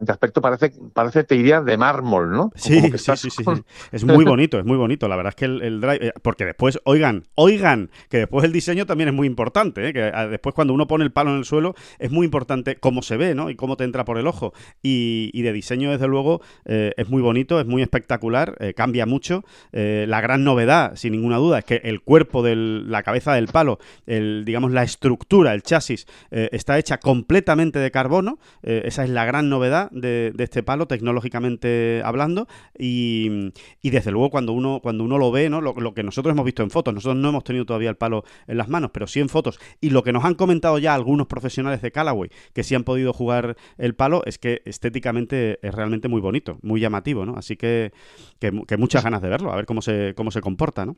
de 0.00 0.12
aspecto 0.12 0.40
parece, 0.40 0.72
parece 0.92 1.24
te 1.24 1.34
iría 1.34 1.60
de 1.60 1.76
mármol, 1.76 2.30
¿no? 2.30 2.52
Sí, 2.54 2.80
sí, 2.96 3.16
sí, 3.16 3.30
sí, 3.30 3.44
Es 3.90 4.04
muy 4.04 4.24
bonito, 4.24 4.58
es 4.58 4.64
muy 4.64 4.76
bonito. 4.76 5.08
La 5.08 5.16
verdad 5.16 5.30
es 5.30 5.36
que 5.36 5.44
el, 5.46 5.80
drive. 5.80 6.08
Eh, 6.08 6.12
porque 6.22 6.44
después, 6.44 6.78
oigan, 6.84 7.24
oigan, 7.34 7.90
que 8.08 8.18
después 8.18 8.44
el 8.44 8.52
diseño 8.52 8.86
también 8.86 9.08
es 9.08 9.14
muy 9.14 9.26
importante, 9.26 9.88
¿eh? 9.88 9.92
que 9.92 10.10
ah, 10.14 10.28
después 10.28 10.54
cuando 10.54 10.72
uno 10.72 10.86
pone 10.86 11.04
el 11.04 11.10
palo 11.10 11.30
en 11.30 11.38
el 11.38 11.44
suelo 11.44 11.74
es 11.98 12.10
muy 12.10 12.24
importante 12.24 12.76
cómo 12.76 13.02
se 13.02 13.16
ve, 13.16 13.34
¿no? 13.34 13.50
Y 13.50 13.56
cómo 13.56 13.76
te 13.76 13.84
entra 13.84 14.04
por 14.04 14.18
el 14.18 14.26
ojo. 14.26 14.52
Y, 14.82 15.42
de 15.42 15.52
diseño, 15.52 15.90
desde 15.90 16.08
luego, 16.08 16.42
eh, 16.64 16.92
es 16.96 17.08
muy 17.08 17.22
bonito, 17.22 17.60
es 17.60 17.66
muy 17.66 17.80
espectacular, 17.82 18.56
cambia 18.74 19.06
mucho. 19.06 19.44
la 19.72 20.20
gran 20.20 20.44
novedad, 20.44 20.94
sin 20.96 21.12
ninguna 21.12 21.36
duda, 21.36 21.60
es 21.60 21.64
que 21.64 21.80
el 21.84 22.02
cuerpo 22.02 22.42
de 22.42 22.54
la 22.56 23.02
cabeza 23.02 23.32
del 23.32 23.46
palo, 23.46 23.78
el, 24.06 24.44
digamos, 24.44 24.72
la 24.72 24.82
estructura, 24.82 25.54
el 25.54 25.62
chasis, 25.62 26.06
está 26.30 26.78
hecha 26.78 26.98
completamente 26.98 27.78
de 27.78 27.90
carbono. 27.90 28.38
esa 28.62 29.04
es 29.04 29.10
la 29.10 29.24
gran 29.24 29.48
novedad 29.48 29.87
de, 29.92 30.32
este 30.38 30.62
palo, 30.62 30.86
tecnológicamente 30.86 32.02
hablando, 32.04 32.46
y, 32.78 33.52
desde 33.82 34.10
luego 34.10 34.30
cuando 34.30 34.52
uno, 34.52 34.80
cuando 34.82 35.04
uno 35.04 35.18
lo 35.18 35.30
ve, 35.30 35.50
¿no? 35.50 35.60
Lo, 35.60 35.94
que 35.94 36.02
nosotros 36.02 36.32
hemos 36.32 36.44
visto 36.44 36.62
en 36.62 36.70
fotos, 36.70 36.94
nosotros 36.94 37.16
no 37.16 37.28
hemos 37.28 37.44
tenido 37.44 37.64
todavía 37.64 37.90
el 37.90 37.96
palo 37.96 38.24
en 38.46 38.58
las 38.58 38.68
manos, 38.68 38.90
pero 38.92 39.06
sí 39.06 39.20
en 39.20 39.28
fotos, 39.28 39.58
y 39.80 39.90
lo 39.90 40.02
que 40.02 40.12
nos 40.12 40.24
han 40.24 40.34
comentado 40.34 40.78
ya 40.78 40.94
algunos 40.94 41.26
profesionales 41.26 41.82
de 41.82 41.90
Callaway 41.90 42.30
que 42.52 42.62
sí 42.62 42.74
han 42.74 42.84
podido 42.84 43.12
jugar 43.12 43.56
el 43.76 43.94
palo, 43.94 44.22
es 44.26 44.38
que 44.38 44.62
estéticamente 44.64 45.58
es 45.66 45.74
realmente 45.74 46.08
muy 46.08 46.20
bonito, 46.20 46.58
muy 46.62 46.80
llamativo, 46.80 47.24
¿no? 47.24 47.36
Así 47.36 47.56
que, 47.56 47.92
que, 48.38 48.76
muchas 48.76 49.02
ganas 49.02 49.22
de 49.22 49.28
verlo, 49.28 49.52
a 49.52 49.56
ver 49.56 49.66
cómo 49.66 49.82
se, 49.82 50.14
cómo 50.16 50.30
se 50.30 50.40
comporta, 50.40 50.86
¿no? 50.86 50.96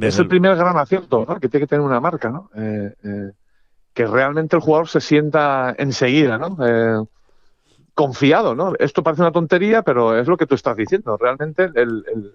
Es 0.00 0.18
el 0.18 0.28
primer 0.28 0.56
gran 0.56 0.76
acierto 0.78 1.26
que 1.40 1.48
tiene 1.48 1.64
que 1.64 1.68
tener 1.68 1.84
una 1.84 2.00
marca, 2.00 2.30
¿no? 2.30 2.50
Eh, 2.56 2.94
eh, 3.04 3.32
que 3.92 4.06
realmente 4.06 4.56
el 4.56 4.62
jugador 4.62 4.88
se 4.88 5.00
sienta 5.00 5.74
enseguida, 5.76 6.38
¿no? 6.38 6.56
Eh, 6.64 7.04
confiado, 7.94 8.54
¿no? 8.54 8.72
Esto 8.78 9.02
parece 9.02 9.22
una 9.22 9.32
tontería, 9.32 9.82
pero 9.82 10.18
es 10.18 10.26
lo 10.26 10.36
que 10.36 10.46
tú 10.46 10.54
estás 10.54 10.76
diciendo. 10.76 11.16
Realmente 11.16 11.70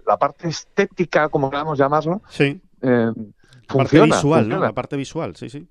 la 0.06 0.18
parte 0.18 0.50
estética, 0.50 1.30
como 1.30 1.50
queramos 1.50 1.78
llamarlo, 1.78 2.22
sí. 2.30 2.62
Eh, 2.82 3.12
funciona. 3.68 4.08
Parte 4.08 4.16
visual, 4.16 4.50
¿no? 4.50 4.60
La 4.60 4.74
parte 4.74 4.98
visual, 4.98 5.36
sí, 5.36 5.50
sí. 5.50 5.68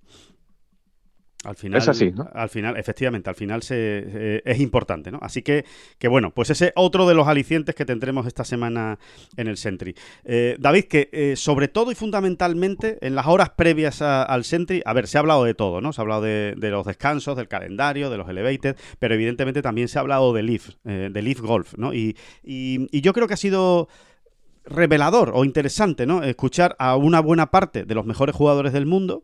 Al 1.46 1.56
final, 1.56 1.78
es 1.78 1.88
así, 1.88 2.12
¿no? 2.12 2.28
Al 2.32 2.48
final, 2.48 2.76
efectivamente, 2.76 3.30
al 3.30 3.37
final 3.37 3.62
se, 3.62 4.42
es 4.44 4.61
importante, 4.61 5.11
¿no? 5.11 5.18
Así 5.22 5.42
que, 5.42 5.64
que, 5.98 6.09
bueno, 6.09 6.32
pues 6.32 6.50
ese 6.50 6.72
otro 6.74 7.06
de 7.06 7.14
los 7.14 7.28
alicientes 7.28 7.74
que 7.74 7.85
tendremos 7.85 8.26
esta 8.26 8.44
semana 8.44 8.98
en 9.37 9.48
el 9.48 9.56
Sentry. 9.56 9.94
Eh, 10.24 10.56
David, 10.59 10.85
que 10.85 11.09
eh, 11.12 11.35
sobre 11.37 11.68
todo 11.68 11.90
y 11.92 11.94
fundamentalmente 11.94 12.98
en 13.00 13.14
las 13.14 13.26
horas 13.26 13.50
previas 13.50 14.02
al 14.02 14.44
Sentry, 14.44 14.82
a 14.85 14.92
ver, 14.92 15.06
se 15.06 15.18
ha 15.18 15.20
hablado 15.20 15.44
de 15.44 15.54
todo, 15.54 15.80
¿no? 15.80 15.92
Se 15.92 16.00
ha 16.00 16.02
hablado 16.02 16.22
de, 16.22 16.54
los 16.56 16.87
descansos, 16.87 17.37
del 17.37 17.48
calendario, 17.48 18.11
de 18.11 18.18
los 18.18 18.28
elevated, 18.28 18.76
pero 18.98 19.14
evidentemente 19.14 19.62
también 19.62 19.88
se 19.88 19.98
ha 19.98 20.00
hablado 20.00 20.32
de 20.32 20.42
Leaf, 20.42 20.70
eh, 20.85 21.11
de 21.12 21.22
Leaf 21.22 21.40
Golf, 21.40 21.74
¿no? 21.76 21.94
Y, 21.94 22.16
y, 22.42 22.87
y 22.90 23.00
yo 23.00 23.12
creo 23.12 23.26
que 23.26 23.35
ha 23.35 23.38
sido 23.38 23.88
revelador 24.64 25.30
o 25.35 25.44
interesante, 25.44 26.06
¿no? 26.06 26.22
Escuchar 26.22 26.74
a 26.78 26.96
una 26.96 27.20
buena 27.20 27.50
parte 27.50 27.85
de 27.85 27.94
los 27.94 28.04
mejores 28.04 28.35
jugadores 28.35 28.72
del 28.72 28.87
mundo 28.87 29.22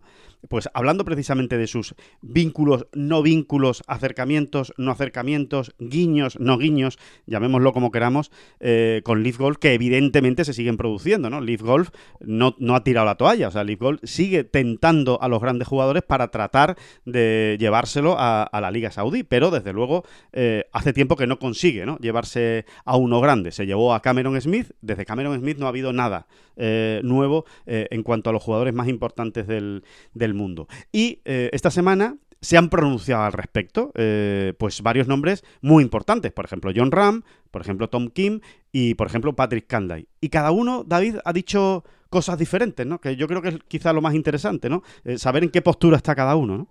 pues 0.49 0.69
hablando 0.75 1.05
precisamente 1.05 1.57
de 1.57 1.67
sus 1.67 1.95
vínculos, 2.21 2.87
no 2.93 3.23
vínculos, 3.23 3.83
acercamientos, 3.87 4.75
no 4.77 4.91
acercamientos, 4.91 5.75
guiños, 5.79 6.39
no 6.41 6.59
guiños, 6.59 6.99
llamémoslo 7.27 7.73
como 7.73 7.91
queramos, 7.91 8.31
eh, 8.61 9.03
con 9.05 9.23
Leaf 9.23 9.39
Golf, 9.39 9.59
que 9.59 9.75
evidentemente 9.75 10.45
se 10.45 10.53
siguen 10.53 10.77
produciendo, 10.77 11.31
¿no? 11.31 11.41
Leaf 11.41 11.63
Golf 11.63 11.91
no, 12.21 12.57
no 12.59 12.75
ha 12.75 12.85
tirado 12.85 13.07
la 13.07 13.17
toalla, 13.17 13.49
o 13.49 13.51
sea, 13.51 13.65
Leaf 13.65 13.81
Golf 13.81 14.01
sigue 14.03 14.45
tentando 14.45 15.21
a 15.23 15.29
los 15.29 15.41
grandes 15.41 15.69
jugadores 15.69 16.03
para 16.03 16.29
tratar 16.29 16.77
de 17.05 17.57
llevárselo 17.59 18.17
a, 18.19 18.49
la 18.53 18.71
Liga 18.71 18.91
Saudí, 18.91 19.25
pero 19.25 19.51
desde 19.51 19.73
luego 19.73 20.05
eh, 20.33 20.67
hace 20.73 20.93
tiempo 20.93 21.17
que 21.17 21.27
no 21.27 21.39
consigue, 21.39 21.85
¿no? 21.85 21.99
Llevarse 21.99 22.65
a 22.85 22.97
uno 22.97 23.21
grande. 23.21 23.51
Se 23.51 23.67
llevó 23.67 23.95
a 23.95 24.01
Cameron 24.01 24.41
Smith, 24.41 24.71
desde 24.81 25.05
Cameron 25.05 25.39
Smith 25.39 25.59
no 25.59 25.67
ha 25.67 25.71
habido 25.71 25.93
nada 25.93 26.27
eh, 26.57 27.01
nuevo 27.03 27.45
en 27.67 28.03
cuanto 28.03 28.31
a 28.31 28.33
los 28.33 28.43
jugadores 28.43 28.75
más 28.75 28.89
importantes 28.89 29.47
del, 29.47 29.85
del 30.15 30.32
mundo. 30.35 30.69
Y 30.93 31.21
esta 31.25 31.71
semana 31.71 32.17
se 32.43 32.59
han 32.59 32.69
pronunciado 32.69 33.23
al 33.23 33.33
respecto, 33.33 33.93
eh, 33.95 34.53
pues 34.59 34.83
varios 34.83 35.07
nombres 35.07 35.45
muy 35.63 35.83
importantes, 35.85 36.33
por 36.33 36.45
ejemplo 36.45 36.73
John 36.75 36.91
Ram, 36.91 37.23
por 37.53 37.63
ejemplo 37.63 37.89
Tom 37.89 38.09
Kim 38.09 38.41
y 38.73 38.95
por 38.95 39.07
ejemplo 39.07 39.35
Patrick 39.35 39.69
Canday. 39.69 40.09
Y 40.21 40.29
cada 40.29 40.51
uno, 40.51 40.83
David, 40.85 41.19
ha 41.25 41.33
dicho 41.33 41.85
cosas 42.11 42.37
diferentes, 42.37 42.85
¿no? 42.85 43.01
Que 43.01 43.15
yo 43.15 43.29
creo 43.29 43.41
que 43.41 43.49
es 43.51 43.59
quizá 43.69 43.93
lo 43.93 44.03
más 44.03 44.15
interesante, 44.15 44.69
¿no? 44.69 44.83
Eh, 45.05 45.19
saber 45.19 45.45
en 45.45 45.51
qué 45.51 45.63
postura 45.63 45.97
está 45.97 46.17
cada 46.17 46.35
uno, 46.35 46.59
¿no? 46.59 46.69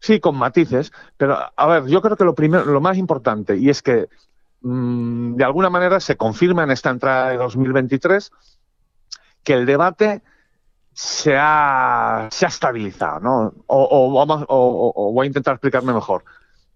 Sí, 0.00 0.20
con 0.20 0.36
matices, 0.36 0.92
pero 1.16 1.38
a 1.56 1.66
ver, 1.66 1.86
yo 1.86 2.02
creo 2.02 2.18
que 2.18 2.24
lo 2.24 2.34
primero, 2.34 2.66
lo 2.66 2.80
más 2.82 2.98
importante, 2.98 3.56
y 3.56 3.70
es 3.70 3.80
que 3.80 4.06
mm, 4.60 5.36
de 5.36 5.44
alguna 5.44 5.70
manera 5.70 5.98
se 5.98 6.16
confirma 6.16 6.62
en 6.62 6.70
esta 6.70 6.90
entrada 6.90 7.30
de 7.30 7.38
2023 7.38 8.30
que 9.42 9.54
el 9.54 9.64
debate 9.64 10.22
se 10.94 11.36
ha, 11.36 12.28
se 12.30 12.46
ha 12.46 12.48
estabilizado, 12.48 13.18
¿no? 13.18 13.52
O, 13.66 14.14
vamos, 14.14 14.44
o, 14.48 15.12
voy 15.12 15.24
a 15.24 15.28
intentar 15.28 15.54
explicarme 15.54 15.92
mejor. 15.92 16.24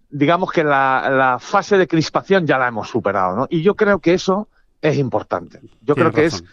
Digamos 0.09 0.51
que 0.51 0.63
la, 0.63 1.37
fase 1.39 1.77
de 1.77 1.87
crispación 1.87 2.45
ya 2.45 2.57
la 2.57 2.67
hemos 2.67 2.89
superado, 2.89 3.35
¿no? 3.35 3.47
Y 3.49 3.61
yo 3.61 3.75
creo 3.75 3.99
que 3.99 4.13
eso 4.13 4.49
es 4.81 4.97
importante. 4.97 5.61
Yo 5.81 5.95
creo 5.95 6.11
que 6.11 6.25
es, 6.25 6.43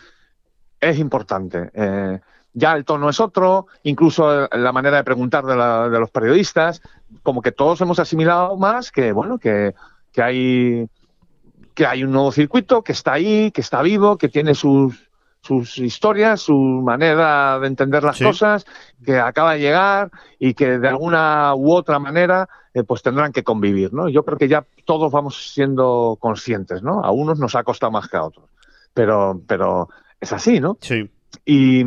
es 0.80 0.98
importante. 0.98 1.70
Eh, 1.74 2.20
ya 2.52 2.74
el 2.74 2.84
tono 2.84 3.10
es 3.10 3.18
otro, 3.18 3.66
incluso 3.82 4.48
la 4.52 4.72
manera 4.72 4.98
de 4.98 5.04
preguntar 5.04 5.44
de, 5.44 5.54
de, 5.54 5.98
los 5.98 6.10
periodistas, 6.10 6.80
como 7.24 7.42
que 7.42 7.50
todos 7.50 7.80
hemos 7.80 7.98
asimilado 7.98 8.56
más 8.56 8.92
que, 8.92 9.10
bueno, 9.10 9.38
que, 9.38 9.74
que 10.12 10.22
hay 10.22 10.88
que 11.74 11.84
hay 11.84 12.04
un 12.04 12.10
nuevo 12.12 12.32
circuito 12.32 12.82
que 12.82 12.92
está 12.92 13.12
ahí, 13.12 13.50
que 13.50 13.60
está 13.60 13.82
vivo, 13.82 14.16
que 14.16 14.30
tiene 14.30 14.54
sus, 14.54 15.05
sus 15.46 15.78
historias, 15.78 16.40
su 16.40 16.54
manera 16.54 17.58
de 17.60 17.68
entender 17.68 18.02
las 18.02 18.18
cosas, 18.18 18.66
que 19.04 19.18
acaba 19.18 19.54
de 19.54 19.60
llegar 19.60 20.10
y 20.40 20.54
que 20.54 20.78
de 20.78 20.88
alguna 20.88 21.54
u 21.54 21.72
otra 21.72 22.00
manera 22.00 22.48
eh, 22.74 22.82
pues 22.82 23.02
tendrán 23.02 23.32
que 23.32 23.44
convivir, 23.44 23.94
¿no? 23.94 24.08
Yo 24.08 24.24
creo 24.24 24.38
que 24.38 24.48
ya 24.48 24.66
todos 24.84 25.12
vamos 25.12 25.52
siendo 25.52 26.16
conscientes, 26.20 26.82
¿no? 26.82 27.04
A 27.04 27.12
unos 27.12 27.38
nos 27.38 27.54
ha 27.54 27.62
costado 27.62 27.92
más 27.92 28.08
que 28.08 28.16
a 28.16 28.24
otros, 28.24 28.50
pero, 28.92 29.40
pero 29.46 29.88
es 30.20 30.32
así, 30.32 30.58
¿no? 30.58 30.76
Sí. 30.80 31.08
Y, 31.44 31.82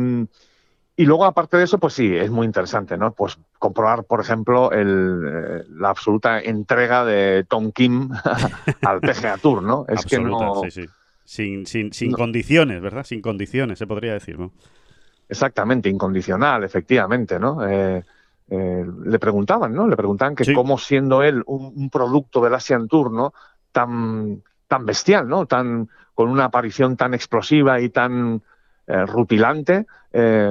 y 0.96 1.04
luego, 1.04 1.26
aparte 1.26 1.58
de 1.58 1.64
eso, 1.64 1.76
pues 1.76 1.92
sí, 1.92 2.16
es 2.16 2.30
muy 2.30 2.46
interesante, 2.46 2.96
¿no? 2.96 3.12
Pues 3.12 3.38
comprobar, 3.58 4.04
por 4.04 4.20
ejemplo, 4.20 4.72
el, 4.72 5.22
eh, 5.26 5.64
la 5.68 5.90
absoluta 5.90 6.40
entrega 6.40 7.04
de 7.04 7.44
Tom 7.46 7.72
Kim 7.72 8.08
al 8.86 9.00
PGA 9.00 9.36
Tour, 9.36 9.62
¿no? 9.62 9.84
Es 9.86 10.06
que 10.06 10.18
no... 10.18 10.62
Sí, 10.64 10.70
sí 10.70 10.86
sin, 11.30 11.64
sin, 11.64 11.92
sin 11.92 12.10
condiciones, 12.10 12.82
¿verdad? 12.82 13.04
Sin 13.04 13.22
condiciones, 13.22 13.78
se 13.78 13.86
podría 13.86 14.14
decir, 14.14 14.36
¿no? 14.36 14.50
Exactamente, 15.28 15.88
incondicional, 15.88 16.64
efectivamente, 16.64 17.38
¿no? 17.38 17.64
Eh, 17.64 18.02
eh, 18.48 18.84
le 19.04 19.18
preguntaban, 19.20 19.72
¿no? 19.72 19.86
Le 19.86 19.96
preguntaban 19.96 20.34
que 20.34 20.52
cómo 20.52 20.76
siendo 20.76 21.22
él 21.22 21.44
un, 21.46 21.88
producto 21.88 22.42
del 22.42 22.52
Asian 22.54 22.88
Tour, 22.88 23.12
¿no? 23.12 23.32
Tan, 23.70 24.42
tan 24.66 24.84
bestial, 24.84 25.28
¿no? 25.28 25.46
Tan, 25.46 25.88
con 26.14 26.30
una 26.30 26.46
aparición 26.46 26.96
tan 26.96 27.14
explosiva 27.14 27.80
y 27.80 27.90
tan 27.90 28.42
eh, 28.88 29.06
rutilante, 29.06 29.86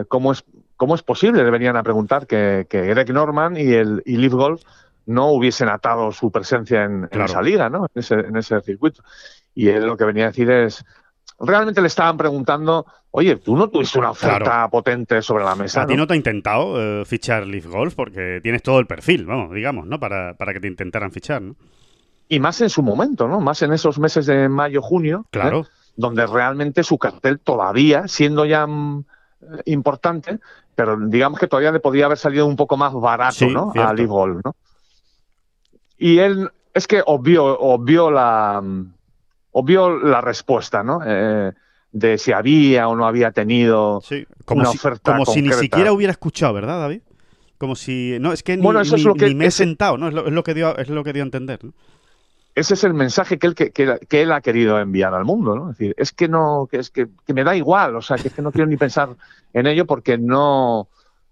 ¿cómo, 0.08 0.32
es, 0.32 0.46
¿cómo 0.78 0.96
es 0.96 1.04
posible? 1.04 1.44
Le 1.44 1.52
venían 1.52 1.76
a 1.76 1.84
preguntar 1.84 2.26
que, 2.26 2.68
que 2.70 2.84
Greg 2.84 3.12
Norman 3.12 3.58
y 3.58 3.74
el 3.74 4.02
y 4.06 4.16
Leaf 4.16 4.32
Golf 4.32 4.64
no 5.08 5.32
hubiesen 5.32 5.68
atado 5.68 6.14
su 6.14 6.32
presencia 6.32 6.86
en, 6.86 7.10
en 7.12 7.22
esa 7.22 7.42
liga, 7.42 7.70
¿no? 7.70 7.88
En 7.94 8.00
ese, 8.00 8.14
en 8.14 8.38
ese 8.38 8.62
circuito. 8.62 9.04
Y 9.60 9.68
él 9.68 9.86
lo 9.86 9.98
que 9.98 10.06
venía 10.06 10.24
a 10.24 10.28
decir 10.28 10.50
es, 10.50 10.86
realmente 11.38 11.82
le 11.82 11.88
estaban 11.88 12.16
preguntando, 12.16 12.86
oye, 13.12 13.36
tú 13.36 13.58
no 13.58 13.68
tuviste 13.68 14.00
una 14.00 14.12
oferta 14.12 14.70
potente 14.70 15.22
sobre 15.22 15.44
la 15.44 15.54
mesa. 15.54 15.82
A 15.82 15.86
ti 15.86 15.98
no 15.98 16.08
te 16.08 16.14
ha 16.14 16.16
intentado 16.16 17.02
eh, 17.02 17.04
fichar 17.04 17.46
Leaf 17.46 17.66
Golf 17.66 17.94
porque 17.94 18.40
tienes 18.42 18.64
todo 18.64 18.80
el 18.80 18.88
perfil, 18.88 19.26
vamos, 19.26 19.54
digamos, 19.54 19.86
¿no? 19.86 20.00
Para, 20.00 20.34
para 20.36 20.54
que 20.54 20.62
te 20.62 20.68
intentaran 20.70 21.12
fichar, 21.12 21.42
¿no? 21.42 21.58
Y 22.30 22.40
más 22.40 22.62
en 22.62 22.70
su 22.70 22.82
momento, 22.82 23.28
¿no? 23.28 23.42
Más 23.42 23.62
en 23.62 23.74
esos 23.74 24.00
meses 24.00 24.28
de 24.28 24.48
mayo, 24.48 24.82
junio. 24.82 25.26
¿eh? 25.26 25.30
Claro. 25.32 25.66
Donde 25.98 26.26
realmente 26.26 26.82
su 26.84 26.98
cartel 26.98 27.42
todavía, 27.42 28.08
siendo 28.08 28.46
ya 28.46 28.66
mm, 28.66 29.04
importante, 29.66 30.40
pero 30.74 30.98
digamos 30.98 31.38
que 31.38 31.48
todavía 31.48 31.74
le 31.74 31.82
podía 31.82 32.06
haber 32.06 32.18
salido 32.18 32.46
un 32.46 32.56
poco 32.56 32.78
más 32.78 32.94
barato, 32.94 33.46
¿no? 33.50 33.74
A 33.76 33.94
Leaf 33.94 34.08
Golf, 34.08 34.40
¿no? 34.42 34.56
Y 35.98 36.20
él 36.20 36.50
es 36.74 36.88
que 36.88 37.04
obvió, 37.06 37.60
obvió 37.60 38.10
la 38.10 38.62
mm, 38.64 38.94
obvio 39.52 39.98
la 39.98 40.22
respuesta, 40.22 40.84
¿no? 40.84 41.02
Eh, 41.06 41.52
de 41.92 42.18
si 42.18 42.32
había 42.32 42.88
o 42.88 42.96
no 42.96 43.06
había 43.06 43.32
tenido 43.32 44.02
como 44.46 44.62
una 44.62 44.72
si, 44.72 44.78
oferta 44.78 45.12
Como 45.12 45.26
si 45.26 45.42
ni 45.42 45.54
siquiera 45.54 45.92
hubiera 45.92 46.12
escuchado, 46.12 46.54
¿verdad, 46.54 46.80
David? 46.80 47.02
Como 47.58 47.76
si... 47.76 48.18
No, 48.20 48.32
es 48.32 48.44
que 48.44 48.56
ni, 48.56 49.36
me 49.36 49.46
he 49.46 49.52
sentado, 49.52 49.98
¿no? 49.98 50.08
Es 50.08 50.14
lo, 50.14 50.44
que 50.44 50.54
dio, 50.54 50.78
es 50.78 50.90
lo 50.90 51.04
que 51.04 51.14
dio 51.14 51.24
a 51.24 51.26
entender, 51.26 51.64
¿no? 51.64 51.74
Ese 52.56 52.74
es 52.74 52.84
el 52.84 52.94
mensaje 52.94 53.38
que 53.38 53.48
él, 53.48 53.56
que, 53.56 54.22
él 54.22 54.32
ha 54.32 54.42
querido 54.42 54.80
enviar 54.80 55.14
al 55.14 55.24
mundo, 55.24 55.56
¿no? 55.56 55.72
Es 55.72 55.78
decir, 55.78 55.96
es 55.98 56.12
que 56.12 56.28
no, 56.28 56.68
que 56.70 56.78
es 56.78 56.90
que, 56.90 57.08
me 57.28 57.44
da 57.44 57.56
igual, 57.56 57.96
o 57.96 58.02
sea, 58.02 58.18
que 58.18 58.28
es 58.28 58.34
que 58.34 58.42
no 58.42 58.52
quiero 58.52 58.68
ni 58.68 58.76
pensar 58.76 59.10
en 59.54 59.68
ello 59.68 59.86
porque 59.86 60.18
no, 60.18 60.90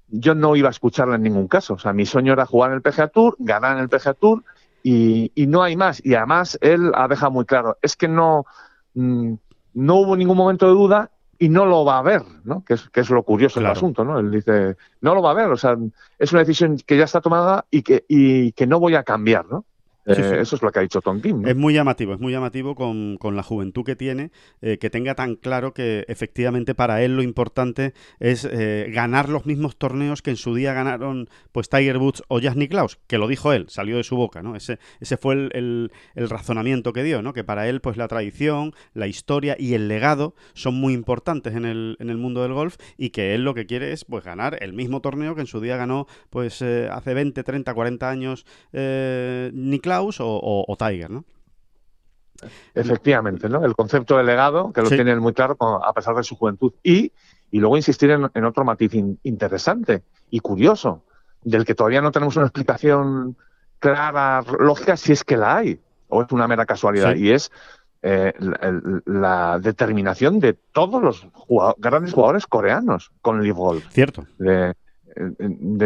yo 0.08 0.36
no 0.36 0.56
iba 0.56 0.70
a 0.70 0.72
escucharla 0.72 1.16
en 1.16 1.24
ningún 1.24 1.48
caso. 1.48 1.74
O 1.74 1.80
sea, 1.80 1.92
mi 1.92 2.06
sueño 2.06 2.34
era 2.34 2.46
jugar 2.46 2.72
en 2.72 2.78
el 2.78 2.82
PGA 2.82 3.08
Tour, 3.08 3.36
ganar 3.40 3.78
en 3.78 3.84
el 3.84 3.90
PGA 3.90 4.14
Tour 4.14 4.44
y, 4.90 5.48
no 5.48 5.64
hay 5.64 5.76
más. 5.76 6.04
Y 6.06 6.14
además 6.16 6.58
él 6.62 6.92
ha 6.96 7.08
dejado 7.08 7.32
muy 7.32 7.46
claro, 7.46 7.78
es 7.82 7.96
que 7.96 8.08
no, 8.08 8.46
mm, 8.94 9.34
no 9.74 9.96
hubo 9.96 10.16
ningún 10.16 10.38
momento 10.38 10.66
de 10.66 10.72
duda 10.72 11.12
y 11.38 11.50
no 11.50 11.66
lo 11.66 11.84
va 11.86 12.00
a 12.00 12.02
ver, 12.02 12.24
¿no? 12.46 12.64
Que 12.64 12.76
es, 12.76 12.90
que 12.90 13.02
es 13.02 13.10
lo 13.10 13.24
curioso 13.24 13.60
del 13.60 13.70
asunto, 13.70 14.04
¿no? 14.04 14.18
Él 14.18 14.32
dice, 14.32 14.78
no 15.02 15.14
lo 15.14 15.22
va 15.22 15.32
a 15.32 15.36
ver, 15.36 15.52
o 15.52 15.58
sea, 15.58 15.78
es 16.18 16.32
una 16.32 16.42
decisión 16.42 16.78
que 16.78 16.98
ya 16.98 17.04
está 17.04 17.22
tomada 17.22 17.66
y 17.70 17.84
que, 17.84 18.06
y 18.08 18.54
que 18.54 18.66
no 18.66 18.80
voy 18.80 18.96
a 18.96 19.04
cambiar, 19.04 19.46
¿no? 19.46 19.66
Eh, 20.08 20.40
eso 20.42 20.56
es 20.56 20.62
lo 20.62 20.72
que 20.72 20.80
ha 20.80 20.82
dicho 20.82 21.02
Tom 21.02 21.22
Kim. 21.22 21.46
Es 21.46 21.56
muy 21.56 21.74
llamativo, 21.74 22.14
es 22.14 22.20
muy 22.20 22.32
llamativo 22.32 22.76
con, 22.76 23.18
la 23.36 23.44
juventud 23.44 23.84
que 23.84 23.96
tiene, 23.96 24.32
eh, 24.62 24.78
que 24.78 24.90
tenga 24.90 25.16
tan 25.16 25.36
claro 25.36 25.74
que 25.74 26.06
efectivamente 26.08 26.74
para 26.76 27.02
él 27.04 27.16
lo 27.16 27.24
importante 27.24 27.94
es 28.20 28.48
eh, 28.50 28.90
ganar 28.94 29.28
los 29.28 29.46
mismos 29.46 29.76
torneos 29.76 30.22
que 30.22 30.30
en 30.30 30.38
su 30.38 30.56
día 30.56 30.74
ganaron 30.74 31.30
pues 31.52 31.68
Tiger 31.68 31.98
Woods 31.98 32.24
o 32.30 32.40
Jack 32.40 32.56
Nicklaus, 32.56 33.00
que 33.08 33.18
lo 33.18 33.28
dijo 33.28 33.52
él, 33.52 33.66
salió 33.68 33.98
de 33.98 34.04
su 34.04 34.16
boca, 34.16 34.42
¿no? 34.42 34.56
Ese, 34.56 34.80
ese 35.02 35.18
fue 35.18 35.34
el, 35.34 35.92
razonamiento 36.16 36.94
que 36.94 37.04
dio, 37.04 37.22
¿no? 37.22 37.34
Que 37.34 37.44
para 37.44 37.68
él 37.68 37.82
pues 37.82 37.98
la 37.98 38.08
tradición, 38.08 38.74
la 38.94 39.08
historia 39.08 39.58
y 39.60 39.74
el 39.74 39.90
legado 39.90 40.36
son 40.54 40.76
muy 40.76 40.94
importantes 40.94 41.54
en 41.54 41.66
el, 41.66 41.98
en 42.00 42.10
el 42.10 42.18
mundo 42.18 42.44
del 42.44 42.54
golf 42.54 42.78
y 42.98 43.10
que 43.10 43.36
él 43.36 43.44
lo 43.44 43.54
que 43.54 43.66
quiere 43.66 43.92
es 43.92 44.06
pues 44.06 44.24
ganar 44.24 44.58
el 44.62 44.72
mismo 44.72 45.02
torneo 45.02 45.36
que 45.36 45.42
en 45.42 45.48
su 45.48 45.60
día 45.60 45.76
ganó 45.76 46.08
pues 46.30 46.62
hace 46.62 47.14
20, 47.14 47.44
30, 47.44 47.74
40 47.74 48.10
años 48.10 48.46
O, 50.02 50.76
Tiger, 50.78 51.10
¿no? 51.10 51.26
Efectivamente, 52.76 53.50
¿no? 53.50 53.66
El 53.66 53.76
concepto 53.76 54.18
de 54.18 54.24
legado, 54.24 54.72
que 54.72 54.82
lo 54.82 54.90
tiene 54.90 55.16
muy 55.16 55.34
claro 55.34 55.58
a 55.84 55.94
pesar 55.94 56.16
de 56.16 56.24
su 56.24 56.36
juventud. 56.36 56.74
Y, 56.84 57.12
y 57.52 57.60
luego 57.60 57.78
insistir 57.78 58.12
en, 58.12 58.46
otro 58.46 58.64
matiz 58.64 58.94
interesante 59.24 60.04
y 60.30 60.40
curioso, 60.40 61.04
del 61.44 61.66
que 61.66 61.76
todavía 61.76 62.02
no 62.02 62.12
tenemos 62.12 62.36
una 62.36 62.46
explicación 62.46 63.38
clara, 63.80 64.44
lógica, 64.60 64.98
si 64.98 65.14
es 65.14 65.24
que 65.24 65.38
la 65.38 65.58
hay, 65.58 65.80
o 66.10 66.22
es 66.22 66.32
una 66.32 66.48
mera 66.48 66.66
casualidad, 66.66 67.16
y 67.16 67.32
es 67.32 67.52
eh, 68.04 68.34
la, 69.06 69.60
determinación 69.60 70.40
de 70.40 70.54
todos 70.54 71.02
los 71.02 71.28
grandes 71.78 72.14
jugadores 72.14 72.46
coreanos 72.46 73.12
con 73.22 73.44
el 73.44 73.54
golf. 73.54 73.86
Cierto. 73.92 74.26
de, 74.38 74.76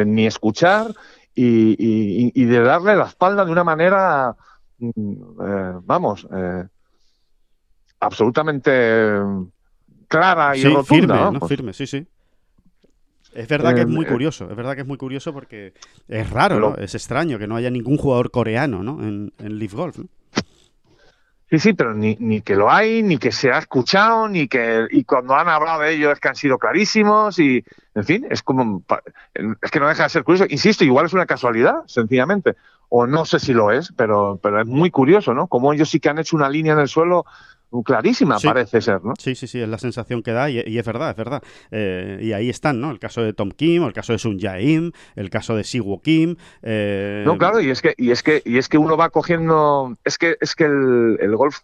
ni 0.05 0.25
escuchar 0.25 0.93
y, 1.35 2.45
de 2.45 2.59
darle 2.61 2.95
la 2.95 3.05
espalda 3.05 3.45
de 3.45 3.51
una 3.51 3.63
manera, 3.63 4.35
mm, 4.79 4.91
eh, 4.91 5.73
vamos, 5.83 6.27
eh, 6.33 6.65
absolutamente 7.99 9.21
clara 10.07 10.55
y 10.55 10.63
rotunda. 10.63 10.83
Firme, 11.15 11.39
¿no? 11.39 11.47
firme, 11.47 11.73
sí, 11.73 11.87
sí. 11.87 12.05
Es 13.33 13.47
verdad 13.47 13.73
que 13.73 13.81
es 13.81 13.87
muy 13.87 14.05
eh, 14.05 14.09
curioso, 14.09 14.49
es 14.49 14.55
verdad 14.57 14.75
que 14.75 14.81
es 14.81 14.87
muy 14.87 14.97
curioso 14.97 15.33
porque 15.33 15.73
es 16.09 16.29
raro, 16.29 16.59
¿no? 16.59 16.75
Es 16.75 16.95
extraño 16.95 17.39
que 17.39 17.47
no 17.47 17.55
haya 17.55 17.69
ningún 17.69 17.97
jugador 17.97 18.29
coreano, 18.29 18.83
¿no? 18.83 19.01
En, 19.01 19.33
en 19.39 19.57
Leaf 19.57 19.73
Golf, 19.73 19.99
Sí, 21.51 21.59
sí, 21.59 21.73
pero 21.73 21.93
ni, 21.93 22.15
ni 22.21 22.39
que 22.39 22.55
lo 22.55 22.71
hay, 22.71 23.03
ni 23.03 23.17
que 23.17 23.33
se 23.33 23.51
ha 23.51 23.57
escuchado, 23.57 24.29
ni 24.29 24.47
que 24.47 24.87
y 24.89 25.03
cuando 25.03 25.35
han 25.35 25.49
hablado 25.49 25.81
de 25.81 25.93
ello 25.93 26.09
es 26.09 26.19
que 26.21 26.29
han 26.29 26.35
sido 26.35 26.57
clarísimos 26.57 27.39
y, 27.39 27.65
en 27.93 28.03
fin, 28.05 28.25
es 28.29 28.41
como 28.41 28.83
es 29.61 29.69
que 29.69 29.81
no 29.81 29.89
deja 29.89 30.03
de 30.03 30.09
ser 30.09 30.23
curioso. 30.23 30.45
Insisto, 30.47 30.85
igual 30.85 31.07
es 31.07 31.13
una 31.13 31.25
casualidad, 31.25 31.81
sencillamente, 31.87 32.55
o 32.87 33.05
no 33.05 33.25
sé 33.25 33.37
si 33.37 33.51
lo 33.51 33.69
es, 33.69 33.91
pero 33.97 34.39
pero 34.41 34.61
es 34.61 34.65
muy 34.65 34.91
curioso, 34.91 35.33
¿no? 35.33 35.47
Como 35.47 35.73
ellos 35.73 35.89
sí 35.89 35.99
que 35.99 36.07
han 36.07 36.19
hecho 36.19 36.37
una 36.37 36.49
línea 36.49 36.71
en 36.71 36.79
el 36.79 36.87
suelo 36.87 37.25
clarísima, 37.83 38.37
parece 38.39 38.81
ser, 38.81 39.03
¿no? 39.03 39.13
Sí, 39.17 39.35
sí, 39.35 39.47
sí, 39.47 39.61
es 39.61 39.69
la 39.69 39.77
sensación 39.77 40.21
que 40.21 40.31
da 40.31 40.49
y, 40.49 40.59
es 40.59 40.85
verdad, 40.85 41.11
es 41.11 41.15
verdad. 41.15 41.41
Eh, 41.71 42.19
y 42.21 42.33
ahí 42.33 42.49
están, 42.49 42.81
¿no? 42.81 42.91
El 42.91 42.99
caso 42.99 43.21
de 43.21 43.33
Tom 43.33 43.51
Kim, 43.51 43.83
el 43.83 43.93
caso 43.93 44.13
de 44.13 44.19
Sun 44.19 44.39
Jae-im, 44.39 44.91
el 45.15 45.29
caso 45.29 45.55
de 45.55 45.63
Siwo 45.63 46.01
Kim. 46.01 46.35
Eh... 46.61 47.23
No, 47.25 47.37
claro, 47.37 47.61
y 47.61 47.69
es 47.69 47.81
que 47.81 47.93
y 47.97 48.11
es 48.11 48.23
que 48.23 48.41
y 48.45 48.57
es 48.57 48.67
que 48.67 48.77
uno 48.77 48.97
va 48.97 49.09
cogiendo, 49.09 49.97
es 50.03 50.17
que 50.17 50.35
es 50.41 50.55
que 50.55 50.65
el, 50.65 51.17
el 51.21 51.35
golf 51.35 51.59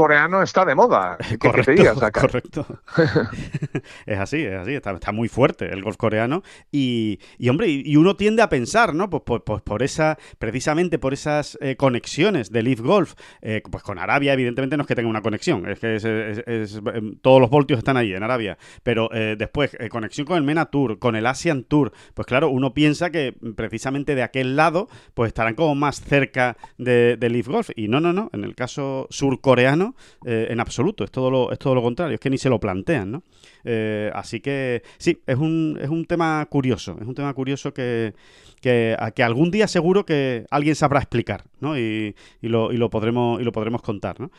coreano 0.00 0.42
está 0.42 0.64
de 0.64 0.74
moda. 0.74 1.18
correcto, 1.38 2.10
correcto. 2.10 2.66
es 4.06 4.18
así, 4.18 4.42
es 4.42 4.54
así, 4.54 4.72
está, 4.72 5.12
muy 5.12 5.28
fuerte 5.28 5.70
el 5.70 5.82
golf 5.82 5.98
coreano. 5.98 6.42
Y, 6.72 7.18
hombre, 7.50 7.68
y, 7.68 7.96
uno 7.96 8.16
tiende 8.16 8.40
a 8.40 8.48
pensar, 8.48 8.94
¿no? 8.94 9.10
Pues, 9.10 9.24
pues, 9.26 9.42
pues 9.44 9.60
por 9.60 9.82
esa, 9.82 10.16
precisamente 10.38 10.98
por 10.98 11.12
esas 11.12 11.58
eh, 11.60 11.76
conexiones 11.76 12.50
de 12.50 12.62
Leaf 12.62 12.80
Golf, 12.80 13.12
eh, 13.42 13.60
pues 13.70 13.82
con 13.82 13.98
Arabia, 13.98 14.32
evidentemente 14.32 14.78
no 14.78 14.84
es 14.84 14.86
que 14.86 14.94
tenga 14.94 15.10
una 15.10 15.20
conexión, 15.20 15.68
es 15.68 15.78
que 15.80 15.96
em, 15.96 17.16
todos 17.20 17.38
los 17.38 17.50
voltios 17.50 17.76
están 17.76 17.98
ahí 17.98 18.14
en 18.14 18.22
Arabia. 18.22 18.56
Pero 18.82 19.12
eh, 19.12 19.36
después, 19.38 19.76
conexión 19.90 20.26
con 20.26 20.38
el 20.38 20.44
MENA 20.44 20.66
Tour, 20.66 20.98
con 20.98 21.14
el 21.14 21.26
Asian 21.26 21.64
Tour, 21.64 21.92
pues 22.14 22.26
claro, 22.26 22.48
uno 22.48 22.72
piensa 22.72 23.10
que 23.10 23.36
precisamente 23.54 24.14
de 24.14 24.22
aquel 24.22 24.56
lado, 24.56 24.88
pues 25.12 25.28
estarán 25.28 25.54
como 25.54 25.74
más 25.74 26.00
cerca 26.00 26.56
de, 26.78 27.18
de 27.18 27.28
Leaf 27.28 27.48
Golf. 27.48 27.68
Y 27.76 27.88
no, 27.88 28.00
no, 28.00 28.14
no, 28.14 28.30
en 28.32 28.44
el 28.44 28.54
caso 28.54 29.06
surcoreano, 29.10 29.89
eh, 30.24 30.48
en 30.50 30.60
absoluto, 30.60 31.04
es 31.04 31.10
todo, 31.10 31.30
lo, 31.30 31.52
es 31.52 31.58
todo 31.58 31.74
lo 31.74 31.82
contrario, 31.82 32.14
es 32.14 32.20
que 32.20 32.30
ni 32.30 32.38
se 32.38 32.48
lo 32.48 32.58
plantean, 32.58 33.10
¿no? 33.10 33.22
Eh, 33.64 34.10
así 34.14 34.40
que 34.40 34.82
sí, 34.98 35.20
es 35.26 35.36
un, 35.36 35.78
es 35.80 35.88
un 35.88 36.04
tema 36.04 36.46
curioso, 36.50 36.96
es 37.00 37.06
un 37.06 37.14
tema 37.14 37.32
curioso 37.34 37.72
que, 37.72 38.14
que, 38.60 38.96
que 39.14 39.22
algún 39.22 39.50
día 39.50 39.68
seguro 39.68 40.04
que 40.04 40.46
alguien 40.50 40.74
sabrá 40.74 41.00
explicar, 41.00 41.44
¿no? 41.60 41.78
Y, 41.78 42.14
y, 42.40 42.48
lo, 42.48 42.72
y 42.72 42.76
lo, 42.76 42.90
podremos, 42.90 43.40
y 43.40 43.44
lo 43.44 43.52
podremos 43.52 43.82
contar, 43.82 44.20
¿no? 44.20 44.30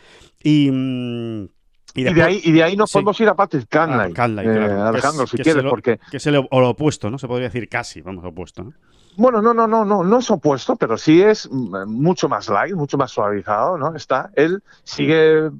Y... 0.44 0.70
Mm, 0.72 1.48
y, 1.94 2.04
de 2.06 2.24
ahí, 2.24 2.42
y 2.44 2.54
de 2.54 2.64
ahí 2.64 2.78
nos 2.78 2.92
podemos 2.92 3.20
ir 3.20 3.28
a 3.28 3.36
Patrick 3.36 3.68
Canlay, 3.68 4.14
eh, 4.48 4.50
Alejandro, 4.50 5.28
si 5.28 5.38
quieres, 5.38 5.64
porque... 5.70 6.00
Que 6.10 6.18
es 6.18 6.26
lo, 6.28 6.48
opuesto, 6.50 7.10
¿no? 7.12 7.18
Se 7.18 7.28
podría 7.28 7.50
decir 7.50 7.68
casi, 7.68 8.02
vamos, 8.02 8.24
opuesto, 8.24 8.64
¿no? 8.64 8.74
Bueno, 9.18 9.42
no, 9.42 9.54
no, 9.54 9.68
no, 9.68 9.84
no, 9.84 10.04
no 10.04 10.20
es 10.20 10.32
opuesto, 10.32 10.76
pero 10.76 10.98
sí 10.98 11.22
es 11.22 11.50
mucho 11.52 12.30
más 12.30 12.50
light, 12.50 12.76
mucho 12.76 12.98
más 12.98 13.12
suavizado, 13.12 13.78
¿no? 13.78 13.96
Está, 13.96 14.32
él 14.36 14.64
sigue, 14.84 15.52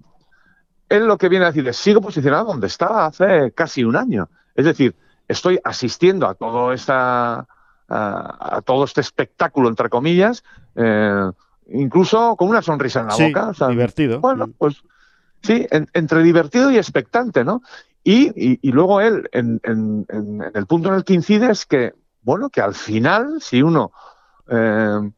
él 0.90 1.08
lo 1.08 1.18
que 1.18 1.30
viene 1.30 1.46
a 1.46 1.50
decir 1.50 1.68
es, 1.68 1.78
sigo 1.78 2.02
posicionado 2.02 2.46
donde 2.46 2.68
estaba 2.68 3.06
hace 3.08 3.52
casi 3.52 3.84
un 3.84 3.96
año. 3.96 4.30
Es 4.56 4.66
decir, 4.66 4.96
estoy 5.28 5.60
asistiendo 5.64 6.28
a 6.28 6.36
todo 6.36 6.72
esta, 6.72 7.48
a, 7.90 8.62
todo 8.66 8.86
este 8.86 9.02
espectáculo, 9.02 9.68
entre 9.70 9.90
comillas, 9.90 10.44
eh, 10.76 11.32
incluso 11.68 12.36
con 12.38 12.50
una 12.50 12.62
sonrisa 12.62 13.02
en 13.02 13.08
la 13.08 13.16
boca. 13.16 13.68
divertido. 13.68 14.20
Bueno, 14.20 14.50
pues 14.58 14.82
sí, 15.42 15.68
entre 15.72 16.24
divertido 16.24 16.72
y 16.72 16.78
expectante, 16.78 17.44
¿no? 17.44 17.62
Y, 18.04 18.32
y, 18.36 18.72
luego 18.72 19.00
él, 19.00 19.30
en, 19.32 19.60
en, 19.64 20.08
en, 20.10 20.42
el 20.56 20.66
punto 20.66 20.90
en 20.90 20.96
el 20.96 21.04
que 21.04 21.14
incide 21.14 21.52
es 21.52 21.68
que 21.68 21.94
bueno, 22.22 22.50
que 22.50 22.62
al 22.62 22.76
final, 22.76 23.42
si 23.42 23.62
uno 23.62 23.92
eh, 24.48 25.12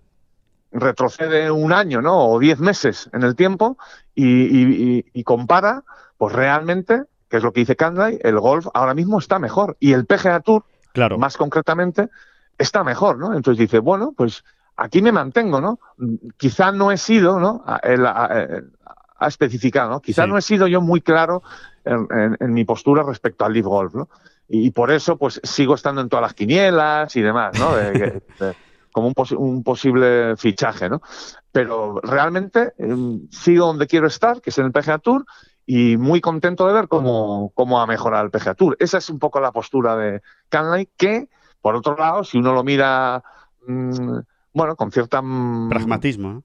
retrocede 0.72 1.51
un 1.51 1.72
año, 1.74 2.01
¿no? 2.01 2.28
O 2.28 2.39
diez 2.39 2.60
meses 2.60 3.10
en 3.14 3.24
el 3.24 3.36
tiempo 3.36 3.78
y, 4.16 5.24
compara, 5.24 5.84
pues 6.18 6.34
realmente, 6.34 7.04
que 7.30 7.38
es 7.38 7.43
lo 7.43 7.51
que 7.54 7.62
dice 7.62 7.76
Canday, 7.76 8.20
el 8.24 8.39
golf 8.39 8.68
ahora 8.74 8.93
mismo 8.93 9.20
está 9.20 9.39
mejor. 9.39 9.78
Y 9.80 9.93
el 9.93 10.06
PGA 10.06 10.39
Tour, 10.41 10.64
claro. 10.93 11.18
más 11.18 11.38
concretamente, 11.38 12.10
está 12.58 12.84
mejor, 12.84 13.18
¿no? 13.18 13.36
Entonces 13.36 13.60
dice, 13.60 13.80
bueno, 13.80 14.14
pues 14.16 14.43
aquí 14.78 15.01
me 15.01 15.12
mantengo, 15.12 15.62
¿no? 15.62 15.80
Quizá 16.38 16.72
no 16.72 16.91
he 16.91 16.97
sido, 16.97 17.39
¿no? 17.39 17.64
ha 17.66 19.28
especificado, 19.28 19.89
¿no? 19.89 20.01
Quizá 20.01 20.28
no 20.28 20.38
he 20.38 20.41
sido 20.41 20.68
yo 20.68 20.82
muy 20.82 20.99
claro 20.99 21.43
en, 21.86 22.08
en, 22.39 22.54
mi 22.54 22.66
postura 22.66 23.04
respecto 23.04 23.45
al 23.45 23.54
Leaf 23.54 23.66
Golf, 23.66 23.93
¿no? 23.93 24.10
Y 24.48 24.72
por 24.72 24.91
eso 24.91 25.18
pues 25.18 25.39
sigo 25.44 25.76
estando 25.76 26.02
en 26.02 26.10
todas 26.10 26.24
las 26.24 26.34
quinielas 26.34 27.16
y 27.16 27.22
demás, 27.22 27.58
¿no? 27.60 27.72
como 28.94 29.12
un, 29.38 29.64
posible 29.64 30.38
fichaje, 30.38 30.88
¿no? 30.88 31.02
Pero 31.52 32.00
realmente 32.02 32.74
em, 32.78 33.28
sigo 33.30 33.68
donde 33.68 33.88
quiero 33.88 34.08
estar, 34.08 34.39
que 34.39 34.52
es 34.52 34.58
en 34.60 34.68
el 34.68 34.72
PGA 34.72 35.00
Tour, 35.00 35.26
y 35.66 35.98
muy 35.98 36.22
contento 36.22 36.68
de 36.68 36.74
ver 36.74 36.88
cómo, 36.88 37.52
cómo 37.56 37.82
ha 37.82 37.88
mejorado 37.88 38.24
el 38.24 38.32
PGA 38.32 38.54
Tour. 38.54 38.78
Esa 38.80 39.00
es 39.00 39.10
un 39.10 39.20
poco 39.20 39.39
la 39.39 39.52
postura 39.52 39.96
de 39.98 40.22
Canley, 40.50 40.89
que, 40.96 41.28
por 41.62 41.76
otro 41.76 41.98
lado, 41.98 42.24
si 42.24 42.38
uno 42.38 42.54
lo 42.54 42.64
mira, 42.64 43.24
mm, 43.68 44.20
bueno, 44.54 44.76
con 44.76 44.91
cierta... 44.91 45.22
Mm, 45.22 45.70
Pragmatismo, 45.70 46.44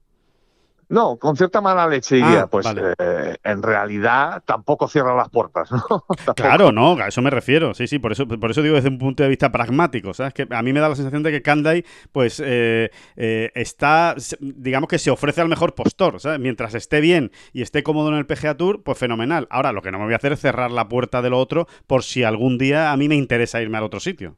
¿no? 0.89 1.17
Con 1.17 1.37
cierta 1.37 1.61
mala 1.61 1.87
leche 1.87 2.15
diría, 2.15 2.41
ah, 2.41 2.47
pues 2.47 2.65
eh, 2.67 3.37
en 3.43 3.63
realidad 3.63 4.41
tampoco 4.45 4.87
cierra 4.87 5.15
las 5.15 5.29
puertas, 5.29 5.71
¿no? 5.71 6.05
claro, 6.35 6.71
no, 6.71 6.97
a 6.97 7.07
eso 7.07 7.21
me 7.21 7.29
refiero, 7.29 7.73
sí, 7.75 7.87
sí, 7.87 7.99
por 7.99 8.11
eso, 8.11 8.27
por 8.27 8.51
eso 8.51 8.63
digo 8.63 8.75
desde 8.75 8.89
un 8.89 8.97
punto 8.97 9.21
de 9.21 9.29
vista 9.29 9.51
pragmático, 9.51 10.13
¿sabes? 10.15 10.33
Que 10.33 10.47
a 10.49 10.61
mí 10.63 10.73
me 10.73 10.79
da 10.79 10.89
la 10.89 10.95
sensación 10.95 11.21
de 11.21 11.31
que 11.31 11.41
Kandai, 11.43 11.85
pues, 12.11 12.41
eh, 12.43 12.89
eh, 13.15 13.51
está, 13.53 14.15
digamos 14.39 14.89
que 14.89 14.97
se 14.97 15.11
ofrece 15.11 15.41
al 15.41 15.47
mejor 15.47 15.75
postor, 15.75 16.19
¿sabes? 16.19 16.39
Mientras 16.39 16.73
esté 16.73 17.01
bien 17.01 17.31
y 17.53 17.61
esté 17.61 17.83
cómodo 17.83 18.09
en 18.09 18.15
el 18.15 18.25
PGA 18.25 18.57
Tour, 18.57 18.81
pues 18.83 18.97
fenomenal. 18.97 19.47
Ahora, 19.51 19.71
lo 19.71 19.83
que 19.83 19.91
no 19.91 19.99
me 19.99 20.05
voy 20.05 20.13
a 20.13 20.17
hacer 20.17 20.33
es 20.33 20.39
cerrar 20.39 20.71
la 20.71 20.89
puerta 20.89 21.21
de 21.21 21.29
lo 21.29 21.37
otro 21.37 21.67
por 21.85 22.03
si 22.03 22.23
algún 22.23 22.57
día 22.57 22.91
a 22.91 22.97
mí 22.97 23.07
me 23.07 23.15
interesa 23.15 23.61
irme 23.61 23.77
al 23.77 23.83
otro 23.83 23.99
sitio. 23.99 24.37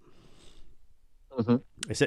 esa 1.87 2.05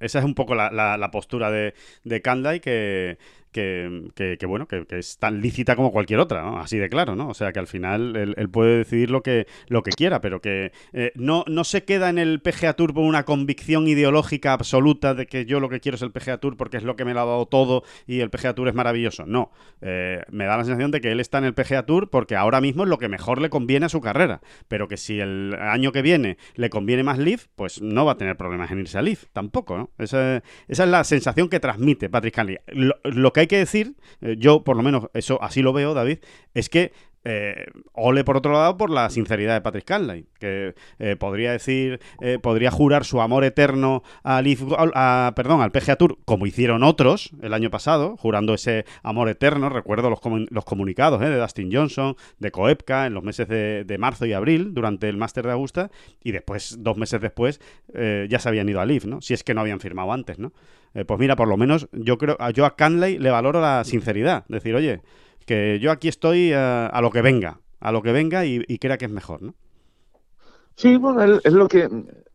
es 0.00 0.24
un 0.24 0.34
poco 0.34 0.54
la, 0.54 1.10
postura 1.12 1.50
de, 1.50 1.74
de 2.04 2.22
Kandai 2.22 2.60
que, 2.60 3.18
que, 3.56 4.46
bueno, 4.46 4.68
que, 4.68 4.84
es 4.90 5.18
tan 5.18 5.40
lícita 5.40 5.76
como 5.76 5.92
cualquier 5.92 6.20
otra, 6.20 6.42
¿no? 6.42 6.58
Así 6.58 6.78
de 6.78 6.88
claro, 6.88 7.16
¿no? 7.16 7.28
O 7.28 7.34
sea, 7.34 7.52
que 7.52 7.58
al 7.58 7.66
final 7.66 8.14
él, 8.16 8.50
puede 8.50 8.78
decidir 8.78 9.10
lo 9.10 9.22
que, 9.22 9.46
lo 9.68 9.82
que 9.82 9.90
quiera, 9.92 10.20
pero 10.20 10.40
que 10.40 10.72
eh, 10.92 11.12
no, 11.14 11.44
no 11.46 11.64
se 11.64 11.84
queda 11.84 12.10
en 12.10 12.18
el 12.18 12.40
PGA 12.40 12.74
Tour 12.74 12.92
por 12.92 13.04
una 13.04 13.24
convicción 13.24 13.88
ideológica 13.88 14.52
absoluta 14.52 15.14
de 15.14 15.26
que 15.26 15.46
yo 15.46 15.60
lo 15.60 15.68
que 15.68 15.80
quiero 15.80 15.96
es 15.96 16.02
el 16.02 16.12
PGA 16.12 16.38
Tour 16.38 16.56
porque 16.56 16.76
es 16.76 16.82
lo 16.82 16.96
que 16.96 17.04
me 17.04 17.14
lo 17.14 17.20
ha 17.20 17.24
dado 17.24 17.46
todo 17.46 17.82
y 18.06 18.20
el 18.20 18.30
PGA 18.30 18.54
Tour 18.54 18.68
es 18.68 18.74
maravilloso. 18.74 19.26
No, 19.26 19.50
eh, 19.80 20.22
me 20.30 20.44
da 20.44 20.56
la 20.56 20.64
sensación 20.64 20.90
de 20.90 21.00
que 21.00 21.12
él 21.12 21.20
está 21.20 21.38
en 21.38 21.44
el 21.44 21.54
PGA 21.54 21.84
Tour 21.86 22.10
porque 22.10 22.36
ahora 22.36 22.60
mismo 22.60 22.84
es 22.84 22.88
lo 22.88 22.98
que 22.98 23.08
mejor 23.08 23.40
le 23.40 23.50
conviene 23.50 23.86
a 23.86 23.88
su 23.88 24.00
carrera, 24.00 24.40
pero 24.68 24.88
que 24.88 24.96
si 24.96 25.20
el 25.20 25.54
año 25.58 25.92
que 25.92 26.02
viene 26.02 26.36
le 26.54 26.70
conviene 26.70 27.02
más 27.02 27.18
Leaf, 27.18 27.46
pues 27.56 27.80
no 27.80 28.04
va 28.04 28.12
a 28.12 28.16
tener 28.18 28.36
problemas 28.36 28.70
en 28.70 28.80
irse 28.80 28.98
a 28.98 29.02
Leaf, 29.02 29.24
tampoco. 29.32 29.90
Esa, 29.98 30.42
esa 30.68 30.84
es 30.84 30.90
la 30.90 31.04
sensación 31.04 31.48
que 31.48 31.60
transmite 31.60 32.08
Patrick 32.08 32.34
Canley. 32.34 32.58
Lo, 32.68 32.94
lo 33.04 33.32
que 33.32 33.40
hay 33.40 33.45
que 33.48 33.58
decir, 33.58 33.96
eh, 34.20 34.36
yo 34.38 34.64
por 34.64 34.76
lo 34.76 34.82
menos 34.82 35.08
eso 35.14 35.42
así 35.42 35.62
lo 35.62 35.72
veo, 35.72 35.94
David, 35.94 36.18
es 36.54 36.68
que 36.68 36.92
eh, 37.28 37.66
ole 37.92 38.22
por 38.22 38.36
otro 38.36 38.52
lado 38.52 38.76
por 38.76 38.88
la 38.88 39.10
sinceridad 39.10 39.54
de 39.54 39.60
Patrick 39.60 39.84
Canlay, 39.84 40.26
que 40.38 40.76
eh, 41.00 41.16
podría 41.16 41.50
decir, 41.50 41.98
eh, 42.20 42.38
podría 42.40 42.70
jurar 42.70 43.04
su 43.04 43.20
amor 43.20 43.42
eterno 43.42 44.04
al, 44.22 44.44
perdón, 45.34 45.60
al 45.60 45.72
PGA 45.72 45.96
Tour, 45.96 46.18
como 46.24 46.46
hicieron 46.46 46.84
otros 46.84 47.30
el 47.42 47.52
año 47.52 47.68
pasado, 47.68 48.16
jurando 48.16 48.54
ese 48.54 48.84
amor 49.02 49.28
eterno. 49.28 49.68
Recuerdo 49.70 50.08
los, 50.08 50.20
los 50.50 50.64
comunicados 50.64 51.18
de 51.18 51.36
Dustin 51.36 51.72
Johnson, 51.72 52.14
de 52.38 52.52
Koepka, 52.52 53.06
en 53.06 53.14
los 53.14 53.24
meses 53.24 53.48
de, 53.48 53.96
marzo 53.98 54.24
y 54.24 54.32
abril, 54.32 54.72
durante 54.72 55.08
el 55.08 55.16
Máster 55.16 55.46
de 55.46 55.52
Augusta, 55.52 55.90
y 56.22 56.30
después, 56.30 56.76
dos 56.78 56.96
meses 56.96 57.20
después, 57.20 57.60
ya 57.92 58.38
se 58.38 58.48
habían 58.48 58.68
ido 58.68 58.80
a 58.80 58.86
Leaf, 58.86 59.04
¿no? 59.04 59.20
Si 59.20 59.34
es 59.34 59.42
que 59.42 59.52
no 59.52 59.62
habían 59.62 59.80
firmado 59.80 60.12
antes, 60.12 60.38
¿no? 60.38 60.52
pues 61.06 61.20
mira, 61.20 61.36
por 61.36 61.46
lo 61.46 61.58
menos 61.58 61.88
yo 61.92 62.16
creo, 62.16 62.38
yo 62.54 62.64
a 62.64 62.74
Canley 62.74 63.18
le 63.18 63.30
valoro 63.30 63.60
la 63.60 63.84
sinceridad, 63.84 64.46
decir, 64.48 64.74
oye, 64.74 65.02
que 65.46 65.78
yo 65.80 65.90
aquí 65.92 66.08
estoy 66.08 66.52
eh, 66.52 66.56
a, 66.56 67.00
lo 67.00 67.10
que 67.10 67.22
venga, 67.22 67.60
a 67.80 67.92
lo 67.92 68.02
que 68.02 68.12
venga 68.12 68.44
y, 68.44 68.78
crea 68.78 68.98
que 68.98 69.06
es 69.06 69.10
mejor, 69.10 69.42
¿no? 69.42 69.54
Sí, 70.74 70.96
bueno, 70.96 71.40
es 71.42 71.52
lo 71.52 71.68
que 71.68 71.88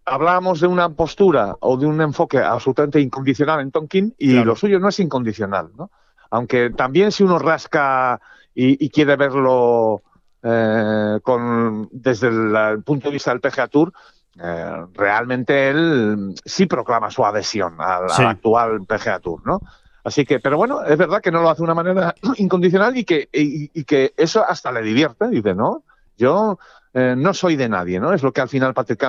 hablábamos 0.05 0.62
de 0.62 0.68
una 0.68 0.89
postura 0.89 1.55
o 1.59 1.78
de 1.78 1.86
un 1.86 2.01
enfoque 2.01 2.39
absolutamente 2.39 2.99
incondicional 2.99 3.59
en 3.59 3.72
Tonkin 3.72 4.16
y 4.18 4.34
lo 4.43 4.55
suyo 4.55 4.80
no 4.80 4.89
es 4.89 4.99
incondicional, 4.99 5.70
¿no? 5.78 5.91
Aunque 6.32 6.72
también 6.72 7.12
si 7.12 7.24
uno 7.24 7.38
rasca 7.38 8.20
y, 8.55 8.89
quiere 8.89 9.16
verlo 9.16 10.01
eh, 10.41 11.20
con, 11.22 11.88
desde 11.91 12.30
el, 12.30 12.82
punto 12.84 13.09
de 13.09 13.14
vista 13.14 13.32
del 13.32 13.41
PGA 13.41 13.68
Tour, 13.68 13.93
eh, 14.41 14.86
realmente 14.93 15.70
él 15.70 16.34
sí 16.43 16.66
proclama 16.66 17.12
su 17.12 17.24
adhesión 17.24 17.76
al, 17.80 18.09
al, 18.09 18.26
actual 18.28 18.82
PGA 18.88 19.20
Tour, 19.20 19.45
¿no? 19.45 19.62
Así 20.04 20.26
que, 20.26 20.39
pero 20.39 20.58
bueno, 20.58 20.84
es 20.84 20.97
verdad 20.97 21.22
que 21.22 21.32
no 21.32 21.41
lo 21.41 21.49
hace 21.49 21.60
de 21.60 21.64
una 21.66 21.74
manera 21.76 22.16
incondicional 22.38 22.97
y 22.97 23.04
que, 23.04 23.30
y, 23.32 23.84
que 23.84 24.14
eso 24.18 24.43
hasta 24.47 24.72
le 24.72 24.82
divierte. 24.82 25.28
Dice, 25.30 25.54
no, 25.54 25.84
yo 26.18 26.60
eh, 26.93 27.16
no 27.18 27.34
soy 27.34 27.56
de 27.56 27.70
nadie, 27.70 27.99
¿no? 27.99 28.14
Es 28.14 28.24
lo 28.24 28.32
que 28.32 28.41
al 28.41 28.49
final 28.49 28.74
Patrick 28.74 29.04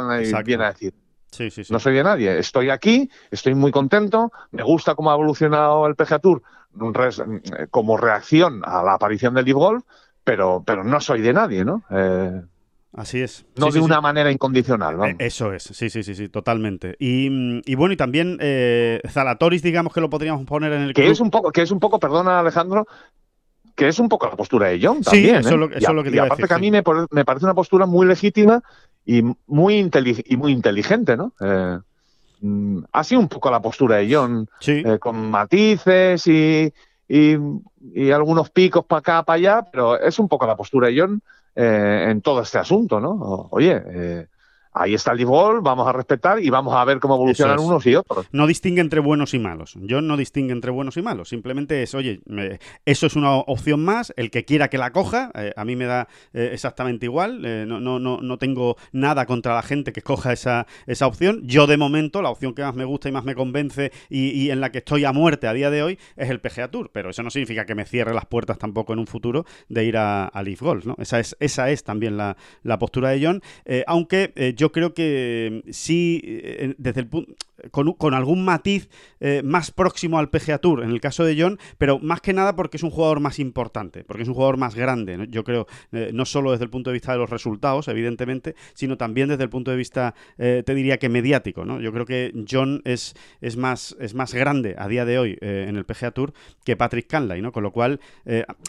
viene 0.45 0.65
a 0.65 0.69
decir. 0.69 0.95
Sí, 1.31 1.51
sí, 1.51 1.65
sí. 1.65 1.73
No 1.73 1.79
soy 1.79 1.95
de 1.95 2.05
nadie. 2.05 2.39
Estoy 2.39 2.69
aquí, 2.69 3.11
estoy 3.31 3.55
muy 3.55 3.73
contento, 3.73 4.31
me 4.51 4.63
gusta 4.63 4.95
cómo 4.95 5.11
ha 5.11 5.15
evolucionado 5.15 5.87
el 5.87 5.95
PGA 5.95 6.19
Tour 6.19 6.43
res- 6.93 7.23
como 7.71 7.97
reacción 7.97 8.63
a 8.65 8.83
la 8.83 8.95
aparición 8.95 9.35
del 9.35 9.45
Live 9.45 9.59
Golf, 9.59 9.85
pero, 10.25 10.63
pero 10.65 10.85
no 10.85 11.01
soy 11.01 11.21
de 11.21 11.33
nadie, 11.33 11.65
¿no? 11.65 11.83
Eh, 11.91 12.43
Así 12.95 13.23
es. 13.23 13.47
no 13.57 13.67
Sí, 13.69 13.73
de 13.73 13.79
sí. 13.79 13.85
una 13.85 14.01
manera 14.03 14.31
incondicional, 14.31 14.97
vamos. 14.97 15.15
Eh, 15.19 15.27
Eso 15.27 15.53
es, 15.53 15.63
sí, 15.63 15.89
sí, 15.89 16.03
sí, 16.03 16.15
sí, 16.15 16.29
totalmente. 16.29 16.95
Y, 16.99 17.61
y 17.65 17.75
bueno, 17.75 17.95
y 17.95 17.97
también 17.97 18.37
eh, 18.41 19.01
Zalatoris, 19.09 19.63
digamos 19.63 19.95
que 19.95 20.01
lo 20.03 20.11
podríamos 20.11 20.45
poner 20.45 20.73
en 20.75 20.83
el 20.83 20.95
que 20.95 21.03
club. 21.03 21.13
es 21.13 21.21
un 21.21 21.31
poco, 21.31 21.51
que 21.53 21.63
es 21.63 21.71
un 21.71 21.81
poco, 21.81 21.99
perdona 21.99 22.41
Alejandro, 22.41 22.87
que 23.75 23.89
es 23.89 23.99
un 23.99 24.11
poco 24.11 24.27
la 24.27 24.37
postura 24.37 24.69
de 24.69 24.79
John 24.83 24.99
Sí, 24.99 25.05
también. 25.05 25.37
eso 25.37 25.49
¿eh? 25.49 25.53
es 25.53 25.59
lo- 25.59 25.71
eso 25.71 25.79
Y 25.81 25.85
a- 25.87 25.89
es 25.89 25.95
lo 25.95 26.03
que 26.05 26.11
te 26.11 26.17
y 26.17 26.19
iba 26.19 26.25
a 26.25 26.27
aparte 26.27 26.43
decir, 26.43 26.49
que 26.49 26.55
a 26.55 26.59
mí 26.59 26.71
me, 26.71 26.83
parece 27.25 27.47
una 27.47 27.55
postura 27.55 27.87
muy 27.87 28.07
legítima 28.07 28.63
y 29.07 29.23
muy, 29.47 29.81
inteli- 29.83 30.23
y 30.27 30.37
muy 30.37 30.53
inteligente, 30.53 31.17
¿no? 31.17 31.33
Eh, 31.41 31.79
mm, 32.43 32.79
ha 32.93 33.05
sido 33.05 33.23
un 33.23 33.29
poco 33.29 33.51
la 33.51 33.63
postura 33.63 33.97
de 33.97 34.15
John, 34.15 34.47
Sí, 34.61 34.83
eh, 34.85 34.99
con 34.99 35.31
matices 35.31 36.27
y, 36.27 36.71
y- 37.09 37.37
y 37.95 38.11
algunos 38.11 38.51
picos 38.51 38.85
para 38.85 38.99
acá, 38.99 39.23
para 39.23 39.37
allá, 39.37 39.63
pero 39.73 39.99
es 39.99 40.19
un 40.19 40.29
poco 40.29 40.47
la 40.47 40.57
postura 40.57 40.89
de 40.89 41.01
John 41.01 41.23
eh, 41.55 42.07
en 42.11 42.23
todo 42.23 42.43
este 42.43 42.59
asunto, 42.59 43.01
¿no? 43.01 43.49
Oye, 43.51 43.83
eh, 43.87 44.27
ahí 44.73 44.95
está 44.95 45.13
el 45.13 45.25
Golf, 45.25 45.63
vamos 45.63 45.87
a 45.87 45.93
respetar 45.93 46.41
y 46.43 46.51
vamos 46.51 46.75
a 46.75 46.85
ver 46.85 46.99
cómo 47.01 47.15
evolucionan 47.15 47.59
es. 47.59 47.65
unos 47.65 47.87
y 47.87 47.95
otros. 47.95 48.27
no 48.33 48.47
distingue 48.47 48.81
entre 48.81 49.01
buenos 49.01 49.35
y 49.35 49.39
malos. 49.39 49.75
Yo 49.81 50.01
no 50.01 50.17
distingue 50.17 50.53
entre 50.53 50.71
buenos 50.71 50.97
y 50.97 51.03
malos. 51.03 51.29
Simplemente 51.29 51.83
es, 51.83 51.95
oye, 51.95 52.21
me- 52.27 52.59
eso 52.85 53.07
es 53.07 53.17
una 53.17 53.33
opción 53.37 53.85
más. 53.85 54.13
El 54.17 54.31
que 54.31 54.45
quiera 54.45 54.69
que 54.69 54.79
la 54.79 54.91
coja, 54.93 55.31
eh, 55.35 55.53
a 55.57 55.65
mí 55.65 55.77
me 55.77 55.85
da 55.85 56.09
eh, 56.33 56.51
exactamente 56.53 57.07
igual. 57.07 57.45
Eh, 57.45 57.65
no, 57.67 57.81
no, 57.81 57.99
no, 57.99 58.21
no 58.21 58.39
tengo 58.39 58.77
nada 58.93 59.27
contra 59.27 59.55
la 59.55 59.63
gente 59.63 59.93
que 59.93 60.03
coja 60.03 60.33
esa, 60.33 60.67
esa 60.87 61.07
opción. 61.07 61.41
Yo, 61.45 61.67
de 61.67 61.77
momento, 61.77 62.23
la 62.23 62.31
opción 62.31 62.55
que 62.55 62.63
más 62.63 62.75
me 62.75 62.85
gusta 62.85 63.09
y 63.09 63.13
más 63.13 63.25
me 63.25 63.35
convence 63.35 63.93
y, 64.09 64.31
y 64.31 64.51
en 64.51 64.61
la 64.61 64.73
que 64.73 64.79
estoy 64.79 65.05
a 65.05 65.13
muerte 65.13 65.47
a 65.47 65.53
día 65.53 65.71
de 65.71 65.83
hoy 65.83 65.99
es 66.17 66.31
el 66.31 66.41
PGA 66.41 66.69
Tour. 66.71 66.91
Pero 66.93 67.11
eso 67.11 67.23
no 67.23 67.31
significa 67.31 67.67
que 67.67 67.75
me 67.75 67.85
cierre 67.85 68.15
las 68.15 68.27
puertas 68.27 68.59
tampoco 68.59 68.93
en 68.93 68.99
un 68.99 69.07
futuro 69.07 69.45
de 69.69 69.85
ir 69.85 69.97
a, 69.97 70.27
a 70.27 70.43
Leaf 70.43 70.61
Golf. 70.63 70.87
¿no? 70.87 70.97
Esa, 70.99 71.21
es, 71.21 71.37
esa 71.41 71.71
es 71.71 71.85
también 71.85 72.17
la, 72.17 72.37
la 72.63 72.79
postura 72.79 73.11
de 73.11 73.25
John. 73.25 73.43
Aunque 73.87 74.33
yo 74.63 74.71
creo 74.71 74.95
que 74.95 75.65
eh, 75.67 75.73
sí, 75.73 76.21
eh, 76.25 76.77
desde 76.79 77.01
el 77.01 77.09
punto. 77.09 77.35
Con, 77.71 77.93
con 77.93 78.15
algún 78.15 78.45
matiz 78.45 78.89
eh, 79.21 79.43
más 79.45 79.71
próximo 79.71 80.19
al 80.19 80.31
PGA 80.31 80.59
Tour, 80.59 80.83
en 80.83 80.91
el 80.91 81.01
caso 81.01 81.25
de 81.25 81.41
John, 81.41 81.59
pero 81.79 81.99
más 82.01 82.21
que 82.21 82.33
nada 82.33 82.57
porque 82.57 82.77
es 82.77 82.83
un 82.83 82.91
jugador 82.91 83.21
más 83.21 83.39
importante, 83.39 84.03
porque 84.05 84.23
es 84.23 84.29
un 84.29 84.35
jugador 84.35 84.57
más 84.57 84.75
grande, 84.75 85.27
yo 85.31 85.45
creo, 85.45 85.67
eh, 85.93 86.11
no 86.13 86.25
solo 86.25 86.51
desde 86.51 86.65
el 86.65 86.71
punto 86.71 86.91
de 86.91 86.95
vista 86.95 87.13
de 87.13 87.19
los 87.19 87.31
resultados, 87.31 87.87
evidentemente, 87.89 88.57
sino 88.75 88.97
también 88.97 89.29
desde 89.29 89.45
el 89.45 89.51
punto 89.51 89.71
de 89.71 89.77
vista, 89.77 90.15
eh, 90.39 90.63
te 90.67 90.75
diría 90.75 90.99
que 90.99 91.09
mediático. 91.09 91.65
¿no? 91.65 91.81
Yo 91.81 91.93
creo 91.93 92.05
que 92.07 92.33
John 92.51 92.83
es, 92.85 93.15
es, 93.41 93.57
más, 93.57 93.97
es 94.01 94.15
más 94.15 94.35
grande 94.35 94.75
a 94.79 94.89
día 94.89 95.05
de 95.05 95.19
hoy 95.19 95.39
en 95.41 95.77
el 95.77 95.85
PGA 95.85 96.11
Tour 96.11 96.33
que 96.65 96.77
Patrick 96.77 97.07
Canlay, 97.07 97.43
¿no? 97.43 97.53
con 97.53 97.63
lo 97.63 97.71
cual 97.71 98.01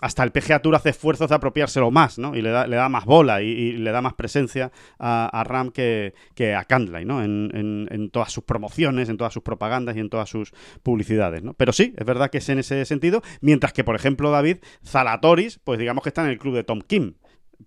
hasta 0.02 0.24
el 0.24 0.32
PGA 0.32 0.60
Tour 0.60 0.76
hace 0.76 0.90
esfuerzos 0.90 1.30
de 1.30 1.36
apropiárselo 1.36 1.90
más, 1.90 2.20
¿no? 2.20 2.36
y 2.36 2.42
le 2.42 2.50
da, 2.52 2.68
le 2.68 2.76
da 2.76 2.90
más 2.90 3.06
bola 3.06 3.42
y, 3.42 3.74
le 3.74 3.92
da 3.92 4.02
más 4.02 4.14
presencia 4.14 4.72
a, 5.00 5.44
Ram 5.48 5.72
que, 5.72 6.14
que 6.36 6.54
a 6.54 6.64
Cantlay, 6.66 7.06
¿no? 7.06 7.24
En- 7.24 7.88
en 7.90 8.10
todas 8.10 8.32
sus 8.32 8.44
promociones, 8.44 8.83
en 8.86 9.18
todas 9.18 9.34
sus 9.34 9.44
propagandas 9.44 9.96
y 9.96 10.00
en 10.00 10.10
todas 10.10 10.30
sus 10.30 10.52
publicidades, 10.84 11.44
¿no? 11.44 11.54
Pero 11.54 11.72
sí, 11.74 11.94
es 11.98 12.06
verdad 12.06 12.30
que 12.30 12.40
es 12.40 12.50
en 12.50 12.60
ese 12.60 12.84
sentido, 12.86 13.22
mientras 13.42 13.74
que, 13.74 13.84
por 13.84 13.96
ejemplo, 13.96 14.30
David 14.32 14.58
Zalatoris, 14.86 15.60
pues 15.64 15.80
digamos 15.80 16.04
que 16.04 16.10
está 16.10 16.24
en 16.24 16.30
el 16.30 16.38
club 16.40 16.56
de 16.56 16.64
Tom 16.64 16.82
Kim, 16.82 17.16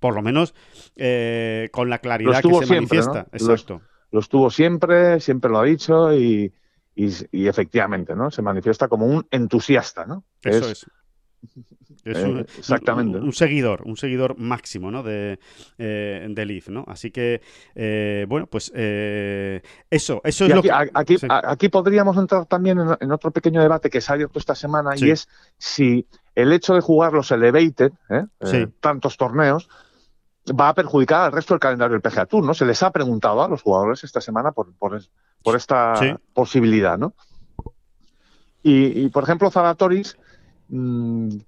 por 0.01 0.15
lo 0.15 0.23
menos 0.23 0.55
eh, 0.97 1.69
con 1.73 1.89
la 1.91 1.99
claridad 1.99 2.43
que 2.43 2.49
se 2.49 2.67
siempre, 2.67 2.77
manifiesta. 2.99 3.23
¿no? 3.23 3.29
Exacto. 3.33 3.83
lo 4.11 4.21
estuvo 4.21 4.51
siempre, 4.51 5.21
siempre 5.21 5.51
lo 5.51 5.59
ha 5.61 5.65
dicho 5.65 6.13
y, 6.15 6.53
y- 6.95 7.11
y 7.33 7.47
efectivamente, 7.49 8.15
¿no? 8.15 8.31
Se 8.31 8.43
manifiesta 8.43 8.89
como 8.89 9.07
un 9.07 9.27
entusiasta, 9.31 10.05
¿no? 10.07 10.25
Eso 10.43 10.71
Es- 10.71 10.83
es. 10.83 10.87
Es 12.07 12.19
eh, 12.19 12.25
un, 12.25 12.39
exactamente, 12.39 13.19
un- 13.19 13.33
seguidor, 13.33 13.83
un 13.85 13.97
seguidor 13.97 14.39
máximo, 14.39 14.91
¿no? 14.91 15.03
De, 15.03 15.39
eh, 15.79 16.27
de 16.29 16.47
Leaf, 16.47 16.69
¿no? 16.69 16.85
Así 16.87 17.11
que, 17.11 17.41
eh, 17.75 18.25
bueno, 18.29 18.47
pues 18.47 18.71
eh, 18.75 19.61
eso, 19.91 20.21
eso 20.25 20.45
es 20.45 20.51
Y 20.51 20.53
lo 20.55 20.61
aquí, 20.61 20.69
que... 20.69 20.91
aquí, 20.95 21.19
sí. 21.19 21.27
aquí 21.31 21.69
podríamos 21.69 22.17
entrar 22.17 22.47
también 22.47 22.79
en, 22.79 22.89
en 23.01 23.13
otro 23.13 23.31
pequeño 23.31 23.61
debate 23.61 23.91
que 23.91 24.01
se 24.01 24.13
ha 24.13 24.15
abierto 24.15 24.39
esta 24.39 24.55
semana 24.55 24.97
Sí. 24.97 25.07
y 25.07 25.11
es 25.11 25.29
si 25.59 26.07
el 26.35 26.53
hecho 26.53 26.75
de 26.75 26.81
jugar 26.81 27.13
los 27.13 27.31
Elevated, 27.31 27.93
¿eh? 28.11 28.25
Sí. 28.43 28.67
Tantos 28.81 29.17
torneos, 29.17 29.69
va 30.49 30.69
a 30.69 30.75
perjudicar 30.75 31.23
al 31.25 31.33
resto 31.33 31.55
del 31.55 31.61
calendario 31.61 31.95
del 31.99 32.03
PGA 32.03 32.27
Tour, 32.27 32.45
¿no? 32.45 32.55
Se 32.55 32.65
les 32.67 32.81
ha 32.85 32.91
preguntado 32.93 33.43
a 33.43 33.49
los 33.49 33.63
jugadores 33.63 34.05
esta 34.05 34.21
semana 34.21 34.53
por, 34.53 34.73
por, 34.75 35.01
por 35.43 35.57
esta 35.57 36.19
posibilidad, 36.35 36.97
¿no? 36.99 37.15
Y, 38.63 39.05
y, 39.05 39.09
por 39.11 39.23
ejemplo, 39.25 39.51
Zalatoris, 39.51 40.17
mm, 40.69 41.27
mm, 41.27 41.39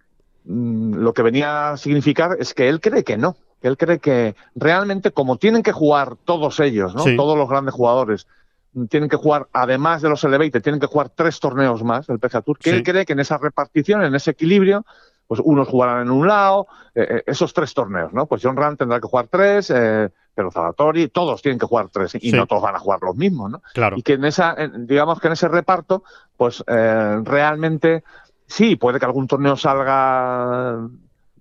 lo 0.48 1.12
que 1.12 1.22
venía 1.22 1.70
a 1.70 1.76
significar 1.76 2.36
es 2.38 2.54
que 2.54 2.68
él 2.68 2.80
cree 2.80 3.04
que 3.04 3.16
no. 3.16 3.36
que 3.60 3.68
Él 3.68 3.76
cree 3.76 3.98
que 3.98 4.34
realmente, 4.54 5.10
como 5.10 5.36
tienen 5.36 5.62
que 5.62 5.72
jugar 5.72 6.14
todos 6.24 6.60
ellos, 6.60 6.94
¿no? 6.94 7.02
Sí. 7.02 7.16
todos 7.16 7.36
los 7.36 7.48
grandes 7.48 7.74
jugadores, 7.74 8.26
mm, 8.72 8.84
tienen 8.86 9.08
que 9.08 9.16
jugar, 9.16 9.48
además 9.52 10.00
de 10.00 10.08
los 10.08 10.22
Elevated, 10.22 10.62
tienen 10.62 10.80
que 10.80 10.86
jugar 10.86 11.08
tres 11.14 11.40
torneos 11.40 11.82
más 11.82 12.06
del 12.06 12.18
PGA 12.20 12.40
Tour, 12.42 12.56
que 12.58 12.70
Sí. 12.70 12.76
él 12.76 12.82
cree 12.84 13.04
que 13.04 13.14
en 13.14 13.20
esa 13.20 13.36
repartición, 13.36 14.02
en 14.04 14.14
ese 14.14 14.30
equilibrio, 14.30 14.86
pues 15.26 15.40
unos 15.44 15.66
jugarán 15.68 16.02
en 16.02 16.10
un 16.12 16.26
lado, 16.28 16.68
eh, 16.94 17.06
eh, 17.10 17.22
esos 17.26 17.52
tres 17.52 17.74
torneos, 17.74 18.12
¿no? 18.14 18.26
Pues 18.26 18.40
John 18.42 18.56
Ram 18.56 18.76
tendrá 18.76 19.00
que 19.00 19.08
jugar 19.08 19.26
tres, 19.26 19.70
eh, 19.74 20.08
pero 20.34 20.50
Zalatori, 20.52 21.08
todos 21.08 21.42
tienen 21.42 21.58
que 21.58 21.66
jugar 21.66 21.88
tres 21.92 22.14
y 22.14 22.30
Sí. 22.30 22.32
no 22.36 22.46
todos 22.46 22.62
van 22.62 22.76
a 22.76 22.78
jugar 22.78 23.00
los 23.02 23.16
mismos, 23.16 23.50
¿no? 23.50 23.60
Claro. 23.74 23.96
Y 23.98 24.02
que 24.02 24.12
en 24.14 24.24
esa, 24.24 24.54
en- 24.56 24.86
digamos 24.86 25.18
que 25.20 25.26
en 25.26 25.32
ese 25.32 25.48
reparto, 25.48 26.04
pues 26.36 26.62
eh, 26.68 27.20
realmente 27.24 28.04
sí, 28.48 28.74
puede 28.74 28.98
que 28.98 29.04
algún 29.06 29.28
torneo 29.28 29.56
salga 29.56 30.88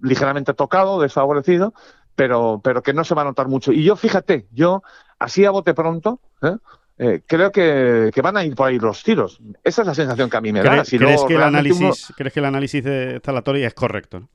ligeramente 0.01 0.53
tocado, 0.53 1.01
desfavorecido, 1.01 1.73
pero, 2.15 2.61
pero 2.63 2.83
que 2.83 2.93
no 2.93 3.03
se 3.03 3.15
va 3.15 3.23
a 3.23 3.25
notar 3.25 3.47
mucho. 3.47 3.71
Y 3.71 3.83
yo, 3.83 3.95
fíjate, 3.95 4.45
yo, 4.51 4.83
así 5.17 5.43
a 5.45 5.49
bote 5.51 5.73
pronto, 5.73 6.19
¿eh? 6.43 6.55
Eh, 6.99 7.21
creo 7.27 7.51
que, 7.51 8.09
que 8.13 8.21
van 8.23 8.37
a 8.37 8.43
ir 8.43 8.55
por 8.55 8.67
ahí 8.69 8.79
los 8.79 9.03
tiros. 9.03 9.39
Esa 9.63 9.81
es 9.83 9.87
la 9.87 9.93
sensación 9.93 10.29
que 10.31 10.37
a 10.37 10.41
mí 10.41 10.51
me 10.51 10.63
da. 10.63 10.77
¿Cre- 10.77 10.83
Si 10.85 10.97
¿Crees, 10.97 11.23
que 11.25 11.33
el 11.33 11.39
uno- 11.39 11.47
análisis, 11.47 12.11
¿Crees 12.17 12.33
que 12.33 12.39
el 12.39 12.45
análisis 12.47 12.83
de 12.83 13.21
Zalatori 13.23 13.63
es 13.63 13.73
correcto? 13.75 14.21
¿no? 14.21 14.29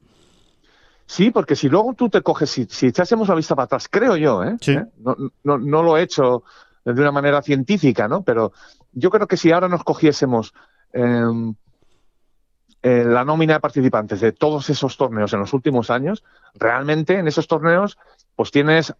Sí, 1.07 1.33
porque 1.33 1.57
si 1.57 1.69
luego 1.69 1.93
tú 1.95 2.09
te 2.09 2.23
coges, 2.23 2.49
si, 2.51 2.67
si 2.71 2.87
echásemos 2.87 3.29
la 3.29 3.35
vista 3.35 3.57
para 3.57 3.65
atrás, 3.65 3.89
creo 3.91 4.17
yo, 4.17 4.45
¿eh? 4.45 4.57
Sí. 4.61 4.73
¿Eh? 4.75 4.85
No, 4.99 5.17
no, 5.43 5.59
no 5.59 5.83
lo 5.83 5.97
he 5.97 6.03
hecho 6.03 6.45
de 6.85 6.93
una 6.93 7.11
manera 7.11 7.43
científica, 7.43 8.07
¿no? 8.07 8.23
Pero 8.23 8.53
yo 8.93 9.11
creo 9.11 9.27
que 9.27 9.37
si 9.37 9.51
ahora 9.51 9.69
nos 9.69 9.83
cogiésemos 9.83 10.55
eh, 12.83 13.05
la 13.07 13.25
nómina 13.25 13.55
de 13.55 13.61
participantes 13.61 14.21
de 14.21 14.33
todos 14.33 14.69
esos 14.71 14.97
torneos 14.97 15.33
en 15.33 15.41
los 15.41 15.53
últimos 15.53 15.91
años, 15.91 16.25
realmente 16.55 17.19
en 17.19 17.29
esos 17.29 17.47
torneos, 17.47 17.97
pues 18.35 18.51
tienes 18.51 18.93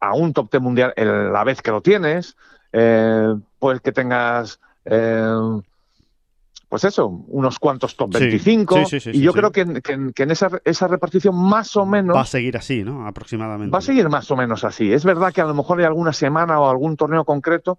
a 0.00 0.14
un 0.14 0.32
top 0.32 0.50
10 0.50 0.62
mundial 0.62 0.92
el- 0.96 1.32
la 1.32 1.44
vez 1.44 1.62
que 1.62 1.70
lo 1.70 1.80
tienes, 1.80 2.36
eh, 2.72 3.34
pues 3.58 3.80
que 3.80 3.92
tengas. 3.92 4.60
eh, 4.86 5.60
pues 6.68 6.84
eso, 6.84 7.08
unos 7.08 7.58
cuantos 7.58 7.96
top 7.96 8.12
Sí, 8.14 8.20
25. 8.20 8.84
sí, 8.86 9.00
sí, 9.00 9.12
sí, 9.12 9.18
y 9.18 9.22
yo 9.22 9.32
creo 9.32 9.50
que, 9.50 9.62
en- 9.62 9.82
que 9.82 9.92
en- 9.92 10.12
que 10.12 10.22
en 10.22 10.30
esa, 10.30 10.48
esa 10.64 10.86
repartición 10.86 11.34
más 11.36 11.76
o 11.76 11.84
menos 11.84 12.16
Va 12.16 12.20
a 12.22 12.26
seguir 12.26 12.56
así, 12.56 12.84
¿no? 12.84 13.06
Aproximadamente. 13.08 13.72
Va 13.72 13.78
a 13.78 13.82
seguir 13.82 14.08
más 14.08 14.30
o 14.30 14.36
menos 14.36 14.62
así. 14.64 14.92
Es 14.92 15.04
verdad 15.04 15.32
que 15.32 15.40
a 15.40 15.46
lo 15.46 15.54
mejor 15.54 15.80
hay 15.80 15.84
alguna 15.86 16.12
semana 16.12 16.60
o 16.60 16.70
algún 16.70 16.96
torneo 16.96 17.24
concreto 17.24 17.78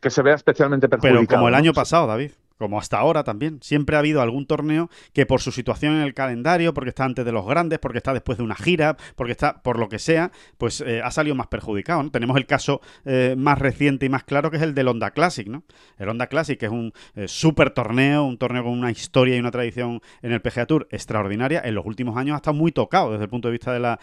que 0.00 0.10
se 0.10 0.20
vea 0.22 0.34
especialmente 0.34 0.88
perjudicado. 0.88 1.24
Pero 1.24 1.28
como 1.38 1.48
el 1.48 1.54
año 1.54 1.72
pasado, 1.72 2.06
David. 2.06 2.32
Como 2.58 2.78
hasta 2.78 2.98
ahora 2.98 3.24
también. 3.24 3.58
Siempre 3.62 3.96
ha 3.96 3.98
habido 3.98 4.22
algún 4.22 4.46
torneo 4.46 4.88
que 5.12 5.26
por 5.26 5.40
su 5.40 5.52
situación 5.52 5.94
en 5.94 6.02
el 6.02 6.14
calendario, 6.14 6.72
porque 6.72 6.90
está 6.90 7.04
antes 7.04 7.24
de 7.24 7.32
los 7.32 7.46
grandes, 7.46 7.78
porque 7.78 7.98
está 7.98 8.12
después 8.14 8.38
de 8.38 8.44
una 8.44 8.54
gira, 8.54 8.96
porque 9.14 9.32
está 9.32 9.62
por 9.62 9.78
lo 9.78 9.88
que 9.88 9.98
sea, 9.98 10.32
pues 10.58 10.80
eh, 10.80 11.02
ha 11.02 11.10
salido 11.10 11.34
más 11.34 11.48
perjudicado. 11.48 12.02
¿no? 12.02 12.10
Tenemos 12.10 12.36
el 12.36 12.46
caso 12.46 12.80
eh, 13.04 13.34
más 13.36 13.58
reciente 13.58 14.06
y 14.06 14.08
más 14.08 14.24
claro 14.24 14.50
que 14.50 14.56
es 14.56 14.62
el 14.62 14.74
del 14.74 14.88
Honda 14.88 15.10
Classic, 15.10 15.46
¿no? 15.46 15.64
El 15.98 16.08
Honda 16.08 16.28
Classic, 16.28 16.58
que 16.58 16.66
es 16.66 16.72
un 16.72 16.92
eh, 17.14 17.28
súper 17.28 17.70
torneo, 17.70 18.24
un 18.24 18.38
torneo 18.38 18.64
con 18.64 18.72
una 18.72 18.90
historia 18.90 19.36
y 19.36 19.40
una 19.40 19.50
tradición 19.50 20.00
en 20.22 20.32
el 20.32 20.40
PGA 20.40 20.66
Tour 20.66 20.88
extraordinaria. 20.90 21.60
En 21.64 21.74
los 21.74 21.84
últimos 21.84 22.16
años 22.16 22.34
ha 22.34 22.36
estado 22.36 22.56
muy 22.56 22.72
tocado 22.72 23.12
desde 23.12 23.24
el 23.24 23.30
punto 23.30 23.48
de 23.48 23.52
vista 23.52 23.72
de 23.72 23.80
la 23.80 23.98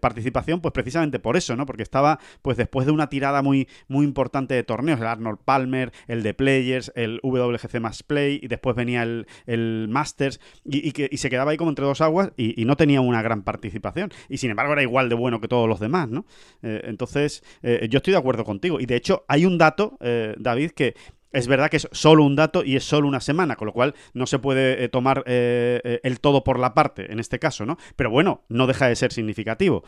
participación, 0.00 0.60
pues 0.60 0.72
precisamente 0.72 1.18
por 1.18 1.36
eso, 1.36 1.56
¿no? 1.56 1.66
Porque 1.66 1.82
estaba, 1.82 2.18
pues 2.42 2.56
después 2.56 2.86
de 2.86 2.92
una 2.92 3.08
tirada 3.08 3.42
muy, 3.42 3.68
muy 3.88 4.04
importante 4.04 4.54
de 4.54 4.62
torneos, 4.62 5.00
el 5.00 5.06
Arnold 5.06 5.38
Palmer, 5.44 5.92
el 6.06 6.22
de 6.22 6.34
Players, 6.34 6.92
el 6.94 7.20
WGC 7.22 7.81
Match 7.82 8.02
Play, 8.06 8.40
y 8.42 8.48
después 8.48 8.74
venía 8.74 9.02
el, 9.02 9.26
el 9.46 9.88
Masters, 9.90 10.40
y, 10.64 10.92
que, 10.92 11.16
se 11.16 11.30
quedaba 11.30 11.50
ahí 11.50 11.56
como 11.56 11.70
entre 11.70 11.84
dos 11.84 12.00
aguas 12.00 12.32
y, 12.36 12.64
no 12.64 12.76
tenía 12.76 13.00
una 13.00 13.22
gran 13.22 13.42
participación. 13.42 14.10
Y 14.28 14.38
sin 14.38 14.50
embargo 14.50 14.72
era 14.72 14.82
igual 14.82 15.08
de 15.08 15.14
bueno 15.14 15.40
que 15.40 15.48
todos 15.48 15.68
los 15.68 15.80
demás, 15.80 16.08
¿no? 16.08 16.26
Eh, 16.62 16.82
entonces, 16.84 17.42
eh, 17.62 17.86
yo 17.90 17.98
estoy 17.98 18.12
de 18.12 18.18
acuerdo 18.18 18.44
contigo. 18.44 18.80
Y 18.80 18.86
de 18.86 18.96
hecho, 18.96 19.24
hay 19.28 19.46
un 19.46 19.58
dato, 19.58 19.98
eh, 20.00 20.34
David, 20.38 20.72
que 20.72 20.94
Es 21.34 21.46
verdad 21.46 21.70
que 21.70 21.78
es 21.78 21.88
solo 21.92 22.24
un 22.24 22.36
dato 22.36 22.62
y 22.62 22.76
es 22.76 22.84
solo 22.84 23.08
una 23.08 23.20
semana, 23.20 23.56
con 23.56 23.64
lo 23.64 23.72
cual 23.72 23.94
no 24.12 24.26
se 24.26 24.38
puede 24.38 24.86
tomar 24.90 25.24
el 25.26 26.20
todo 26.20 26.44
por 26.44 26.58
la 26.58 26.74
parte 26.74 27.10
en 27.10 27.20
este 27.20 27.38
caso, 27.38 27.64
¿no? 27.64 27.78
Pero 27.96 28.10
bueno, 28.10 28.42
no 28.50 28.66
deja 28.66 28.86
de 28.86 28.96
ser 28.96 29.14
significativo. 29.14 29.82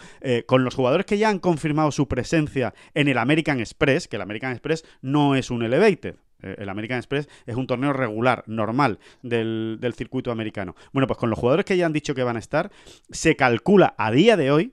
con 0.46 0.64
los 0.64 0.74
jugadores 0.74 1.04
que 1.04 1.18
ya 1.18 1.28
han 1.28 1.40
confirmado 1.40 1.90
su 1.90 2.08
presencia 2.08 2.72
en 2.94 3.08
el 3.08 3.18
American 3.18 3.60
Express, 3.60 4.08
que 4.08 4.16
el 4.16 4.22
American 4.22 4.52
Express 4.52 4.86
no 5.02 5.34
es 5.34 5.50
un 5.50 5.62
elevated, 5.62 6.14
el 6.58 6.68
American 6.68 6.98
Express 6.98 7.28
es 7.46 7.56
un 7.56 7.66
torneo 7.66 7.92
regular, 7.92 8.44
normal 8.46 8.98
del, 9.22 9.78
del, 9.80 9.94
circuito 9.94 10.30
americano. 10.30 10.74
Bueno, 10.92 11.06
pues 11.06 11.18
con 11.18 11.30
los 11.30 11.38
jugadores 11.38 11.64
que 11.64 11.76
ya 11.76 11.86
han 11.86 11.92
dicho 11.92 12.14
que 12.14 12.22
van 12.22 12.36
a 12.36 12.40
estar, 12.40 12.70
se 13.10 13.36
calcula 13.36 13.94
a 13.98 14.10
día 14.10 14.36
de 14.36 14.50
hoy 14.50 14.72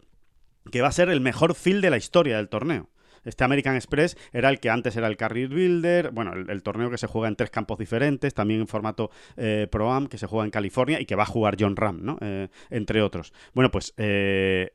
que 0.71 0.81
va 0.81 0.89
a 0.89 0.91
ser 0.91 1.09
el 1.09 1.21
mejor 1.21 1.55
field 1.55 1.81
de 1.81 1.89
la 1.89 1.97
historia 1.97 2.37
del 2.37 2.49
torneo. 2.49 2.89
Este 3.23 3.43
American 3.43 3.75
Express 3.75 4.17
era 4.31 4.49
el 4.49 4.59
que 4.59 4.69
antes 4.69 4.95
era 4.95 5.07
el 5.07 5.17
Career 5.17 5.49
Builder, 5.49 6.11
bueno, 6.11 6.33
el, 6.33 6.63
torneo 6.63 6.89
que 6.89 6.97
se 6.97 7.07
juega 7.07 7.27
en 7.27 7.35
tres 7.35 7.49
campos 7.49 7.77
diferentes, 7.77 8.33
también 8.33 8.61
en 8.61 8.67
formato 8.67 9.11
eh, 9.37 9.67
Pro-Am, 9.71 10.07
que 10.07 10.17
se 10.17 10.27
juega 10.27 10.45
en 10.45 10.51
California 10.51 10.99
y 10.99 11.05
que 11.05 11.15
va 11.15 11.23
a 11.23 11.27
jugar 11.27 11.55
John 11.59 11.75
Ram, 11.75 11.99
¿no? 12.03 12.17
Eh, 12.21 12.49
entre 12.69 13.01
otros. 13.01 13.33
Bueno, 13.53 13.71
pues 13.71 13.93
eh, 13.97 14.71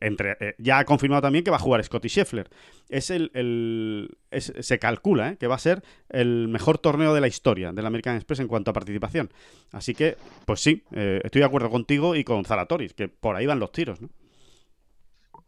ya 0.59 0.79
ha 0.79 0.85
confirmado 0.85 1.23
también 1.23 1.45
que 1.45 1.51
va 1.51 1.57
a 1.57 1.61
jugar 1.61 1.83
Scotty 1.83 2.09
Scheffler. 2.09 2.49
Es 2.89 3.11
el, 3.11 4.17
se 4.31 4.79
calcula 4.79 5.37
que 5.37 5.47
va 5.47 5.57
a 5.57 5.59
ser 5.59 5.83
el 6.09 6.49
mejor 6.49 6.79
torneo 6.79 7.15
de 7.15 7.21
la 7.21 7.29
historia 7.29 7.73
del 7.73 7.87
American 7.87 8.17
Express 8.17 8.41
en 8.41 8.49
cuanto 8.49 8.71
a 8.71 8.75
participación. 8.75 9.31
Así 9.73 9.95
que, 9.95 10.17
pues 10.45 10.61
sí, 10.61 10.85
estoy 10.93 11.41
de 11.41 11.47
acuerdo 11.47 11.71
contigo 11.71 12.15
y 12.15 12.23
con 12.23 12.45
Zalatoris, 12.45 12.95
que 12.95 13.09
por 13.09 13.35
ahí 13.35 13.47
van 13.47 13.59
los 13.59 13.73
tiros, 13.73 14.01
¿no? 14.01 14.11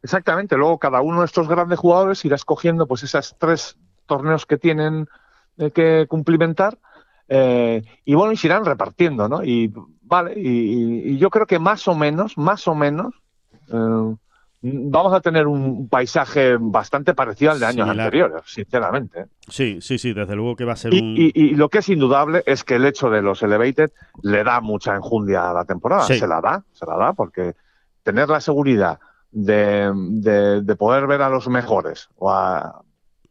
Exactamente, 0.03 0.57
luego 0.57 0.79
cada 0.79 1.01
uno 1.01 1.21
de 1.21 1.27
estos 1.27 1.49
grandes 1.49 1.79
jugadores 1.79 2.25
irá 2.25 2.37
escogiendo 2.37 2.87
pues 2.87 3.03
esos 3.03 3.37
tres 3.39 3.77
torneos 4.07 4.47
que 4.47 4.57
tienen 4.57 5.09
eh, 5.59 5.71
que 5.71 6.07
cumplimentar 6.09 6.79
eh, 7.29 7.83
y 8.05 8.15
bueno, 8.15 8.33
y 8.33 8.37
se 8.37 8.47
irán 8.47 8.65
repartiendo, 8.65 9.29
¿no? 9.29 9.45
Y 9.45 9.73
vale, 10.03 10.33
y, 10.37 11.19
yo 11.19 11.29
creo 11.31 11.47
que 11.47 11.59
más 11.59 11.87
o 11.87 11.95
menos, 11.95 12.39
más 12.39 12.67
o 12.67 12.75
menos, 12.75 13.15
eh, 13.71 14.17
vamos 14.63 15.13
a 15.13 15.21
tener 15.21 15.47
un 15.47 15.89
paisaje 15.89 16.57
bastante 16.59 17.13
parecido 17.13 17.53
al 17.53 17.61
de 17.61 17.67
años 17.67 17.89
anteriores, 17.89 18.43
sinceramente. 18.47 19.27
Sí, 19.47 19.79
sí, 19.83 19.99
sí, 19.99 20.15
desde 20.15 20.35
luego 20.35 20.57
que 20.57 20.65
va 20.65 20.73
a 20.73 20.77
ser 20.77 20.95
y, 20.95 21.01
un... 21.01 21.15
y, 21.17 21.55
lo 21.55 21.69
que 21.69 21.79
es 21.79 21.89
indudable 21.91 22.43
es 22.47 22.65
que 22.65 22.77
el 22.77 22.87
hecho 22.87 23.11
de 23.11 23.21
los 23.21 23.43
Elevated 23.43 23.91
le 24.23 24.43
da 24.43 24.61
mucha 24.63 24.97
enjundia 24.97 25.51
a 25.51 25.53
la 25.53 25.65
temporada, 25.67 26.05
se 26.05 26.27
la 26.27 26.41
da, 26.41 26.65
se 26.73 26.87
la 26.87 26.97
da, 26.97 27.13
porque 27.13 27.55
tener 28.03 28.31
la 28.31 28.41
seguridad 28.41 28.99
de, 29.31 29.93
de, 30.63 30.77
poder 30.77 31.07
ver 31.07 31.23
a 31.23 31.29
los 31.29 31.49
mejores 31.49 32.09
o 32.17 32.31
a, 32.31 32.83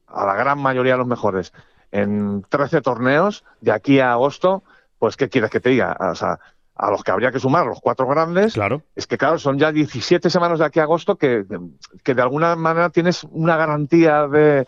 a, 0.07 0.25
la 0.25 0.35
gran 0.35 0.59
mayoría 0.59 0.93
de 0.93 0.99
los 0.99 1.07
mejores 1.07 1.53
en 1.91 2.43
13 2.49 2.81
torneos 2.81 3.43
de 3.61 3.71
aquí 3.71 3.99
a 3.99 4.11
agosto, 4.11 4.63
pues 4.99 5.17
¿qué 5.17 5.29
quieres 5.29 5.49
que 5.49 5.59
te 5.59 5.69
diga? 5.69 5.97
O 5.99 6.15
sea, 6.15 6.39
a 6.75 6.91
los 6.91 7.03
que 7.03 7.11
habría 7.11 7.31
que 7.31 7.39
sumar 7.39 7.65
los 7.65 7.81
cuatro 7.81 8.07
grandes, 8.07 8.53
claro. 8.53 8.83
es 8.95 9.07
que 9.07 9.17
claro, 9.17 9.39
son 9.39 9.57
ya 9.57 9.71
17 9.71 10.29
semanas 10.29 10.59
de 10.59 10.65
aquí 10.65 10.79
a 10.79 10.83
agosto 10.83 11.15
que, 11.15 11.45
que 12.03 12.13
de 12.13 12.21
alguna 12.21 12.55
manera 12.55 12.89
tienes 12.89 13.23
una 13.31 13.57
garantía 13.57 14.27
de, 14.27 14.67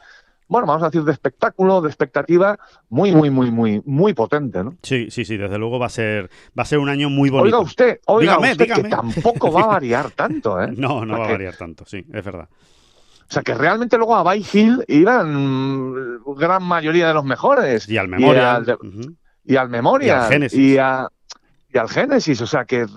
bueno, 0.50 0.66
vamos 0.66 0.82
a 0.82 0.88
decir, 0.88 1.04
de 1.04 1.12
espectáculo, 1.12 1.80
de 1.80 1.90
expectativa 1.90 2.58
muy, 2.90 3.12
muy, 3.12 3.30
muy, 3.30 3.52
muy, 3.52 3.84
muy 3.86 4.14
potente, 4.16 4.64
¿no? 4.64 4.76
Sí, 4.82 5.12
sí, 5.12 5.24
sí, 5.24 5.38
desde 5.38 5.60
luego 5.60 5.78
va 5.78 5.86
a 5.86 5.90
ser, 5.90 6.32
va 6.58 6.64
a 6.64 6.66
ser 6.66 6.80
un 6.80 6.90
año 6.90 7.10
muy 7.12 7.30
bonito. 7.30 7.58
Oiga 7.58 7.60
usted, 7.60 8.00
oiga 8.08 8.40
usted 8.40 8.74
que 8.74 8.84
tampoco 8.90 9.52
va 9.52 9.62
a 9.62 9.68
variar 9.68 10.10
tanto, 10.16 10.60
¿eh? 10.60 10.74
No, 10.76 11.06
no 11.06 11.20
va 11.20 11.28
a 11.28 11.32
variar 11.32 11.56
tanto, 11.56 11.86
sí, 11.86 12.04
es 12.12 12.26
verdad. 12.26 12.50
O 13.30 13.32
sea, 13.32 13.44
que 13.44 13.54
realmente 13.54 13.96
luego 13.96 14.16
a 14.16 14.24
Bay 14.24 14.44
Hill 14.52 14.84
iban 14.88 16.20
gran 16.36 16.64
mayoría 16.64 17.10
de 17.10 17.14
los 17.14 17.24
mejores. 17.24 17.88
Y 17.88 17.98
al 17.98 18.08
Memorial. 18.08 18.66
Y 19.46 19.56
al, 19.56 19.70
Memorial. 19.70 20.18
Y 20.18 20.24
al 20.24 20.32
Genesis. 20.32 20.60
Y, 20.60 20.78
al 20.80 21.90
Genesis, 21.90 22.42
o 22.42 22.48
sea 22.48 22.66
que... 22.66 22.88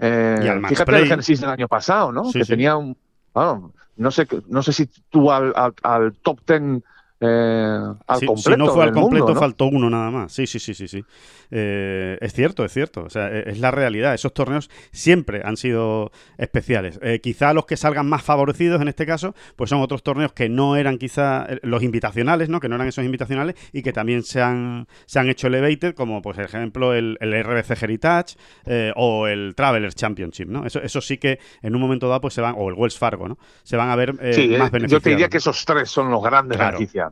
Eh, 0.00 0.60
fíjate 0.68 0.96
el 0.96 1.06
Genesis 1.06 1.40
del 1.40 1.50
año 1.50 1.68
pasado, 1.68 2.10
¿no? 2.10 2.32
que 2.32 2.44
tenía 2.44 2.76
un... 2.76 2.96
Bueno, 3.32 3.72
no 3.96 4.10
sé, 4.10 4.26
no 4.48 4.62
sé 4.62 4.72
si 4.72 4.90
tú 5.08 5.30
al, 5.30 5.52
al, 5.54 5.72
al 5.82 6.12
top 6.14 6.40
ten 6.44 6.82
eh, 7.18 7.78
al 8.06 8.26
completo. 8.26 8.36
Si 8.36 8.56
no 8.56 8.68
fue 8.68 8.84
al 8.84 8.92
completo, 8.92 9.34
faltó 9.34 9.66
uno 9.66 9.88
nada 9.88 10.10
más. 10.10 10.32
Sí, 10.32 10.46
sí, 10.46 10.58
sí, 10.58 10.74
sí, 10.74 10.86
sí. 10.86 11.02
Eh, 11.50 12.18
es 12.20 12.34
cierto, 12.34 12.64
es 12.64 12.72
cierto. 12.72 13.04
O 13.04 13.10
sea, 13.10 13.28
e, 13.28 13.50
es 13.50 13.58
la 13.58 13.70
realidad. 13.70 14.12
Esos 14.12 14.34
torneos 14.34 14.68
siempre 14.92 15.40
han 15.44 15.56
sido 15.56 16.12
especiales. 16.36 16.98
Eh, 17.02 17.20
quizá 17.22 17.54
los 17.54 17.64
que 17.64 17.76
salgan 17.76 18.06
más 18.06 18.22
favorecidos 18.22 18.82
en 18.82 18.88
este 18.88 19.06
caso, 19.06 19.34
pues 19.56 19.70
son 19.70 19.80
otros 19.80 20.02
torneos 20.02 20.32
que 20.32 20.48
no 20.48 20.76
eran 20.76 20.98
quizá 20.98 21.46
los 21.62 21.82
invitacionales, 21.82 22.50
¿no? 22.50 22.60
Que 22.60 22.68
no 22.68 22.74
eran 22.74 22.88
esos 22.88 23.04
invitacionales 23.04 23.56
y 23.72 23.82
que 23.82 23.92
también 23.92 24.22
se 24.22 24.42
han, 24.42 24.86
se 25.06 25.18
han 25.18 25.28
hecho 25.30 25.46
elevated, 25.46 25.94
como 25.94 26.20
por 26.20 26.38
ejemplo 26.38 26.92
el, 26.92 27.16
el 27.20 27.44
RBC 27.44 27.82
Heritage 27.82 28.36
o 28.94 29.26
el 29.26 29.54
Travelers 29.54 29.94
Championship, 29.94 30.48
¿no? 30.48 30.66
Eso, 30.66 30.82
eso 30.82 31.00
sí 31.00 31.16
que 31.16 31.38
en 31.62 31.74
un 31.74 31.80
momento 31.80 32.08
dado 32.08 32.20
pues 32.20 32.34
se 32.34 32.42
van, 32.42 32.54
o 32.58 32.68
el 32.68 32.74
Wells 32.74 32.98
Fargo, 32.98 33.28
¿no? 33.28 33.38
Se 33.62 33.76
van 33.76 33.88
a 33.88 33.96
ver 33.96 34.12
más 34.14 34.22
beneficiados. 34.22 34.90
Yo 34.90 35.00
te 35.00 35.10
diría 35.10 35.28
que 35.28 35.38
esos 35.38 35.64
tres 35.64 35.90
son 35.90 36.10
los 36.10 36.22
grandes 36.22 36.58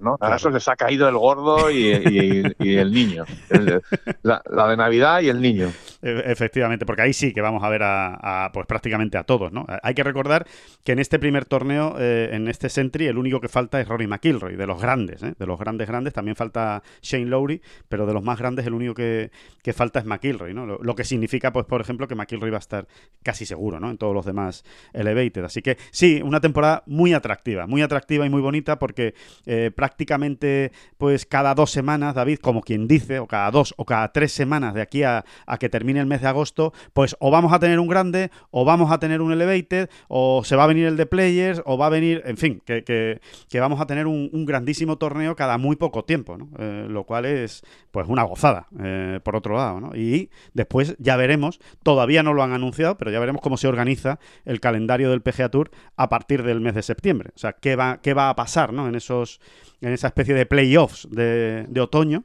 beneficios 0.00 0.16
a 0.20 0.36
eso 0.36 0.50
les 0.50 0.68
ha 0.68 0.76
caído 0.76 1.08
el 1.08 1.16
gordo 1.16 1.70
y, 1.70 1.90
el 1.90 2.92
niño. 2.92 3.24
la, 4.22 4.42
de 4.44 4.76
Navidad 4.76 5.20
y 5.20 5.28
el 5.28 5.40
niño. 5.40 5.72
E, 6.04 6.30
efectivamente, 6.30 6.84
porque 6.84 7.02
ahí 7.02 7.12
sí 7.14 7.32
que 7.32 7.40
vamos 7.40 7.62
a 7.64 7.68
ver 7.70 7.80
a, 7.82 8.50
pues 8.52 8.66
prácticamente 8.66 9.16
a 9.16 9.24
todos, 9.24 9.52
¿no? 9.52 9.66
Hay 9.82 9.94
que 9.94 10.02
recordar 10.02 10.46
que 10.84 10.92
en 10.92 10.98
este 10.98 11.18
primer 11.18 11.46
torneo, 11.46 11.96
eh, 11.98 12.30
en 12.32 12.46
este 12.48 12.68
Sentry, 12.68 13.06
el 13.06 13.16
único 13.16 13.40
que 13.40 13.48
falta 13.48 13.80
es 13.80 13.88
Rory 13.88 14.06
McIlroy, 14.06 14.56
de 14.56 14.66
los 14.66 14.80
grandes, 14.80 15.22
¿eh? 15.22 15.34
de 15.38 15.46
los 15.46 15.58
grandes 15.58 15.88
grandes. 15.88 16.12
También 16.12 16.36
falta 16.36 16.82
Shane 17.00 17.26
Lowry, 17.26 17.62
pero 17.88 18.06
de 18.06 18.12
los 18.12 18.22
más 18.22 18.38
grandes 18.38 18.66
el 18.66 18.74
único 18.74 18.94
que, 18.94 19.30
falta 19.74 19.98
es 19.98 20.04
McIlroy, 20.04 20.54
¿no? 20.54 20.66
Lo, 20.66 20.94
que 20.94 21.04
significa, 21.04 21.52
pues, 21.52 21.66
por 21.66 21.80
ejemplo, 21.80 22.06
que 22.06 22.14
McIlroy 22.14 22.50
va 22.50 22.58
a 22.58 22.60
estar 22.60 22.86
casi 23.22 23.46
seguro, 23.46 23.80
¿no? 23.80 23.90
En 23.90 23.98
todos 23.98 24.14
los 24.14 24.26
demás 24.26 24.64
Elevated. 24.92 25.44
Así 25.44 25.62
que 25.62 25.78
sí, 25.90 26.20
una 26.22 26.40
temporada 26.40 26.82
muy 26.86 27.14
atractiva, 27.14 27.66
muy 27.66 27.82
atractiva 27.82 28.26
y 28.26 28.30
muy 28.30 28.42
bonita 28.42 28.78
porque 28.78 29.14
eh, 29.46 29.70
prácticamente 29.74 30.72
pues 30.98 31.26
cada 31.26 31.54
dos 31.54 31.70
semanas, 31.70 32.14
David, 32.14 32.38
como 32.38 32.60
quien 32.60 32.86
dice, 32.86 33.18
o 33.18 33.26
cada 33.26 33.50
dos 33.50 33.74
o 33.76 33.84
cada 33.84 34.12
tres 34.12 34.32
semanas 34.32 34.74
de 34.74 34.82
aquí 34.82 35.02
a, 35.02 35.24
que 35.58 35.68
termine 35.68 35.93
el 36.00 36.06
mes 36.06 36.20
de 36.20 36.28
agosto, 36.28 36.72
pues 36.92 37.16
o 37.20 37.30
vamos 37.30 37.52
a 37.52 37.58
tener 37.58 37.78
un 37.78 37.88
grande, 37.88 38.30
o 38.50 38.64
vamos 38.64 38.90
a 38.90 38.98
tener 38.98 39.20
un 39.20 39.32
elevated, 39.32 39.88
o 40.08 40.42
se 40.44 40.56
va 40.56 40.64
a 40.64 40.66
venir 40.66 40.86
el 40.86 40.96
de 40.96 41.06
players, 41.06 41.62
o 41.64 41.78
va 41.78 41.86
a 41.86 41.90
venir, 41.90 42.22
en 42.24 42.36
fin, 42.36 42.62
que, 42.64 43.20
vamos 43.54 43.80
a 43.80 43.86
tener 43.86 44.06
un, 44.06 44.44
grandísimo 44.44 44.98
torneo 44.98 45.34
cada 45.36 45.58
muy 45.58 45.76
poco 45.76 46.04
tiempo, 46.04 46.36
¿no? 46.36 46.50
Eh, 46.58 46.86
lo 46.88 47.04
cual 47.04 47.24
es 47.24 47.62
pues 47.90 48.06
una 48.08 48.22
gozada, 48.24 48.66
eh, 48.82 49.20
por 49.22 49.36
otro 49.36 49.56
lado, 49.56 49.80
¿no? 49.80 49.96
Y 49.96 50.30
después 50.52 50.96
ya 50.98 51.16
veremos, 51.16 51.60
todavía 51.82 52.22
no 52.22 52.34
lo 52.34 52.42
han 52.42 52.52
anunciado, 52.52 52.98
pero 52.98 53.10
ya 53.10 53.20
veremos 53.20 53.40
cómo 53.40 53.56
se 53.56 53.68
organiza 53.68 54.18
el 54.44 54.60
calendario 54.60 55.10
del 55.10 55.22
PGA 55.22 55.48
Tour 55.48 55.70
a 55.96 56.08
partir 56.08 56.42
del 56.42 56.60
mes 56.60 56.74
de 56.74 56.82
septiembre. 56.82 57.30
O 57.34 57.38
sea, 57.38 57.52
qué 57.54 57.74
va, 57.76 57.98
a 58.28 58.36
pasar. 58.36 58.70
En 58.74 58.94
esos 58.94 59.40
en 59.80 59.92
esa 59.92 60.08
especie 60.08 60.34
de 60.34 60.46
playoffs 60.46 61.08
de 61.10 61.80
otoño, 61.80 62.24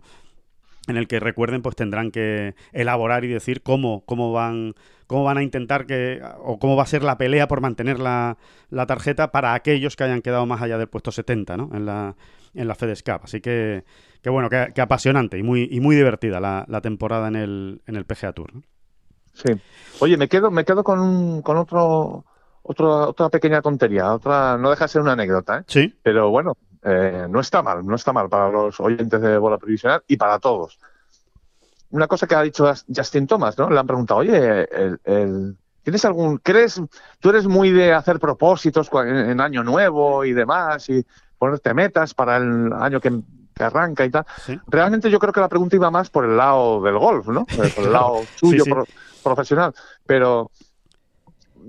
en 0.90 0.98
el 0.98 1.08
que 1.08 1.20
recuerden, 1.20 1.62
pues 1.62 1.76
tendrán 1.76 2.12
que 2.12 2.56
elaborar 2.72 3.24
y 3.24 3.28
decir 3.28 3.62
cómo, 3.62 4.04
cómo 4.06 4.32
van 4.32 4.74
cómo 5.10 5.24
van 5.24 5.40
a 5.40 5.44
intentar 5.44 5.88
que, 5.88 6.22
o 6.44 6.60
cómo 6.60 6.76
va 6.76 6.84
a 6.84 6.86
ser 6.86 7.02
la 7.02 7.18
pelea 7.18 7.48
por 7.48 7.62
mantener 7.62 8.00
la, 8.00 8.38
la 8.70 8.86
tarjeta 8.86 9.32
para 9.32 9.56
aquellos 9.56 9.96
que 9.96 10.04
hayan 10.04 10.22
quedado 10.22 10.46
más 10.46 10.62
allá 10.62 10.78
del 10.78 10.88
puesto 10.88 11.12
70, 11.12 11.58
¿no? 11.58 11.72
En 11.74 11.88
la, 11.88 12.16
en 12.54 12.68
la 12.68 12.76
FedEx 12.76 13.02
Cup. 13.02 13.22
Así 13.24 13.42
que, 13.42 13.86
que 14.22 14.30
bueno, 14.30 14.50
que, 14.50 14.80
apasionante 14.80 15.40
y 15.40 15.42
muy, 15.42 15.68
y 15.72 15.80
muy 15.80 15.96
divertida 15.96 16.40
la, 16.40 16.64
la 16.68 16.82
temporada 16.82 17.28
en 17.28 17.36
el, 17.36 17.82
en 17.88 17.96
el 17.96 18.06
PGA 18.06 18.34
Tour. 18.34 18.52
Sí. 19.34 19.54
Oye, 20.00 20.16
me 20.16 20.28
quedo, 20.28 20.52
me 20.52 20.64
quedo 20.64 20.84
con, 20.84 21.42
con 21.42 21.58
otro, 21.58 22.26
otro, 22.62 23.10
otra 23.10 23.30
pequeña 23.30 23.64
tontería, 23.64 24.14
otra, 24.14 24.60
no 24.60 24.70
deja 24.70 24.86
de 24.86 24.90
ser 24.90 25.02
una 25.02 25.14
anécdota, 25.14 25.60
¿eh? 25.60 25.64
Sí. 25.66 25.96
Pero 26.04 26.30
bueno, 26.30 26.56
eh, 26.82 27.28
no 27.30 27.40
está 27.40 27.62
mal, 27.62 27.86
no 27.86 27.96
está 27.96 28.14
mal 28.14 28.30
para 28.30 28.50
los 28.50 28.80
oyentes 28.80 29.22
de 29.22 29.38
bola 29.38 29.58
previsional 29.58 30.04
y 30.08 30.18
para 30.18 30.40
todos. 30.40 30.80
Una 31.92 32.08
cosa 32.08 32.28
que 32.28 32.36
ha 32.36 32.42
dicho 32.42 32.72
Justin 32.94 33.28
Thomas, 33.28 33.58
¿no? 33.58 33.70
Le 33.70 33.80
han 33.80 33.88
preguntado, 33.88 34.20
oye, 34.22 34.68
el, 35.04 35.58
¿tienes 35.84 36.06
algún, 36.06 36.38
crees, 36.38 36.82
tú 37.20 37.30
eres 37.32 37.48
muy 37.48 37.72
de 37.72 37.94
hacer 37.94 38.20
propósitos 38.20 38.90
en, 38.94 39.42
año 39.42 39.64
nuevo 39.64 40.24
y 40.24 40.34
demás 40.34 40.88
y 40.90 41.06
ponerte 41.38 41.74
metas 41.74 42.14
para 42.14 42.38
el 42.38 42.72
año 42.74 43.02
que, 43.02 43.20
arranca 43.60 44.06
y 44.06 44.10
tal? 44.10 44.26
Realmente 44.68 45.10
yo 45.10 45.20
creo 45.20 45.34
que 45.34 45.42
la 45.42 45.50
pregunta 45.50 45.76
iba 45.76 45.92
más 45.92 46.10
por 46.10 46.24
el 46.24 46.38
lado 46.38 46.82
del 46.82 46.98
golf, 46.98 47.28
¿no? 47.28 47.46
Por 47.76 47.86
el 47.86 47.92
lado 47.92 48.22
suyo 48.38 48.64
profesional. 49.22 49.74
Pero 50.06 50.50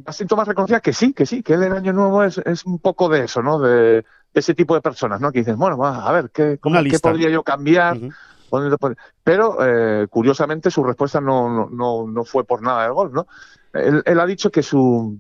Justin 0.07 0.29
Thomas 0.29 0.47
reconocía 0.47 0.79
que 0.79 0.93
sí, 0.93 1.13
que 1.13 1.27
sí, 1.27 1.43
que 1.43 1.55
el 1.55 1.73
año 1.73 1.93
nuevo 1.93 2.23
es, 2.23 2.39
es 2.39 2.65
un 2.65 2.79
poco 2.79 3.09
de 3.09 3.25
eso, 3.25 3.43
¿no? 3.43 3.59
De, 3.59 4.05
ese 4.35 4.55
tipo 4.55 4.75
de 4.75 4.81
personas, 4.81 5.21
¿no? 5.21 5.33
Que 5.33 5.41
dicen, 5.41 5.59
bueno, 5.59 5.85
a 5.85 6.13
ver, 6.13 6.31
¿qué, 6.31 6.59
¿qué 6.91 6.99
podría 6.99 7.31
yo 7.31 7.43
cambiar? 7.43 7.99
Pero, 9.23 9.59
eh, 9.61 10.07
curiosamente, 10.09 10.71
su 10.71 10.83
respuesta 10.83 11.21
no, 11.21 11.69
no, 11.71 12.07
no, 12.07 12.25
fue 12.25 12.45
por 12.45 12.63
nada 12.63 12.85
del 12.85 12.93
gol, 12.93 13.13
¿no? 13.13 13.27
Él, 13.73 14.21
ha 14.21 14.27
dicho 14.27 14.51
que 14.51 14.63
su 14.63 15.19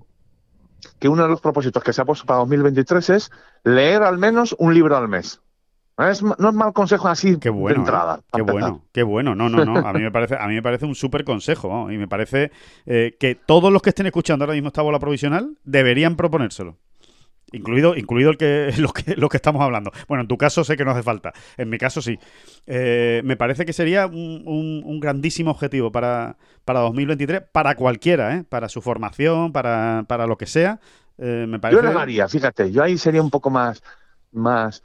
que 0.98 1.08
uno 1.08 1.22
de 1.22 1.28
los 1.28 1.40
propósitos 1.40 1.82
que 1.82 1.92
se 1.92 2.02
ha 2.02 2.04
puesto 2.04 2.26
para 2.26 2.40
2023 2.40 3.10
es 3.10 3.30
leer 3.64 4.02
al 4.02 4.18
menos 4.18 4.56
un 4.58 4.74
libro 4.74 4.96
al 4.96 5.08
mes. 5.08 5.40
Es, 5.98 6.22
no 6.22 6.34
es 6.48 6.54
mal 6.54 6.72
consejo 6.72 7.08
así 7.08 7.36
Qué 7.38 7.50
bueno, 7.50 7.74
de 7.74 7.80
entrada. 7.80 8.16
¿eh? 8.16 8.22
Qué 8.32 8.40
empezar. 8.40 8.60
bueno, 8.60 8.84
qué 8.90 9.02
bueno. 9.02 9.34
No, 9.34 9.50
no, 9.50 9.64
no. 9.64 9.86
A 9.86 9.92
mí 9.92 10.00
me 10.00 10.10
parece, 10.10 10.36
a 10.36 10.46
mí 10.46 10.54
me 10.54 10.62
parece 10.62 10.86
un 10.86 10.94
súper 10.94 11.24
consejo. 11.24 11.68
¿no? 11.68 11.92
Y 11.92 11.98
me 11.98 12.08
parece 12.08 12.50
eh, 12.86 13.16
que 13.20 13.34
todos 13.34 13.70
los 13.70 13.82
que 13.82 13.90
estén 13.90 14.06
escuchando 14.06 14.44
ahora 14.44 14.54
mismo 14.54 14.68
esta 14.68 14.82
bola 14.82 14.98
provisional 14.98 15.58
deberían 15.64 16.16
proponérselo. 16.16 16.78
Incluido, 17.52 17.96
incluido 17.96 18.30
el 18.30 18.36
que, 18.36 18.72
lo, 18.78 18.92
que, 18.92 19.16
lo 19.16 19.28
que 19.28 19.36
estamos 19.36 19.62
hablando. 19.62 19.90
Bueno, 20.08 20.22
en 20.22 20.28
tu 20.28 20.38
caso 20.38 20.62
sé 20.64 20.76
que 20.76 20.84
no 20.84 20.92
hace 20.92 21.02
falta. 21.02 21.32
En 21.56 21.68
mi 21.68 21.78
caso 21.78 22.00
sí. 22.02 22.18
Eh, 22.66 23.22
me 23.24 23.36
parece 23.36 23.64
que 23.66 23.72
sería 23.72 24.06
un, 24.06 24.42
un- 24.46 24.82
un 24.84 25.00
grandísimo 25.00 25.50
objetivo 25.50 25.90
para, 25.90 26.36
para 26.64 26.80
2023, 26.80 27.42
para 27.52 27.74
cualquiera, 27.74 28.36
¿eh? 28.36 28.44
para 28.48 28.68
su 28.68 28.80
formación, 28.82 29.52
para, 29.52 30.04
para 30.08 30.26
lo 30.26 30.36
que 30.38 30.46
sea. 30.46 30.80
Eh, 31.18 31.46
me 31.48 31.58
parece... 31.58 31.82
Yo 31.82 31.92
le 31.92 31.98
haría, 31.98 32.28
fíjate, 32.28 32.70
yo 32.70 32.82
ahí 32.82 32.96
sería 32.96 33.22
un 33.22 33.30
poco 33.30 33.50
más, 33.50 33.82
más, 34.32 34.82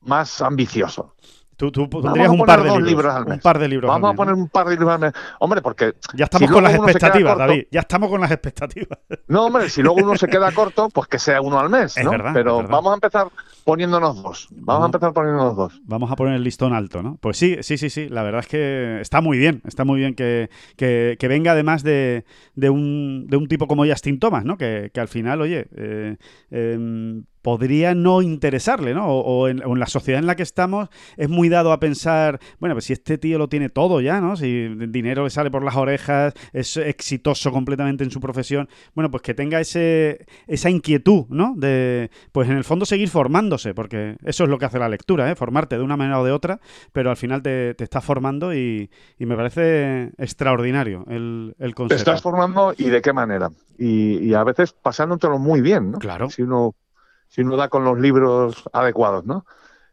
más 0.00 0.40
ambicioso. 0.42 1.14
Tú, 1.56 1.70
tú 1.70 1.88
pondrías 1.88 2.28
un 2.28 2.38
par 2.44 2.62
de 2.62 2.70
libros. 2.70 2.88
libros 2.88 3.14
al 3.14 3.22
un 3.24 3.28
mes. 3.30 3.40
par 3.40 3.58
de 3.58 3.68
libros. 3.68 3.88
Vamos 3.88 4.08
al 4.08 4.14
a 4.14 4.16
poner 4.16 4.34
un 4.34 4.48
par 4.48 4.66
de 4.66 4.72
libros 4.72 4.90
al 4.90 5.00
mes. 5.00 5.12
Hombre, 5.38 5.62
porque. 5.62 5.94
Ya 6.14 6.24
estamos 6.24 6.48
si 6.48 6.52
con 6.54 6.62
las 6.64 6.74
expectativas, 6.74 7.34
corto- 7.34 7.46
David. 7.48 7.64
Ya 7.70 7.80
estamos 7.80 8.10
con 8.10 8.20
las 8.20 8.30
expectativas. 8.30 8.98
no, 9.28 9.46
hombre, 9.46 9.68
si 9.68 9.82
luego 9.82 9.98
uno 10.02 10.16
se 10.16 10.26
queda 10.28 10.50
corto, 10.52 10.88
pues 10.92 11.06
que 11.08 11.18
sea 11.18 11.40
uno 11.40 11.58
al 11.58 11.70
mes, 11.70 11.96
Es 11.96 12.04
¿no? 12.04 12.10
verdad, 12.10 12.32
Pero 12.34 12.62
vamos 12.66 12.90
a 12.92 12.94
empezar 12.94 13.26
poniéndonos 13.64 14.22
dos. 14.22 14.48
Vamos 14.50 14.66
Vamos. 14.66 14.82
a 14.82 14.86
empezar 14.86 15.12
poniéndonos 15.12 15.56
dos. 15.56 15.80
Vamos 15.84 16.10
a 16.10 16.16
poner 16.16 16.34
el 16.34 16.42
listón 16.44 16.72
alto, 16.74 17.02
¿no? 17.02 17.16
Pues 17.20 17.36
sí, 17.36 17.56
sí, 17.62 17.78
sí, 17.78 17.88
sí. 17.90 18.08
La 18.08 18.22
verdad 18.22 18.40
es 18.40 18.46
que 18.48 19.00
está 19.00 19.20
muy 19.20 19.38
bien. 19.38 19.62
Está 19.64 19.84
muy 19.84 20.00
bien 20.00 20.14
que, 20.14 20.50
que- 20.76 21.16
que 21.18 21.28
venga 21.28 21.52
además 21.52 21.82
de, 21.82 22.24
de 22.54 22.70
un, 22.70 23.26
de 23.28 23.36
un 23.36 23.48
tipo 23.48 23.66
como 23.66 23.86
Justin 23.86 24.18
Thomas, 24.18 24.44
¿no? 24.44 24.56
Que, 24.58 24.90
que 24.92 25.00
al 25.00 25.08
final, 25.08 25.40
oye, 25.40 25.66
eh, 25.76 26.16
em, 26.50 27.24
podría 27.44 27.94
no 27.94 28.22
interesarle, 28.22 28.94
¿no? 28.94 29.06
O, 29.06 29.20
o 29.20 29.48
en, 29.48 29.62
o 29.64 29.74
en 29.74 29.78
la 29.78 29.86
sociedad 29.86 30.18
en 30.18 30.26
la 30.26 30.34
que 30.34 30.42
estamos 30.42 30.88
es 31.18 31.28
muy 31.28 31.50
dado 31.50 31.72
a 31.72 31.78
pensar, 31.78 32.40
bueno, 32.58 32.74
pues 32.74 32.86
si 32.86 32.94
este 32.94 33.18
tío 33.18 33.36
lo 33.36 33.48
tiene 33.48 33.68
todo 33.68 34.00
ya, 34.00 34.18
¿no? 34.18 34.34
Si 34.34 34.62
el 34.62 34.90
dinero 34.90 35.24
le 35.24 35.30
sale 35.30 35.50
por 35.50 35.62
las 35.62 35.76
orejas, 35.76 36.32
es 36.54 36.78
exitoso 36.78 37.52
completamente 37.52 38.02
en 38.02 38.10
su 38.10 38.18
profesión, 38.18 38.66
bueno, 38.94 39.10
pues 39.10 39.22
que 39.22 39.34
tenga 39.34 39.60
ese, 39.60 40.24
esa 40.46 40.70
inquietud, 40.70 41.26
¿no? 41.28 41.52
De, 41.54 42.10
pues 42.32 42.48
en 42.48 42.56
el 42.56 42.64
fondo 42.64 42.86
seguir 42.86 43.10
formándose, 43.10 43.74
porque 43.74 44.16
eso 44.24 44.44
es 44.44 44.50
lo 44.50 44.58
que 44.58 44.64
hace 44.64 44.78
la 44.78 44.88
lectura, 44.88 45.30
¿eh? 45.30 45.36
Formarte 45.36 45.76
de 45.76 45.82
una 45.84 45.98
manera 45.98 46.20
o 46.20 46.24
de 46.24 46.32
otra, 46.32 46.60
pero 46.92 47.10
al 47.10 47.16
final 47.18 47.42
te, 47.42 47.74
te 47.74 47.84
estás 47.84 48.02
formando 48.02 48.54
y, 48.54 48.90
y 49.18 49.26
me 49.26 49.36
parece 49.36 50.12
extraordinario 50.16 51.04
el, 51.08 51.54
el 51.58 51.70
Te 51.70 51.74
consejo. 51.74 51.98
estás 51.98 52.22
formando 52.22 52.72
y 52.78 52.88
de 52.88 53.02
qué 53.02 53.12
manera. 53.12 53.50
Y, 53.78 54.18
y 54.18 54.32
a 54.34 54.44
veces 54.44 54.72
pasándotelo 54.72 55.38
muy 55.38 55.60
bien, 55.60 55.90
¿no? 55.90 55.98
Claro. 55.98 56.30
Si 56.30 56.40
uno, 56.42 56.74
si 57.34 57.40
uno 57.42 57.56
da 57.56 57.68
con 57.68 57.84
los 57.84 57.98
libros 57.98 58.62
adecuados, 58.72 59.24
¿no? 59.24 59.44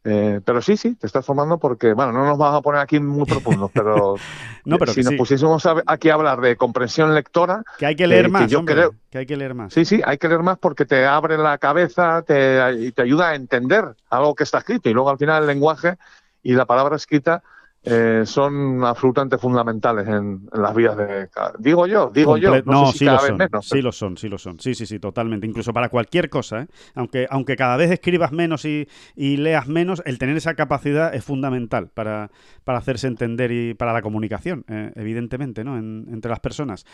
Eh, 0.03 0.41
pero 0.43 0.61
sí, 0.61 0.77
sí, 0.77 0.95
te 0.95 1.07
estás 1.07 1.25
formando 1.25 1.57
porque, 1.59 1.93
bueno, 1.93 2.11
no 2.11 2.25
nos 2.25 2.37
vamos 2.37 2.59
a 2.59 2.61
poner 2.61 2.81
aquí 2.81 2.99
muy 2.99 3.25
profundos, 3.25 3.71
pero, 3.75 4.17
No, 4.65 4.77
pero 4.77 4.93
si 4.93 4.99
que 4.99 5.03
nos 5.05 5.11
sí. 5.13 5.17
pusiésemos 5.17 5.65
a- 5.65 5.83
aquí 5.85 6.09
a 6.09 6.15
hablar 6.15 6.39
de 6.41 6.55
comprensión 6.55 7.13
lectora, 7.15 7.63
Que 7.77 7.85
hay 7.87 7.95
que 7.95 8.07
leer 8.07 8.25
que 8.25 8.31
más, 8.31 8.51
yo 8.51 8.59
hombre, 8.59 8.75
creo- 8.75 8.95
que 9.09 9.17
hay 9.19 9.25
que 9.25 9.37
leer 9.37 9.53
más. 9.55 9.73
sí, 9.73 9.85
sí, 9.85 10.01
hay 10.05 10.17
que 10.17 10.27
leer 10.27 10.41
más 10.43 10.57
porque 10.59 10.85
te 10.85 11.05
abre 11.05 11.37
la 11.37 11.57
cabeza 11.57 12.21
te, 12.23 12.59
y 12.79 12.91
te 12.91 13.01
ayuda 13.03 13.29
a 13.29 13.35
entender 13.35 13.95
algo 14.09 14.33
que 14.35 14.43
está 14.43 14.59
escrito. 14.59 14.89
Y 14.89 14.93
luego 14.93 15.09
al 15.09 15.17
final 15.17 15.41
el 15.43 15.47
lenguaje 15.47 15.97
y 16.43 16.53
la 16.53 16.65
palabra 16.65 16.95
escrita 16.95 17.43
eh, 17.83 18.21
son 18.25 18.83
absolutamente 18.85 19.37
fundamentales 19.37 20.07
en, 20.07 20.47
en 20.53 20.61
las 20.61 20.75
vidas 20.75 20.97
de. 20.97 21.27
Digo 21.59 21.87
yo, 21.87 22.11
digo 22.13 22.37
yo, 22.37 22.61
no, 22.65 22.85
sé 22.87 22.91
si 22.93 22.99
sí 22.99 23.05
cada 23.05 23.17
lo 23.17 23.21
vez 23.21 23.27
son, 23.29 23.37
menos. 23.37 23.65
sí 23.67 23.81
lo 23.81 23.91
son, 23.91 24.17
sí 24.17 24.29
lo 24.29 24.37
son, 24.37 24.59
sí, 24.59 24.75
sí, 24.75 24.85
sí, 24.85 24.99
totalmente, 24.99 25.47
incluso 25.47 25.73
para 25.73 25.89
cualquier 25.89 26.29
cosa, 26.29 26.61
¿eh? 26.61 26.67
aunque, 26.93 27.25
aunque 27.29 27.55
cada 27.55 27.77
vez 27.77 27.89
escribas 27.89 28.31
menos 28.31 28.65
y, 28.65 28.87
y 29.15 29.37
leas 29.37 29.67
menos, 29.67 30.03
el 30.05 30.19
tener 30.19 30.37
esa 30.37 30.53
capacidad 30.53 31.13
es 31.15 31.23
fundamental 31.25 31.89
para, 31.89 32.29
para 32.63 32.77
hacerse 32.77 33.07
entender 33.07 33.51
y 33.51 33.73
para 33.73 33.93
la 33.93 34.01
comunicación, 34.03 34.63
eh, 34.67 34.91
evidentemente, 34.95 35.63
¿no? 35.63 35.77
En- 35.77 36.05
entre 36.11 36.29
las 36.29 36.39
personas. 36.39 36.85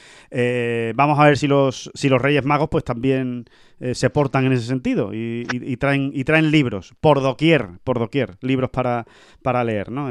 Vamos 0.95 1.19
a 1.19 1.25
ver 1.25 1.37
si 1.37 1.47
los, 1.47 1.91
si 1.93 2.09
los 2.09 2.21
Reyes 2.21 2.45
Magos 2.45 2.69
pues 2.69 2.83
también 2.83 3.45
se 3.93 4.09
portan 4.09 4.45
en 4.45 4.53
ese 4.53 4.65
sentido 4.65 5.13
y, 5.13 5.45
y- 5.51 5.71
y 5.73 5.77
traen, 5.77 6.11
y 6.13 6.23
traen 6.23 6.49
libros, 6.49 6.93
por 7.01 7.21
doquier, 7.21 7.67
por 7.83 7.99
doquier, 7.99 8.37
libros 8.41 8.69
para, 8.71 9.05
para 9.43 9.63
leer, 9.63 9.91
¿no? 9.91 10.07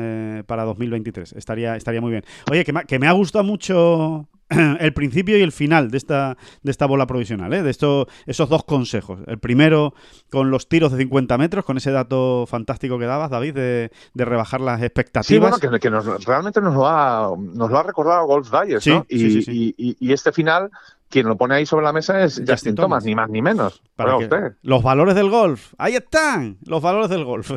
Para 0.47 0.65
2023. 0.67 1.33
Estaría, 1.33 1.77
estaría 1.77 2.01
muy 2.01 2.11
bien. 2.11 2.25
Oye, 2.51 2.65
que 2.65 2.73
me, 2.73 2.81
ha- 2.81 2.85
que 2.85 2.99
me 2.99 3.07
ha 3.09 3.13
gustado 3.13 3.45
mucho 3.45 4.29
el 4.49 4.93
principio 4.93 5.37
y 5.37 5.43
el 5.43 5.51
final 5.53 5.91
de 5.91 5.99
esta, 5.99 6.37
de 6.63 6.71
esta 6.71 6.87
bola 6.87 7.07
provisional, 7.07 7.53
¿eh? 7.53 7.63
de 7.63 7.71
esto, 7.71 8.07
esos 8.27 8.49
dos 8.49 8.63
consejos. 8.65 9.19
El 9.27 9.39
primero 9.39 9.95
con 10.31 10.51
los 10.51 10.69
tiros 10.69 10.93
de 10.93 10.99
50 10.99 11.37
metros, 11.39 11.65
con 11.65 11.77
ese 11.79 11.91
dato 11.91 12.47
fantástico 12.47 12.99
que 12.99 13.07
dabas, 13.07 13.31
David, 13.31 13.55
de, 13.55 13.91
de 14.15 14.25
rebajar 14.25 14.61
las 14.61 14.79
Sí, 14.81 14.87
expectativas. 14.87 15.51
bueno, 15.59 15.73
que, 15.75 15.81
que 15.81 15.91
nos, 15.91 16.25
realmente 16.25 16.61
nos 16.61 16.75
lo, 16.75 16.87
ha, 16.87 17.33
nos 17.39 17.71
lo 17.71 17.79
ha 17.79 17.83
recordado 17.83 18.25
Golf 18.27 18.51
Dyers, 18.51 18.85
Sí, 18.85 18.91
¿no? 18.91 19.05
Y, 19.09 19.19
sí, 19.19 19.31
sí, 19.31 19.43
sí. 19.43 19.75
y- 19.77 19.89
y- 19.91 19.97
y 19.99 20.13
este 20.13 20.31
final, 20.31 20.71
quien 21.09 21.27
lo 21.27 21.37
pone 21.37 21.55
ahí 21.57 21.67
sobre 21.67 21.85
la 21.85 21.93
mesa 21.93 22.23
es 22.23 22.35
Justin 22.35 22.47
Justin, 22.49 22.75
Thomas. 22.77 22.89
Thomas, 23.03 23.05
ni 23.05 23.15
más 23.17 23.31
ni 23.31 23.43
menos. 23.43 23.83
para 23.97 24.17
que- 24.19 24.25
usted. 24.25 24.53
los 24.63 24.83
valores 24.83 25.15
del 25.17 25.29
golf, 25.31 25.73
ahí 25.79 25.95
están, 25.97 26.59
los 26.67 26.81
valores 26.83 27.11
del 27.11 27.25
golf. 27.25 27.51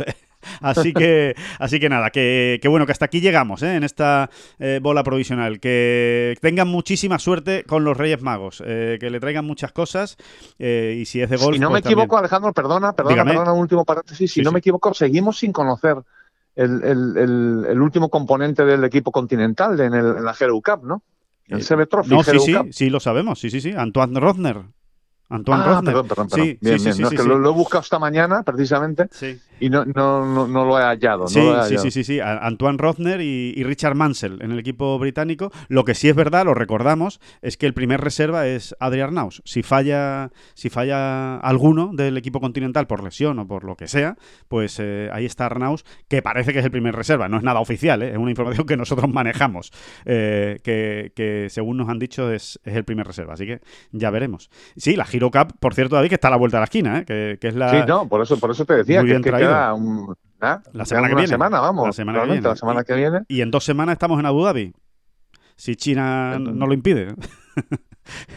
Así 0.62 0.94
que, 0.94 1.36
así 1.60 1.80
que 1.80 1.90
nada, 1.90 2.10
que, 2.10 2.60
que 2.62 2.68
bueno, 2.68 2.86
que 2.86 2.92
hasta 2.92 3.06
aquí 3.06 3.22
llegamos 3.22 3.62
¿eh? 3.64 3.76
en 3.76 3.84
esta 3.84 4.30
eh, 4.60 4.80
bola 4.82 5.04
provisional. 5.04 5.60
Que 5.60 6.36
tengan 6.42 6.68
muchísima 6.68 7.20
suerte 7.20 7.64
con 7.66 7.84
los 7.84 7.98
Reyes 7.98 8.22
Magos, 8.22 8.64
eh, 8.66 8.98
que 9.00 9.10
le 9.10 9.20
traigan 9.20 9.46
muchas 9.46 9.72
cosas 9.72 10.18
eh, 10.58 10.98
y 11.00 11.06
si 11.06 11.22
es 11.22 11.30
de 11.30 11.38
golf. 11.38 11.56
Si 11.56 11.60
no 11.60 11.70
pues 11.70 11.84
me 11.84 11.88
equivoco, 11.90 12.16
también. 12.16 12.20
Alejandro, 12.20 12.54
perdona, 12.54 12.94
perdona, 12.94 13.14
Dígame. 13.16 13.32
perdona, 13.32 13.54
un 13.54 13.60
último 13.62 13.86
paréntesis. 13.86 14.32
Si 14.32 14.40
Sí, 14.40 14.42
no 14.44 14.50
sí. 14.50 14.54
me 14.54 14.60
equivoco, 14.60 14.94
seguimos 14.94 15.38
sin 15.40 15.52
conocer 15.52 15.98
el, 16.56 16.84
el- 16.84 17.18
el- 17.18 17.66
el 17.70 17.82
último 17.82 18.10
componente 18.10 18.64
del 18.66 18.84
equipo 18.84 19.12
continental 19.12 19.80
en, 19.80 19.92
la 20.24 20.36
Hero 20.40 20.60
Cup, 20.62 20.84
¿no? 20.86 21.04
El 21.48 21.64
CB 21.64 21.88
Trophy, 21.88 22.10
No, 22.12 22.24
sí, 22.24 22.38
sí, 22.40 22.56
sí, 22.72 22.90
lo 22.90 23.00
sabemos, 23.00 23.40
sí, 23.40 23.50
sí, 23.50 23.60
sí. 23.60 23.72
Antoine 23.76 24.20
Rosner. 24.20 24.58
Antoine 25.30 25.62
Ah, 25.64 25.66
Rosner. 25.68 25.86
perdón, 25.86 26.08
perdón, 26.08 26.28
perdón. 26.30 26.46
Sí, 26.46 26.58
bien, 26.62 26.80
sí, 26.80 26.84
bien. 26.86 26.96
sí, 26.96 27.02
No, 27.04 27.10
sí, 27.10 27.16
es 27.16 27.22
que. 27.22 27.28
Lo, 27.28 27.38
lo 27.38 27.50
he 27.50 27.54
buscado 27.54 27.82
esta 27.82 28.00
mañana, 28.00 28.44
precisamente, 28.44 29.08
Sí. 29.12 29.40
y 29.60 29.70
no, 29.70 29.86
no, 29.86 30.26
no, 30.26 30.48
no 30.48 30.66
lo 30.66 30.80
he 30.80 30.82
hallado. 30.84 31.28
Sí, 31.28 31.40
no 31.40 31.46
lo 31.46 31.60
he 31.62 31.64
sí, 31.68 31.76
hallado. 31.76 31.92
sí, 31.92 32.04
sí, 32.04 32.20
Antoine 32.20 32.78
Rosner 32.78 33.22
y, 33.22 33.54
y 33.56 33.64
Richard 33.64 33.96
Mansell 33.96 34.40
en 34.42 34.52
el 34.52 34.60
equipo 34.60 34.98
británico. 35.00 35.52
Lo 35.68 35.86
que 35.86 35.94
sí 35.96 36.10
es 36.10 36.16
verdad, 36.16 36.46
lo 36.46 36.54
recordamos, 36.54 37.20
es 37.42 37.58
que 37.58 37.66
el 37.68 37.74
primer 37.74 38.02
reserva 38.02 38.48
es 38.48 38.76
Adrian 38.80 39.14
Naus. 39.14 39.42
Si 39.46 39.62
falla, 39.64 40.32
si 40.56 40.70
falla 40.70 41.38
alguno 41.38 41.92
del 41.94 42.18
equipo 42.18 42.40
continental 42.40 42.88
por 42.88 43.04
lesión 43.04 43.38
o 43.40 43.48
por 43.48 43.64
lo 43.64 43.76
que 43.76 43.88
sea, 43.88 44.16
pues 44.48 44.78
eh, 44.80 45.10
ahí 45.14 45.26
está 45.26 45.46
Arnaus, 45.46 45.86
que 46.08 46.22
parece 46.22 46.54
que 46.54 46.60
es 46.60 46.66
el 46.66 46.72
primer 46.72 46.96
reserva. 46.96 47.30
No 47.30 47.38
es 47.38 47.44
nada 47.44 47.60
oficial, 47.60 48.02
¿eh? 48.02 48.12
es 48.12 48.18
una 48.18 48.32
información 48.32 48.66
que 48.66 48.78
nosotros 48.78 49.10
manejamos, 49.10 49.72
eh, 50.06 50.60
que, 50.64 51.12
que 51.16 51.48
según 51.50 51.78
nos 51.78 51.90
han 51.90 52.00
dicho 52.00 52.32
es, 52.32 52.60
es 52.64 52.76
el 52.76 52.84
primer 52.84 53.06
reserva. 53.06 53.34
Así 53.34 53.46
que 53.46 53.62
ya 53.92 54.10
veremos. 54.10 54.50
Sí, 54.76 54.96
la 54.96 55.06
Giro 55.20 55.32
Cup, 55.32 55.54
por 55.60 55.74
cierto, 55.74 55.96
David, 55.96 56.10
que 56.10 56.16
está 56.16 56.30
a 56.30 56.32
la 56.32 56.38
vuelta 56.38 56.58
de 56.58 56.62
la 56.62 56.66
esquina, 56.66 57.00
¿eh? 57.00 57.06
que, 57.06 57.38
que 57.40 57.48
es 57.50 57.56
la... 57.56 57.70
Sí, 57.70 57.78
no, 57.88 58.08
por 58.08 58.22
eso, 58.22 58.40
por 58.40 58.52
eso 58.52 58.66
te 58.66 58.74
decía 58.76 59.00
que, 59.02 59.06
bien 59.06 59.22
que 59.22 59.32
queda 59.32 59.74
un, 59.74 60.16
¿ah? 60.42 60.62
La 60.74 60.86
semana 60.86 61.10
que 61.10 61.16
viene. 61.16 61.28
semana, 61.28 61.60
vamos. 61.60 61.88
La 61.88 61.94
semana 61.94 62.20
que 62.22 62.26
viene. 62.28 62.42
La 62.42 62.56
semana 62.56 62.82
Y- 62.82 62.84
que 62.86 62.96
viene. 62.96 63.20
Y 63.28 63.42
en 63.42 63.52
dos 63.52 63.64
semanas 63.66 63.94
estamos 63.94 64.20
en 64.20 64.26
Abu 64.26 64.44
Dhabi. 64.44 64.74
Si 65.56 65.76
China 65.76 66.40
no 66.40 66.68
lo 66.68 66.74
impide. 66.74 67.14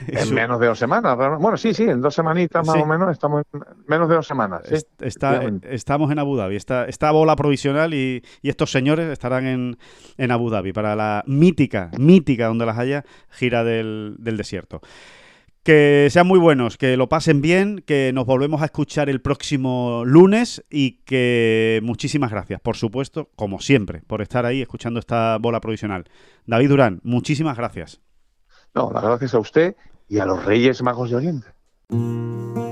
En 0.08 0.34
menos 0.34 0.58
de 0.58 0.66
dos 0.66 0.78
semanas. 0.78 1.16
Bueno, 1.38 1.56
sí, 1.56 1.72
sí, 1.72 1.84
en 1.84 2.00
dos 2.00 2.14
semanitas 2.14 2.66
más 2.66 2.74
Sí. 2.76 2.82
o 2.82 2.86
menos 2.86 3.10
estamos 3.12 3.44
en 3.52 3.60
menos 3.86 4.08
de 4.08 4.16
dos 4.16 4.26
semanas. 4.26 4.62
sí. 4.64 4.74
está- 4.74 5.28
efectivamente. 5.30 5.74
estamos 5.74 6.10
en 6.10 6.18
Abu 6.18 6.36
Dhabi. 6.36 6.56
Está, 6.56 6.86
está 6.86 7.12
bola 7.12 7.36
provisional 7.36 7.94
y, 7.94 8.24
y 8.42 8.48
estos 8.48 8.72
señores 8.72 9.08
estarán 9.08 9.46
en, 9.46 9.78
en 10.18 10.30
Abu 10.32 10.50
Dhabi 10.50 10.72
para 10.72 10.96
la 10.96 11.22
mítica, 11.26 11.90
mítica, 11.96 12.48
donde 12.48 12.66
las 12.66 12.76
haya, 12.78 13.04
gira 13.30 13.62
del, 13.62 14.16
del 14.18 14.36
desierto. 14.36 14.80
Que 15.62 16.08
sean 16.10 16.26
muy 16.26 16.40
buenos, 16.40 16.76
que 16.76 16.96
lo 16.96 17.08
pasen 17.08 17.40
bien, 17.40 17.84
que 17.86 18.10
nos 18.12 18.26
volvemos 18.26 18.62
a 18.62 18.64
escuchar 18.64 19.08
el 19.08 19.20
próximo 19.20 20.02
lunes 20.04 20.64
y 20.68 21.02
que 21.04 21.78
muchísimas 21.84 22.32
gracias, 22.32 22.60
por 22.60 22.76
supuesto, 22.76 23.30
como 23.36 23.60
siempre, 23.60 24.02
por 24.08 24.22
estar 24.22 24.44
ahí 24.44 24.60
escuchando 24.60 24.98
esta 24.98 25.38
bola 25.38 25.60
provisional. 25.60 26.04
David 26.46 26.68
Durán, 26.68 27.00
muchísimas 27.04 27.56
gracias. 27.56 28.00
No, 28.74 28.90
las 28.92 29.04
gracias 29.04 29.34
a 29.34 29.38
usted 29.38 29.76
y 30.08 30.18
a 30.18 30.26
los 30.26 30.44
Reyes 30.44 30.82
Magos 30.82 31.10
de 31.10 31.16
Oriente. 31.16 32.71